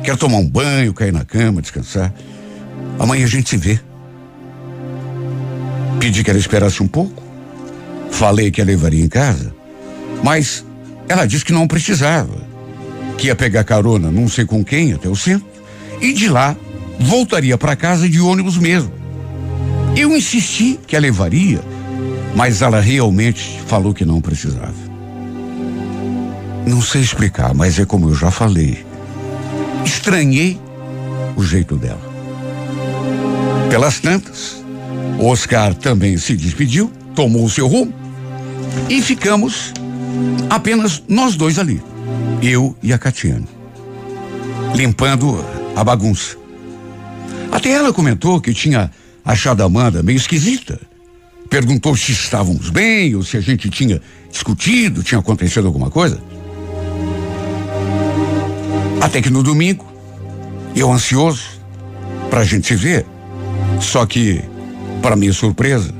Quero 0.03 0.17
tomar 0.17 0.37
um 0.37 0.47
banho, 0.47 0.93
cair 0.93 1.13
na 1.13 1.23
cama, 1.23 1.61
descansar. 1.61 2.13
Amanhã 2.99 3.25
a 3.25 3.29
gente 3.29 3.49
se 3.49 3.57
vê. 3.57 3.79
Pedi 5.99 6.23
que 6.23 6.29
ela 6.29 6.39
esperasse 6.39 6.83
um 6.83 6.87
pouco. 6.87 7.23
Falei 8.11 8.51
que 8.51 8.61
a 8.61 8.65
levaria 8.65 9.03
em 9.03 9.07
casa. 9.07 9.53
Mas 10.21 10.65
ela 11.07 11.25
disse 11.25 11.45
que 11.45 11.53
não 11.53 11.67
precisava. 11.67 12.45
Que 13.17 13.27
ia 13.27 13.35
pegar 13.35 13.63
carona 13.63 14.11
não 14.11 14.27
sei 14.27 14.45
com 14.45 14.63
quem 14.63 14.93
até 14.93 15.07
o 15.07 15.15
centro. 15.15 15.47
E 16.01 16.11
de 16.11 16.27
lá 16.27 16.55
voltaria 16.99 17.57
para 17.57 17.75
casa 17.75 18.07
de 18.09 18.19
ônibus 18.19 18.57
mesmo. 18.57 18.91
Eu 19.95 20.15
insisti 20.15 20.77
que 20.85 20.95
a 20.95 20.99
levaria, 20.99 21.61
mas 22.35 22.61
ela 22.61 22.81
realmente 22.81 23.61
falou 23.65 23.93
que 23.93 24.03
não 24.03 24.19
precisava. 24.19 24.84
Não 26.65 26.81
sei 26.81 27.01
explicar, 27.01 27.53
mas 27.53 27.77
é 27.79 27.85
como 27.85 28.09
eu 28.09 28.15
já 28.15 28.31
falei. 28.31 28.85
Estranhei 29.85 30.59
o 31.35 31.43
jeito 31.43 31.77
dela. 31.77 32.01
Pelas 33.69 33.99
tantas, 33.99 34.63
Oscar 35.19 35.75
também 35.75 36.17
se 36.17 36.35
despediu, 36.35 36.91
tomou 37.13 37.45
o 37.45 37.49
seu 37.49 37.67
rumo 37.67 37.93
e 38.89 39.01
ficamos 39.01 39.73
apenas 40.49 41.03
nós 41.07 41.35
dois 41.35 41.59
ali, 41.59 41.81
eu 42.41 42.75
e 42.81 42.91
a 42.93 42.97
Catiana, 42.97 43.47
limpando 44.73 45.43
a 45.75 45.83
bagunça. 45.83 46.37
Até 47.51 47.71
ela 47.71 47.93
comentou 47.93 48.41
que 48.41 48.53
tinha 48.53 48.91
achado 49.23 49.61
a 49.61 49.65
Amanda 49.65 50.03
meio 50.03 50.17
esquisita. 50.17 50.79
Perguntou 51.49 51.95
se 51.95 52.11
estávamos 52.11 52.69
bem 52.69 53.15
ou 53.15 53.23
se 53.23 53.37
a 53.37 53.41
gente 53.41 53.69
tinha 53.69 54.01
discutido, 54.31 55.03
tinha 55.03 55.19
acontecido 55.19 55.67
alguma 55.67 55.89
coisa. 55.89 56.21
Até 59.01 59.21
que 59.21 59.29
no 59.29 59.43
domingo, 59.43 59.85
eu 60.75 60.91
ansioso 60.91 61.43
para 62.29 62.41
a 62.41 62.43
gente 62.43 62.67
se 62.67 62.75
ver. 62.75 63.05
Só 63.79 64.05
que, 64.05 64.41
para 65.01 65.15
minha 65.15 65.33
surpresa, 65.33 65.93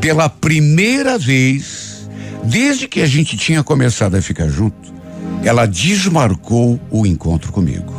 pela 0.00 0.28
primeira 0.28 1.18
vez, 1.18 2.08
desde 2.44 2.88
que 2.88 3.00
a 3.00 3.06
gente 3.06 3.36
tinha 3.36 3.62
começado 3.62 4.14
a 4.16 4.22
ficar 4.22 4.48
junto, 4.48 4.92
ela 5.42 5.66
desmarcou 5.66 6.78
o 6.90 7.06
encontro 7.06 7.52
comigo. 7.52 7.94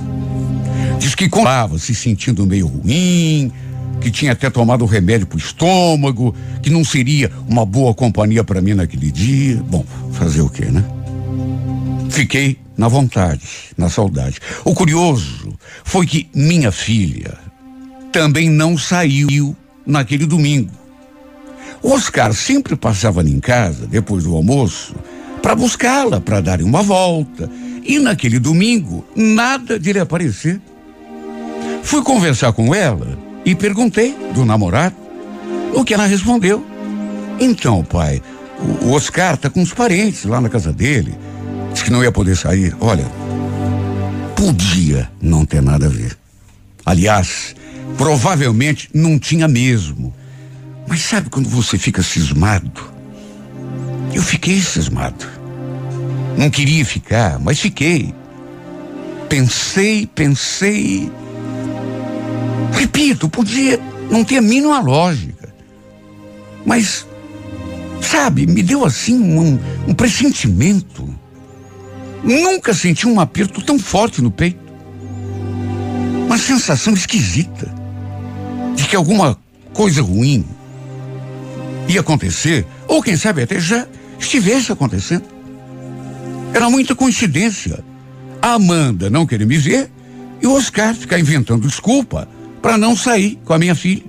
Diz 1.00 1.16
que 1.16 1.26
estava 1.26 1.80
se 1.80 1.96
sentindo 1.96 2.46
meio 2.46 2.68
ruim, 2.68 3.52
que 4.00 4.12
tinha 4.12 4.32
até 4.32 4.50
tomado 4.50 4.86
remédio 4.86 5.28
para 5.28 5.38
o 5.38 5.40
estômago, 5.40 6.36
que 6.62 6.70
não 6.70 6.84
seria 6.84 7.32
uma 7.48 7.66
boa 7.66 7.94
companhia 7.94 8.44
para 8.44 8.62
mim 8.62 8.74
naquele 8.74 9.12
dia. 9.12 9.62
Bom, 9.70 9.86
fazer 10.12 10.42
o 10.42 10.50
quê, 10.50 10.66
né? 10.66 10.84
Fiquei 12.12 12.58
na 12.78 12.90
vontade, 12.90 13.42
na 13.78 13.90
saudade. 13.90 14.38
O 14.66 14.74
curioso 14.74 15.58
foi 15.84 16.06
que 16.06 16.30
minha 16.36 16.72
filha 16.72 17.38
também 18.12 18.50
não 18.50 18.78
saiu 18.78 19.56
naquele 19.86 20.26
domingo. 20.26 20.74
O 21.82 21.94
Oscar 21.94 22.34
sempre 22.34 22.76
passava 22.76 23.24
em 23.24 23.40
casa, 23.40 23.88
depois 23.88 24.26
do 24.26 24.36
almoço, 24.36 24.94
para 25.42 25.56
buscá-la, 25.56 26.20
para 26.20 26.42
darem 26.42 26.66
uma 26.66 26.84
volta. 26.84 27.50
E 27.84 27.98
naquele 27.98 28.40
domingo, 28.40 29.06
nada 29.16 29.80
de 29.80 29.94
lhe 29.94 30.00
aparecer. 30.00 30.62
Fui 31.82 32.04
conversar 32.04 32.52
com 32.52 32.76
ela 32.76 33.18
e 33.46 33.56
perguntei 33.56 34.16
do 34.34 34.44
namorado, 34.44 34.96
o 35.74 35.84
que 35.86 35.94
ela 35.94 36.06
respondeu. 36.06 36.64
Então, 37.40 37.84
pai, 37.84 38.22
o 38.84 38.92
Oscar 38.92 39.38
tá 39.38 39.50
com 39.50 39.62
os 39.62 39.74
parentes 39.74 40.26
lá 40.26 40.42
na 40.42 40.50
casa 40.50 40.74
dele. 40.74 41.18
Disse 41.72 41.86
que 41.86 41.92
não 41.92 42.04
ia 42.04 42.12
poder 42.12 42.36
sair. 42.36 42.76
Olha, 42.80 43.06
podia 44.36 45.10
não 45.22 45.46
ter 45.46 45.62
nada 45.62 45.86
a 45.86 45.90
ver. 45.90 46.18
Aliás, 46.86 47.56
provavelmente 47.98 48.90
não 48.94 49.18
tinha 49.18 49.48
mesmo. 49.48 50.14
Mas 50.88 51.02
sabe 51.02 51.30
quando 51.30 51.50
você 51.50 51.78
fica 51.78 52.04
cismado? 52.04 52.92
Eu 54.14 54.22
fiquei 54.22 54.60
cismado. 54.60 55.26
Não 56.38 56.50
queria 56.50 56.86
ficar, 56.86 57.40
mas 57.40 57.60
fiquei. 57.60 58.14
Pensei, 59.30 60.06
pensei 60.08 61.10
Repito, 62.72 63.30
podia 63.30 63.80
não 64.10 64.24
ter 64.24 64.38
a 64.38 64.42
mínima 64.42 64.80
lógica. 64.80 65.54
Mas, 66.66 67.06
sabe, 68.02 68.48
me 68.48 68.64
deu 68.64 68.86
assim 68.86 69.20
um, 69.20 69.60
um 69.88 69.94
pressentimento. 69.94 71.11
Nunca 72.24 72.74
senti 72.74 73.08
um 73.08 73.20
aperto 73.20 73.62
tão 73.62 73.80
forte 73.80 74.22
no 74.22 74.30
peito. 74.30 74.60
Uma 76.26 76.38
sensação 76.38 76.94
esquisita 76.94 77.74
de 78.76 78.86
que 78.86 78.96
alguma 78.96 79.38
coisa 79.74 80.02
ruim 80.02 80.46
ia 81.88 82.02
acontecer, 82.02 82.66
ou 82.88 83.02
quem 83.02 83.18
sabe 83.18 83.42
até 83.42 83.60
já 83.60 83.88
estivesse 84.20 84.72
acontecendo. 84.72 85.26
Era 86.54 86.70
muita 86.70 86.96
coincidência. 86.96 87.84
A 88.42 88.54
Amanda 88.54 89.10
não 89.10 89.26
querer 89.26 89.46
me 89.46 89.58
ver 89.58 89.90
e 90.42 90.48
o 90.48 90.54
Oscar 90.54 90.96
ficar 90.96 91.20
inventando 91.20 91.68
desculpa 91.68 92.28
para 92.62 92.78
não 92.78 92.96
sair 92.96 93.40
com 93.46 93.54
a 93.54 93.60
minha 93.60 93.76
filha. 93.76 94.04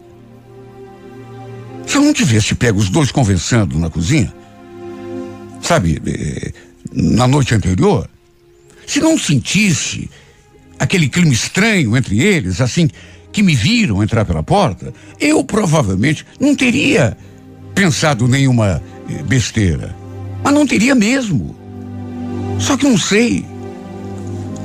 Se 1.86 1.96
eu 1.96 2.02
não 2.02 2.12
tivesse 2.12 2.54
pego 2.54 2.78
os 2.78 2.88
dois 2.88 3.10
conversando 3.10 3.78
na 3.78 3.90
cozinha, 3.90 4.32
sabe, 5.60 6.00
eh, 6.06 6.52
na 6.92 7.26
noite 7.26 7.54
anterior, 7.54 8.08
se 8.86 9.00
não 9.00 9.18
sentisse 9.18 10.10
aquele 10.78 11.08
clima 11.08 11.32
estranho 11.32 11.96
entre 11.96 12.20
eles, 12.20 12.60
assim, 12.60 12.88
que 13.32 13.42
me 13.42 13.54
viram 13.54 14.02
entrar 14.02 14.24
pela 14.24 14.42
porta, 14.42 14.92
eu 15.18 15.42
provavelmente 15.44 16.26
não 16.38 16.54
teria 16.54 17.16
pensado 17.74 18.28
nenhuma 18.28 18.82
eh, 19.08 19.22
besteira. 19.22 19.96
Mas 20.42 20.52
não 20.52 20.66
teria 20.66 20.94
mesmo. 20.94 21.56
Só 22.58 22.76
que 22.76 22.84
não 22.84 22.98
sei. 22.98 23.44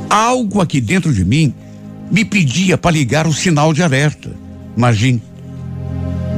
Algo 0.09 0.61
aqui 0.61 0.81
dentro 0.81 1.13
de 1.13 1.23
mim 1.23 1.53
me 2.11 2.25
pedia 2.25 2.77
para 2.77 2.91
ligar 2.91 3.27
o 3.27 3.33
sinal 3.33 3.73
de 3.73 3.83
alerta. 3.83 4.35
Imagine. 4.75 5.21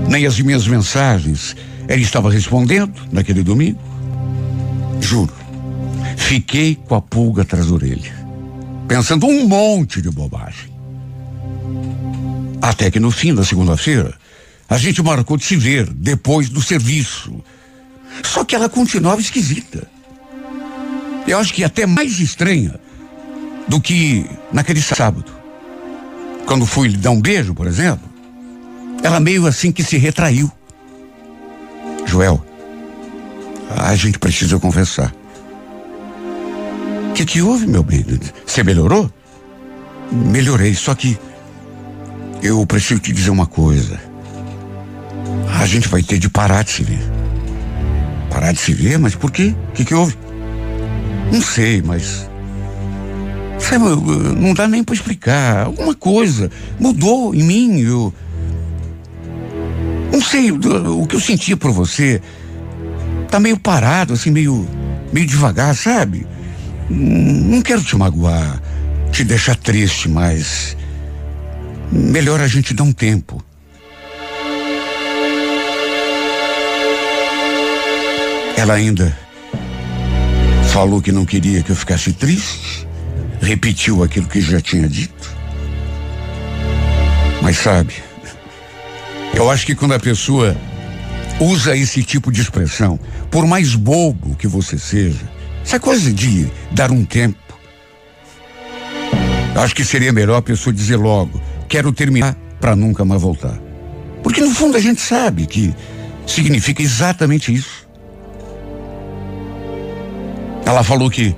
Nem 0.08 0.26
as 0.26 0.40
minhas 0.40 0.68
mensagens 0.68 1.56
ele 1.88 2.04
estava 2.04 2.30
respondendo 2.30 2.94
naquele 3.12 3.44
domingo. 3.44 3.80
Juro. 5.00 5.39
Fiquei 6.20 6.76
com 6.76 6.95
a 6.95 7.01
pulga 7.01 7.41
atrás 7.41 7.67
da 7.67 7.74
orelha, 7.74 8.13
pensando 8.88 9.26
um 9.26 9.47
monte 9.47 10.01
de 10.01 10.11
bobagem. 10.11 10.70
Até 12.61 12.91
que 12.91 12.99
no 12.99 13.09
fim 13.09 13.34
da 13.34 13.43
segunda-feira, 13.43 14.13
a 14.70 14.78
gente 14.78 15.01
marcou 15.01 15.38
de 15.38 15.45
se 15.45 15.55
ver 15.55 15.91
depois 15.91 16.49
do 16.49 16.61
serviço. 16.61 17.43
Só 18.24 18.43
que 18.43 18.55
ela 18.55 18.70
continuava 18.70 19.22
esquisita. 19.22 19.89
Eu 21.28 21.39
acho 21.39 21.53
que 21.53 21.63
até 21.63 21.86
mais 21.86 22.20
estranha 22.20 22.80
do 23.67 23.80
que 23.82 24.26
naquele 24.51 24.82
sábado 24.82 25.39
quando 26.49 26.65
fui 26.65 26.88
lhe 26.88 26.97
dar 26.97 27.11
um 27.11 27.22
beijo, 27.22 27.53
por 27.53 27.67
exemplo, 27.67 28.09
ela 29.03 29.20
meio 29.20 29.45
assim 29.45 29.72
que 29.72 29.84
se 29.84 29.97
retraiu. 29.97 30.51
Joel, 32.07 32.43
a 33.70 33.95
gente 33.95 34.17
precisa 34.17 34.57
conversar. 34.57 35.13
O 37.10 37.14
que, 37.14 37.26
que 37.26 37.41
houve, 37.41 37.68
meu 37.68 37.84
bem? 37.84 38.05
Você 38.45 38.64
melhorou? 38.64 39.12
Melhorei, 40.12 40.74
só 40.74 40.95
que 40.95 41.18
eu 42.41 42.66
preciso 42.66 42.99
te 42.99 43.12
dizer 43.12 43.30
uma 43.30 43.45
coisa. 43.45 43.99
A 45.60 45.66
gente 45.66 45.88
vai 45.88 46.01
ter 46.01 46.18
de 46.18 46.30
parar 46.30 46.64
de 46.64 46.72
se 46.72 46.84
ver. 46.84 47.01
Parar 48.30 48.53
de 48.53 48.60
se 48.60 48.74
ver? 48.74 48.97
Mas 48.97 49.16
por 49.16 49.32
quê? 49.32 49.53
O 49.70 49.72
que, 49.74 49.86
que 49.86 49.93
houve? 49.93 50.18
Não 51.32 51.41
sei, 51.41 51.82
mas 51.82 52.30
Sabe, 53.60 53.86
não 54.39 54.53
dá 54.53 54.68
nem 54.68 54.84
para 54.84 54.95
explicar. 54.95 55.66
Alguma 55.66 55.93
coisa 55.93 56.49
mudou 56.80 57.36
em 57.36 57.43
mim. 57.43 57.80
Eu 57.82 58.14
não 60.12 60.22
sei 60.22 60.51
o 60.51 61.05
que 61.05 61.16
eu 61.16 61.20
sentia 61.20 61.57
por 61.57 61.72
você. 61.72 62.22
Tá 63.30 63.39
meio 63.39 63.60
parado, 63.60 64.14
assim, 64.14 64.32
meio, 64.32 64.68
meio 65.14 65.28
devagar, 65.28 65.76
sabe? 65.76 66.26
Não 66.90 67.62
quero 67.62 67.84
te 67.84 67.96
magoar, 67.96 68.62
te 69.12 69.24
deixar 69.24 69.56
triste, 69.56 70.10
mas 70.10 70.76
melhor 71.92 72.42
a 72.42 72.48
gente 72.48 72.74
dar 72.74 72.84
um 72.84 72.92
tempo. 72.92 73.44
Ela 78.58 78.74
ainda 78.74 79.16
Falou 80.70 81.02
que 81.02 81.12
não 81.12 81.26
queria 81.26 81.64
que 81.64 81.72
eu 81.72 81.76
ficasse 81.76 82.14
triste. 82.14 82.88
Repetiu 83.42 84.04
aquilo 84.04 84.28
que 84.28 84.40
já 84.40 84.62
tinha 84.62 84.88
dito. 84.88 85.36
Mas 87.42 87.58
sabe, 87.58 87.96
eu 89.34 89.50
acho 89.50 89.66
que 89.66 89.74
quando 89.74 89.94
a 89.94 90.00
pessoa 90.00 90.56
usa 91.40 91.76
esse 91.76 92.04
tipo 92.04 92.32
de 92.32 92.42
expressão, 92.42 93.00
por 93.32 93.48
mais 93.48 93.74
bobo 93.74 94.36
que 94.36 94.48
você 94.48 94.78
seja, 94.78 95.28
essa 95.70 95.80
coisa 95.80 96.11
de 96.11 96.49
dar 96.72 96.89
um 96.91 97.05
tempo. 97.05 97.38
Acho 99.55 99.76
que 99.76 99.86
seria 99.86 100.11
melhor 100.11 100.38
a 100.38 100.41
pessoa 100.41 100.74
dizer 100.74 100.95
logo: 100.95 101.39
quero 101.67 101.93
terminar 101.93 102.36
para 102.59 102.76
nunca 102.76 103.05
mais 103.05 103.22
voltar. 103.22 103.55
Porque 104.24 104.41
no 104.41 104.49
fundo 104.49 104.78
a 104.78 104.80
gente 104.80 104.99
sabe 104.99 105.45
que 105.45 105.72
significa 106.26 106.82
exatamente 106.82 107.53
isso. 107.53 107.88
Ela 110.65 110.84
falou 110.84 111.07
que 111.07 111.36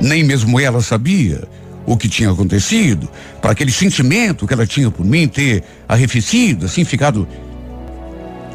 nem 0.00 0.24
mesmo 0.24 0.58
ela 0.58 0.80
sabia 0.80 1.46
o 1.84 1.94
que 1.94 2.08
tinha 2.08 2.30
acontecido, 2.30 3.06
para 3.42 3.52
aquele 3.52 3.70
sentimento 3.70 4.46
que 4.46 4.54
ela 4.54 4.66
tinha 4.66 4.90
por 4.90 5.04
mim 5.04 5.28
ter 5.28 5.62
arrefecido, 5.86 6.64
assim, 6.64 6.86
ficado. 6.86 7.28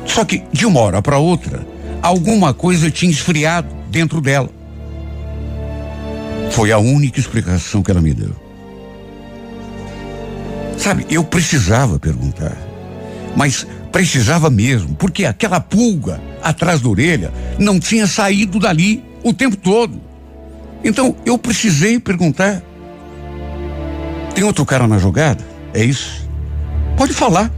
Só 0.07 0.25
que 0.25 0.41
de 0.51 0.65
uma 0.65 0.79
hora 0.79 1.03
para 1.03 1.19
outra, 1.19 1.67
alguma 2.01 2.51
coisa 2.51 2.89
tinha 2.89 3.11
esfriado 3.11 3.75
dentro 3.91 4.19
dela. 4.19 4.56
Foi 6.57 6.71
a 6.71 6.79
única 6.79 7.19
explicação 7.19 7.83
que 7.83 7.91
ela 7.91 8.01
me 8.01 8.15
deu. 8.15 8.35
Sabe, 10.75 11.05
eu 11.07 11.23
precisava 11.23 11.99
perguntar, 11.99 12.57
mas 13.35 13.67
precisava 13.91 14.49
mesmo, 14.49 14.95
porque 14.95 15.25
aquela 15.25 15.59
pulga 15.59 16.19
atrás 16.41 16.81
da 16.81 16.89
orelha 16.89 17.31
não 17.59 17.79
tinha 17.79 18.07
saído 18.07 18.57
dali 18.57 19.03
o 19.23 19.31
tempo 19.35 19.55
todo. 19.55 20.01
Então 20.83 21.15
eu 21.27 21.37
precisei 21.37 21.99
perguntar. 21.99 22.63
Tem 24.33 24.43
outro 24.43 24.65
cara 24.65 24.87
na 24.87 24.97
jogada? 24.97 25.45
É 25.75 25.83
isso? 25.83 26.27
Pode 26.97 27.13
falar. 27.13 27.51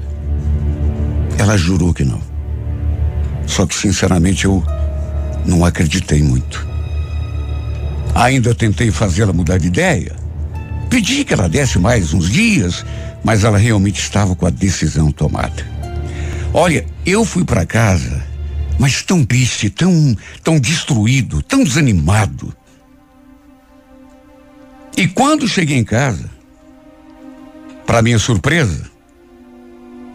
Ela 1.38 1.56
jurou 1.56 1.94
que 1.94 2.04
não. 2.04 2.20
Só 3.48 3.66
que, 3.66 3.76
sinceramente, 3.76 4.44
eu 4.44 4.62
não 5.46 5.64
acreditei 5.64 6.22
muito. 6.22 6.69
Ainda 8.16 8.54
tentei 8.54 8.92
fazê-la 8.92 9.34
mudar 9.34 9.58
de 9.58 9.68
ideia. 9.68 10.16
Pedi 10.90 11.24
que 11.24 11.34
ela 11.34 11.48
desse 11.48 11.78
mais 11.78 12.14
uns 12.14 12.30
dias, 12.30 12.86
mas 13.24 13.44
ela 13.44 13.58
realmente 13.58 14.00
estava 14.00 14.36
com 14.36 14.46
a 14.46 14.50
decisão 14.50 15.12
tomada. 15.12 15.66
Olha, 16.54 16.86
eu 17.06 17.24
fui 17.24 17.46
para 17.46 17.66
casa, 17.66 18.24
mas 18.80 19.04
tão 19.04 19.24
triste, 19.24 19.70
tão, 19.70 20.18
tão 20.44 20.60
destruído, 20.60 21.44
tão 21.44 21.64
desanimado. 21.64 22.54
E 24.98 25.08
quando 25.08 25.48
cheguei 25.48 25.78
em 25.78 25.84
casa, 25.84 26.30
para 27.86 28.02
minha 28.02 28.20
surpresa, 28.20 28.90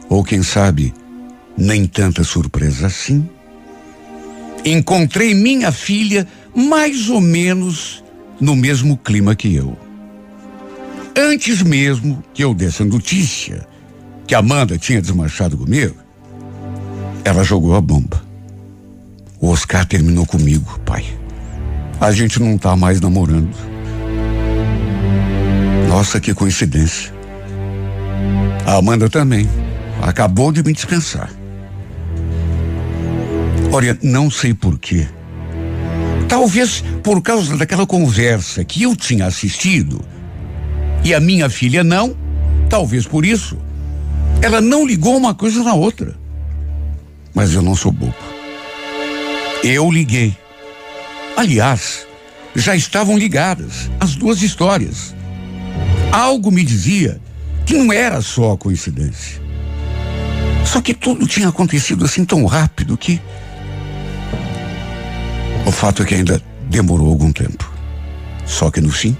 ou 0.08 0.22
quem 0.22 0.42
sabe, 0.42 0.92
nem 1.56 1.86
tanta 1.86 2.24
surpresa 2.24 2.88
assim, 2.88 3.28
encontrei 4.64 5.34
minha 5.34 5.70
filha 5.70 6.26
mais 6.54 7.08
ou 7.08 7.20
menos 7.20 8.04
no 8.40 8.54
mesmo 8.54 8.96
clima 8.96 9.34
que 9.34 9.54
eu. 9.54 9.76
Antes 11.16 11.62
mesmo 11.62 12.22
que 12.32 12.42
eu 12.42 12.54
desse 12.54 12.82
a 12.82 12.86
notícia 12.86 13.66
que 14.26 14.34
Amanda 14.34 14.78
tinha 14.78 15.00
desmanchado 15.00 15.56
comigo, 15.56 15.94
ela 17.24 17.44
jogou 17.44 17.74
a 17.74 17.80
bomba. 17.80 18.22
O 19.40 19.48
Oscar 19.48 19.86
terminou 19.86 20.26
comigo, 20.26 20.78
pai. 20.84 21.04
A 22.00 22.10
gente 22.12 22.40
não 22.40 22.58
tá 22.58 22.74
mais 22.76 23.00
namorando. 23.00 23.54
Nossa, 25.88 26.20
que 26.20 26.34
coincidência. 26.34 27.12
A 28.66 28.76
Amanda 28.76 29.08
também. 29.08 29.48
Acabou 30.02 30.50
de 30.50 30.62
me 30.62 30.72
dispensar. 30.72 31.30
Olha, 33.72 33.96
não 34.02 34.30
sei 34.30 34.52
porquê. 34.52 35.06
Talvez 36.28 36.82
por 37.02 37.20
causa 37.22 37.56
daquela 37.56 37.86
conversa 37.86 38.64
que 38.64 38.82
eu 38.82 38.96
tinha 38.96 39.26
assistido 39.26 40.04
e 41.04 41.12
a 41.12 41.20
minha 41.20 41.50
filha 41.50 41.84
não, 41.84 42.16
talvez 42.68 43.06
por 43.06 43.26
isso, 43.26 43.58
ela 44.40 44.60
não 44.60 44.86
ligou 44.86 45.16
uma 45.16 45.34
coisa 45.34 45.62
na 45.62 45.74
outra. 45.74 46.16
Mas 47.34 47.52
eu 47.52 47.60
não 47.60 47.74
sou 47.74 47.92
bobo. 47.92 48.14
Eu 49.62 49.90
liguei. 49.90 50.36
Aliás, 51.36 52.06
já 52.54 52.74
estavam 52.74 53.18
ligadas 53.18 53.90
as 54.00 54.14
duas 54.14 54.40
histórias. 54.40 55.14
Algo 56.12 56.50
me 56.50 56.62
dizia 56.62 57.20
que 57.66 57.74
não 57.74 57.92
era 57.92 58.20
só 58.22 58.56
coincidência. 58.56 59.42
Só 60.64 60.80
que 60.80 60.94
tudo 60.94 61.26
tinha 61.26 61.48
acontecido 61.48 62.04
assim 62.04 62.24
tão 62.24 62.44
rápido 62.46 62.96
que. 62.96 63.20
O 65.66 65.72
fato 65.72 66.02
é 66.02 66.06
que 66.06 66.14
ainda 66.14 66.40
demorou 66.68 67.08
algum 67.08 67.32
tempo. 67.32 67.72
Só 68.46 68.70
que 68.70 68.80
no 68.80 68.90
fim, 68.90 69.16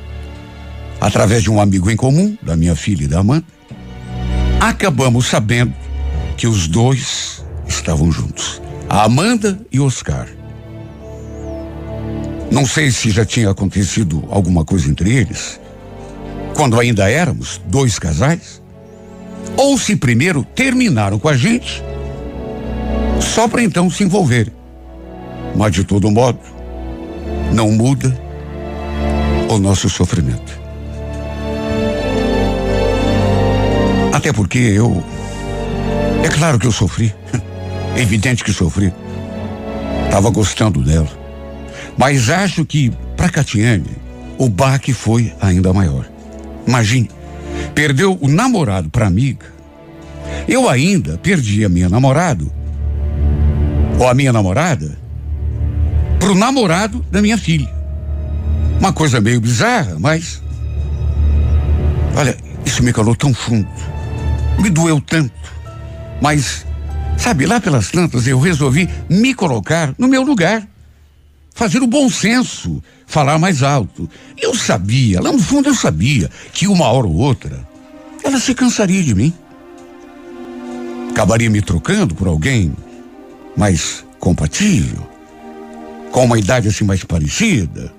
através 1.00 1.42
de 1.42 1.50
um 1.50 1.60
amigo 1.60 1.90
em 1.90 1.96
comum, 1.96 2.36
da 2.42 2.56
minha 2.56 2.76
filha 2.76 3.04
e 3.04 3.08
da 3.08 3.20
Amanda, 3.20 3.46
acabamos 4.60 5.26
sabendo 5.26 5.74
que 6.36 6.46
os 6.46 6.68
dois 6.68 7.44
estavam 7.66 8.12
juntos. 8.12 8.60
A 8.88 9.04
Amanda 9.04 9.58
e 9.72 9.80
Oscar. 9.80 10.28
Não 12.50 12.66
sei 12.66 12.90
se 12.90 13.10
já 13.10 13.24
tinha 13.24 13.50
acontecido 13.50 14.24
alguma 14.30 14.64
coisa 14.64 14.88
entre 14.88 15.12
eles, 15.12 15.58
quando 16.54 16.78
ainda 16.78 17.10
éramos 17.10 17.60
dois 17.66 17.98
casais, 17.98 18.62
ou 19.56 19.78
se 19.78 19.96
primeiro 19.96 20.44
terminaram 20.54 21.18
com 21.18 21.28
a 21.28 21.36
gente, 21.36 21.82
só 23.20 23.48
para 23.48 23.62
então 23.62 23.90
se 23.90 24.04
envolver. 24.04 24.52
Mas 25.54 25.72
de 25.72 25.84
todo 25.84 26.10
modo, 26.10 26.38
não 27.52 27.70
muda 27.70 28.16
o 29.48 29.58
nosso 29.58 29.88
sofrimento. 29.88 30.60
Até 34.12 34.32
porque 34.32 34.58
eu. 34.58 35.02
É 36.22 36.28
claro 36.28 36.58
que 36.58 36.66
eu 36.66 36.72
sofri. 36.72 37.14
É 37.96 38.00
evidente 38.02 38.42
que 38.42 38.52
sofri. 38.52 38.92
Tava 40.10 40.30
gostando 40.30 40.82
dela. 40.82 41.08
Mas 41.96 42.30
acho 42.30 42.64
que, 42.64 42.90
para 43.16 43.28
Catiane, 43.28 43.90
o 44.38 44.48
baque 44.48 44.92
foi 44.92 45.32
ainda 45.40 45.72
maior. 45.72 46.08
Imagine, 46.66 47.10
perdeu 47.74 48.18
o 48.20 48.28
namorado 48.28 48.90
para 48.90 49.06
amiga. 49.06 49.46
Eu 50.48 50.68
ainda 50.68 51.18
perdi 51.18 51.64
a 51.64 51.68
minha 51.68 51.88
namorado, 51.88 52.50
ou 53.98 54.08
a 54.08 54.14
minha 54.14 54.32
namorada, 54.32 54.96
pro 56.24 56.34
namorado 56.34 57.04
da 57.10 57.20
minha 57.20 57.36
filha. 57.36 57.70
Uma 58.80 58.94
coisa 58.94 59.20
meio 59.20 59.38
bizarra, 59.42 59.98
mas. 59.98 60.42
Olha, 62.16 62.34
isso 62.64 62.82
me 62.82 62.94
calou 62.94 63.14
tão 63.14 63.34
fundo. 63.34 63.68
Me 64.58 64.70
doeu 64.70 65.02
tanto. 65.02 65.34
Mas, 66.22 66.64
sabe, 67.18 67.44
lá 67.44 67.60
pelas 67.60 67.90
tantas 67.90 68.26
eu 68.26 68.40
resolvi 68.40 68.88
me 69.06 69.34
colocar 69.34 69.94
no 69.98 70.08
meu 70.08 70.22
lugar. 70.22 70.66
Fazer 71.54 71.82
o 71.82 71.86
bom 71.86 72.08
senso, 72.08 72.82
falar 73.06 73.38
mais 73.38 73.62
alto. 73.62 74.08
Eu 74.40 74.54
sabia, 74.54 75.20
lá 75.20 75.30
no 75.30 75.38
fundo 75.38 75.68
eu 75.68 75.74
sabia, 75.74 76.30
que 76.54 76.66
uma 76.66 76.86
hora 76.86 77.06
ou 77.06 77.16
outra 77.16 77.68
ela 78.24 78.40
se 78.40 78.54
cansaria 78.54 79.02
de 79.02 79.14
mim. 79.14 79.30
Acabaria 81.10 81.50
me 81.50 81.60
trocando 81.60 82.14
por 82.14 82.28
alguém 82.28 82.74
mais 83.54 84.06
compatível, 84.18 85.13
com 86.14 86.26
uma 86.26 86.38
idade 86.38 86.68
assim 86.68 86.84
mais 86.84 87.02
parecida. 87.02 87.92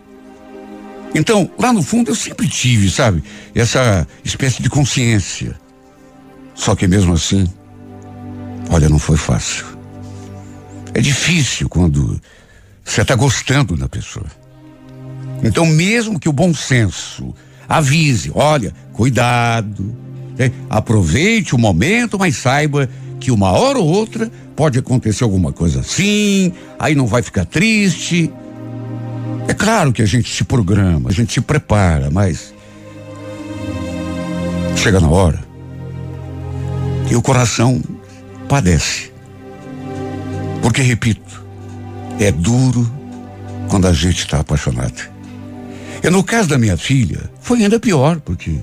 Então, 1.13 1.51
lá 1.59 1.73
no 1.73 1.83
fundo 1.83 2.11
eu 2.11 2.15
sempre 2.15 2.47
tive, 2.47 2.89
sabe, 2.89 3.21
essa 3.53 4.07
espécie 4.23 4.63
de 4.63 4.69
consciência. 4.69 5.53
Só 6.53 6.77
que 6.77 6.87
mesmo 6.87 7.11
assim, 7.11 7.45
olha, 8.69 8.87
não 8.87 8.97
foi 8.97 9.17
fácil. 9.17 9.65
É 10.93 11.01
difícil 11.01 11.67
quando 11.67 12.17
você 12.85 13.01
está 13.01 13.15
gostando 13.15 13.75
da 13.75 13.89
pessoa. 13.89 14.27
Então, 15.43 15.65
mesmo 15.65 16.17
que 16.17 16.29
o 16.29 16.33
bom 16.33 16.53
senso 16.53 17.35
avise, 17.67 18.31
olha, 18.33 18.73
cuidado, 18.93 19.93
né? 20.37 20.53
aproveite 20.69 21.53
o 21.53 21.57
momento, 21.57 22.17
mas 22.17 22.37
saiba 22.37 22.89
que 23.25 23.31
uma 23.31 23.49
hora 23.49 23.79
ou 23.79 23.87
outra 23.87 24.31
pode 24.55 24.77
acontecer 24.77 25.23
alguma 25.23 25.51
coisa 25.51 25.79
assim, 25.79 26.53
aí 26.77 26.93
não 26.93 27.07
vai 27.07 27.23
ficar 27.23 27.43
triste. 27.43 28.31
É 29.47 29.53
claro 29.53 29.91
que 29.91 30.03
a 30.03 30.05
gente 30.05 30.31
se 30.31 30.43
programa, 30.43 31.09
a 31.09 31.11
gente 31.11 31.33
se 31.33 31.41
prepara, 31.41 32.11
mas 32.11 32.53
chega 34.75 34.99
na 34.99 35.09
hora 35.09 35.43
e 37.09 37.15
o 37.15 37.21
coração 37.21 37.81
padece. 38.47 39.11
Porque, 40.61 40.83
repito, 40.83 41.43
é 42.19 42.31
duro 42.31 42.87
quando 43.67 43.87
a 43.87 43.93
gente 43.93 44.19
está 44.19 44.41
apaixonado. 44.41 45.01
E 46.03 46.09
no 46.11 46.23
caso 46.23 46.47
da 46.47 46.59
minha 46.59 46.77
filha, 46.77 47.27
foi 47.41 47.63
ainda 47.63 47.79
pior, 47.79 48.19
porque 48.19 48.59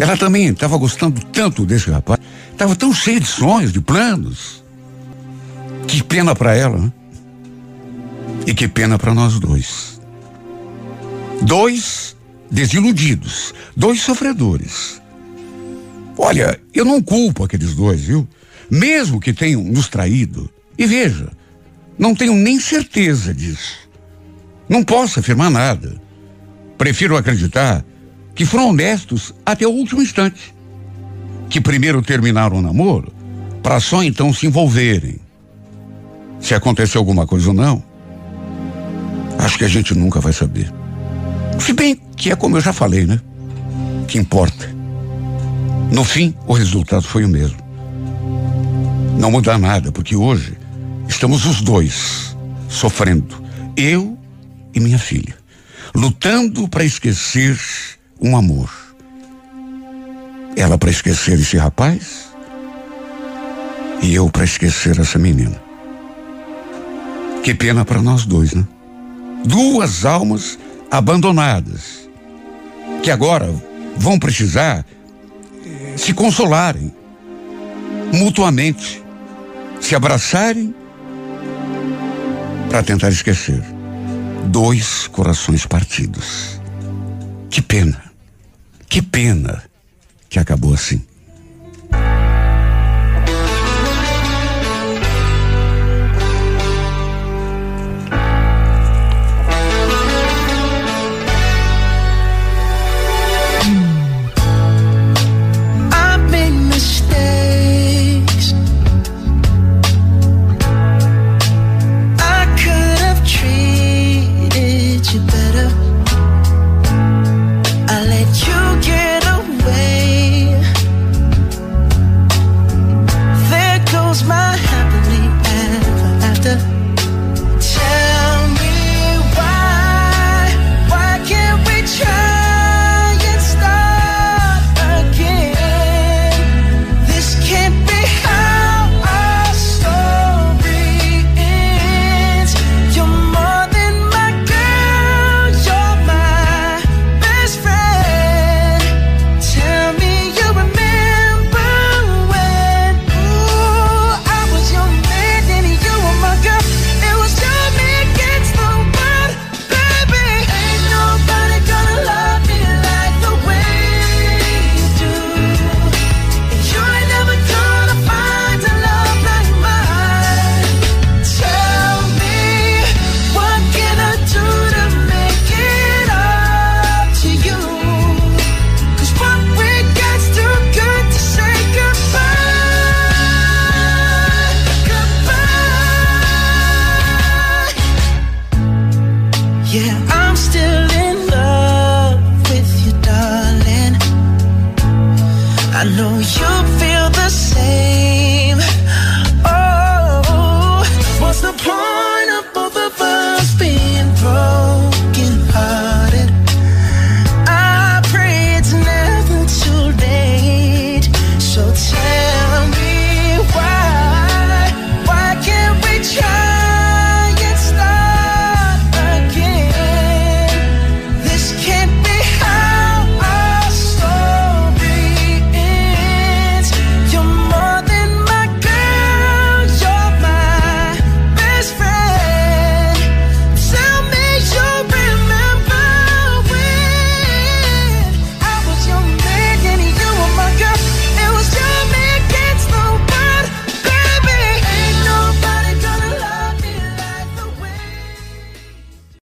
ela 0.00 0.16
também 0.16 0.46
estava 0.46 0.78
gostando 0.78 1.22
tanto 1.26 1.66
desse 1.66 1.90
rapaz, 1.90 2.18
estava 2.50 2.74
tão 2.74 2.90
cheia 2.90 3.20
de 3.20 3.26
sonhos, 3.26 3.70
de 3.70 3.82
planos. 3.82 4.64
Que 5.86 6.02
pena 6.02 6.34
para 6.34 6.56
ela, 6.56 6.78
né? 6.78 6.92
E 8.46 8.54
que 8.54 8.66
pena 8.66 8.98
para 8.98 9.12
nós 9.12 9.38
dois. 9.38 10.00
Dois 11.42 12.16
desiludidos, 12.50 13.52
dois 13.76 14.00
sofredores. 14.00 15.02
Olha, 16.16 16.58
eu 16.72 16.86
não 16.86 17.02
culpo 17.02 17.44
aqueles 17.44 17.74
dois, 17.74 18.00
viu? 18.00 18.26
Mesmo 18.70 19.20
que 19.20 19.34
tenham 19.34 19.62
nos 19.62 19.88
traído. 19.88 20.48
E 20.78 20.86
veja, 20.86 21.28
não 21.98 22.14
tenho 22.14 22.32
nem 22.32 22.58
certeza 22.58 23.34
disso. 23.34 23.86
Não 24.66 24.82
posso 24.82 25.20
afirmar 25.20 25.50
nada. 25.50 26.00
Prefiro 26.78 27.18
acreditar 27.18 27.84
que 28.40 28.46
foram 28.46 28.70
honestos 28.70 29.34
até 29.44 29.66
o 29.66 29.70
último 29.70 30.00
instante. 30.00 30.54
Que 31.50 31.60
primeiro 31.60 32.00
terminaram 32.00 32.56
o 32.56 32.62
namoro 32.62 33.12
para 33.62 33.78
só 33.78 34.02
então 34.02 34.32
se 34.32 34.46
envolverem. 34.46 35.20
Se 36.40 36.54
aconteceu 36.54 37.00
alguma 37.00 37.26
coisa 37.26 37.48
ou 37.48 37.54
não, 37.54 37.84
acho 39.38 39.58
que 39.58 39.64
a 39.66 39.68
gente 39.68 39.94
nunca 39.94 40.20
vai 40.20 40.32
saber. 40.32 40.72
Se 41.58 41.74
bem 41.74 42.00
que 42.16 42.30
é 42.30 42.34
como 42.34 42.56
eu 42.56 42.62
já 42.62 42.72
falei, 42.72 43.04
né? 43.04 43.20
Que 44.08 44.16
importa. 44.16 44.74
No 45.92 46.02
fim, 46.02 46.34
o 46.46 46.54
resultado 46.54 47.02
foi 47.02 47.26
o 47.26 47.28
mesmo. 47.28 47.58
Não 49.18 49.30
muda 49.30 49.58
nada, 49.58 49.92
porque 49.92 50.16
hoje 50.16 50.56
estamos 51.06 51.44
os 51.44 51.60
dois 51.60 52.34
sofrendo. 52.70 53.44
Eu 53.76 54.16
e 54.74 54.80
minha 54.80 54.98
filha 54.98 55.36
lutando 55.94 56.66
para 56.68 56.84
esquecer 56.84 57.58
um 58.20 58.36
amor. 58.36 58.70
Ela 60.56 60.76
para 60.76 60.90
esquecer 60.90 61.38
esse 61.38 61.56
rapaz 61.56 62.30
e 64.02 64.14
eu 64.14 64.28
para 64.30 64.44
esquecer 64.44 64.98
essa 64.98 65.18
menina. 65.18 65.60
Que 67.42 67.54
pena 67.54 67.84
para 67.84 68.02
nós 68.02 68.26
dois, 68.26 68.52
né? 68.52 68.66
Duas 69.44 70.04
almas 70.04 70.58
abandonadas 70.90 72.08
que 73.02 73.10
agora 73.10 73.50
vão 73.96 74.18
precisar 74.18 74.84
eh, 75.64 75.94
se 75.96 76.12
consolarem 76.12 76.92
mutuamente, 78.12 79.02
se 79.80 79.94
abraçarem 79.94 80.74
para 82.68 82.82
tentar 82.82 83.08
esquecer 83.08 83.62
dois 84.46 85.06
corações 85.08 85.64
partidos. 85.64 86.60
Que 87.48 87.62
pena, 87.62 88.09
que 88.90 89.00
pena 89.00 89.62
que 90.28 90.38
acabou 90.38 90.74
assim. 90.74 91.00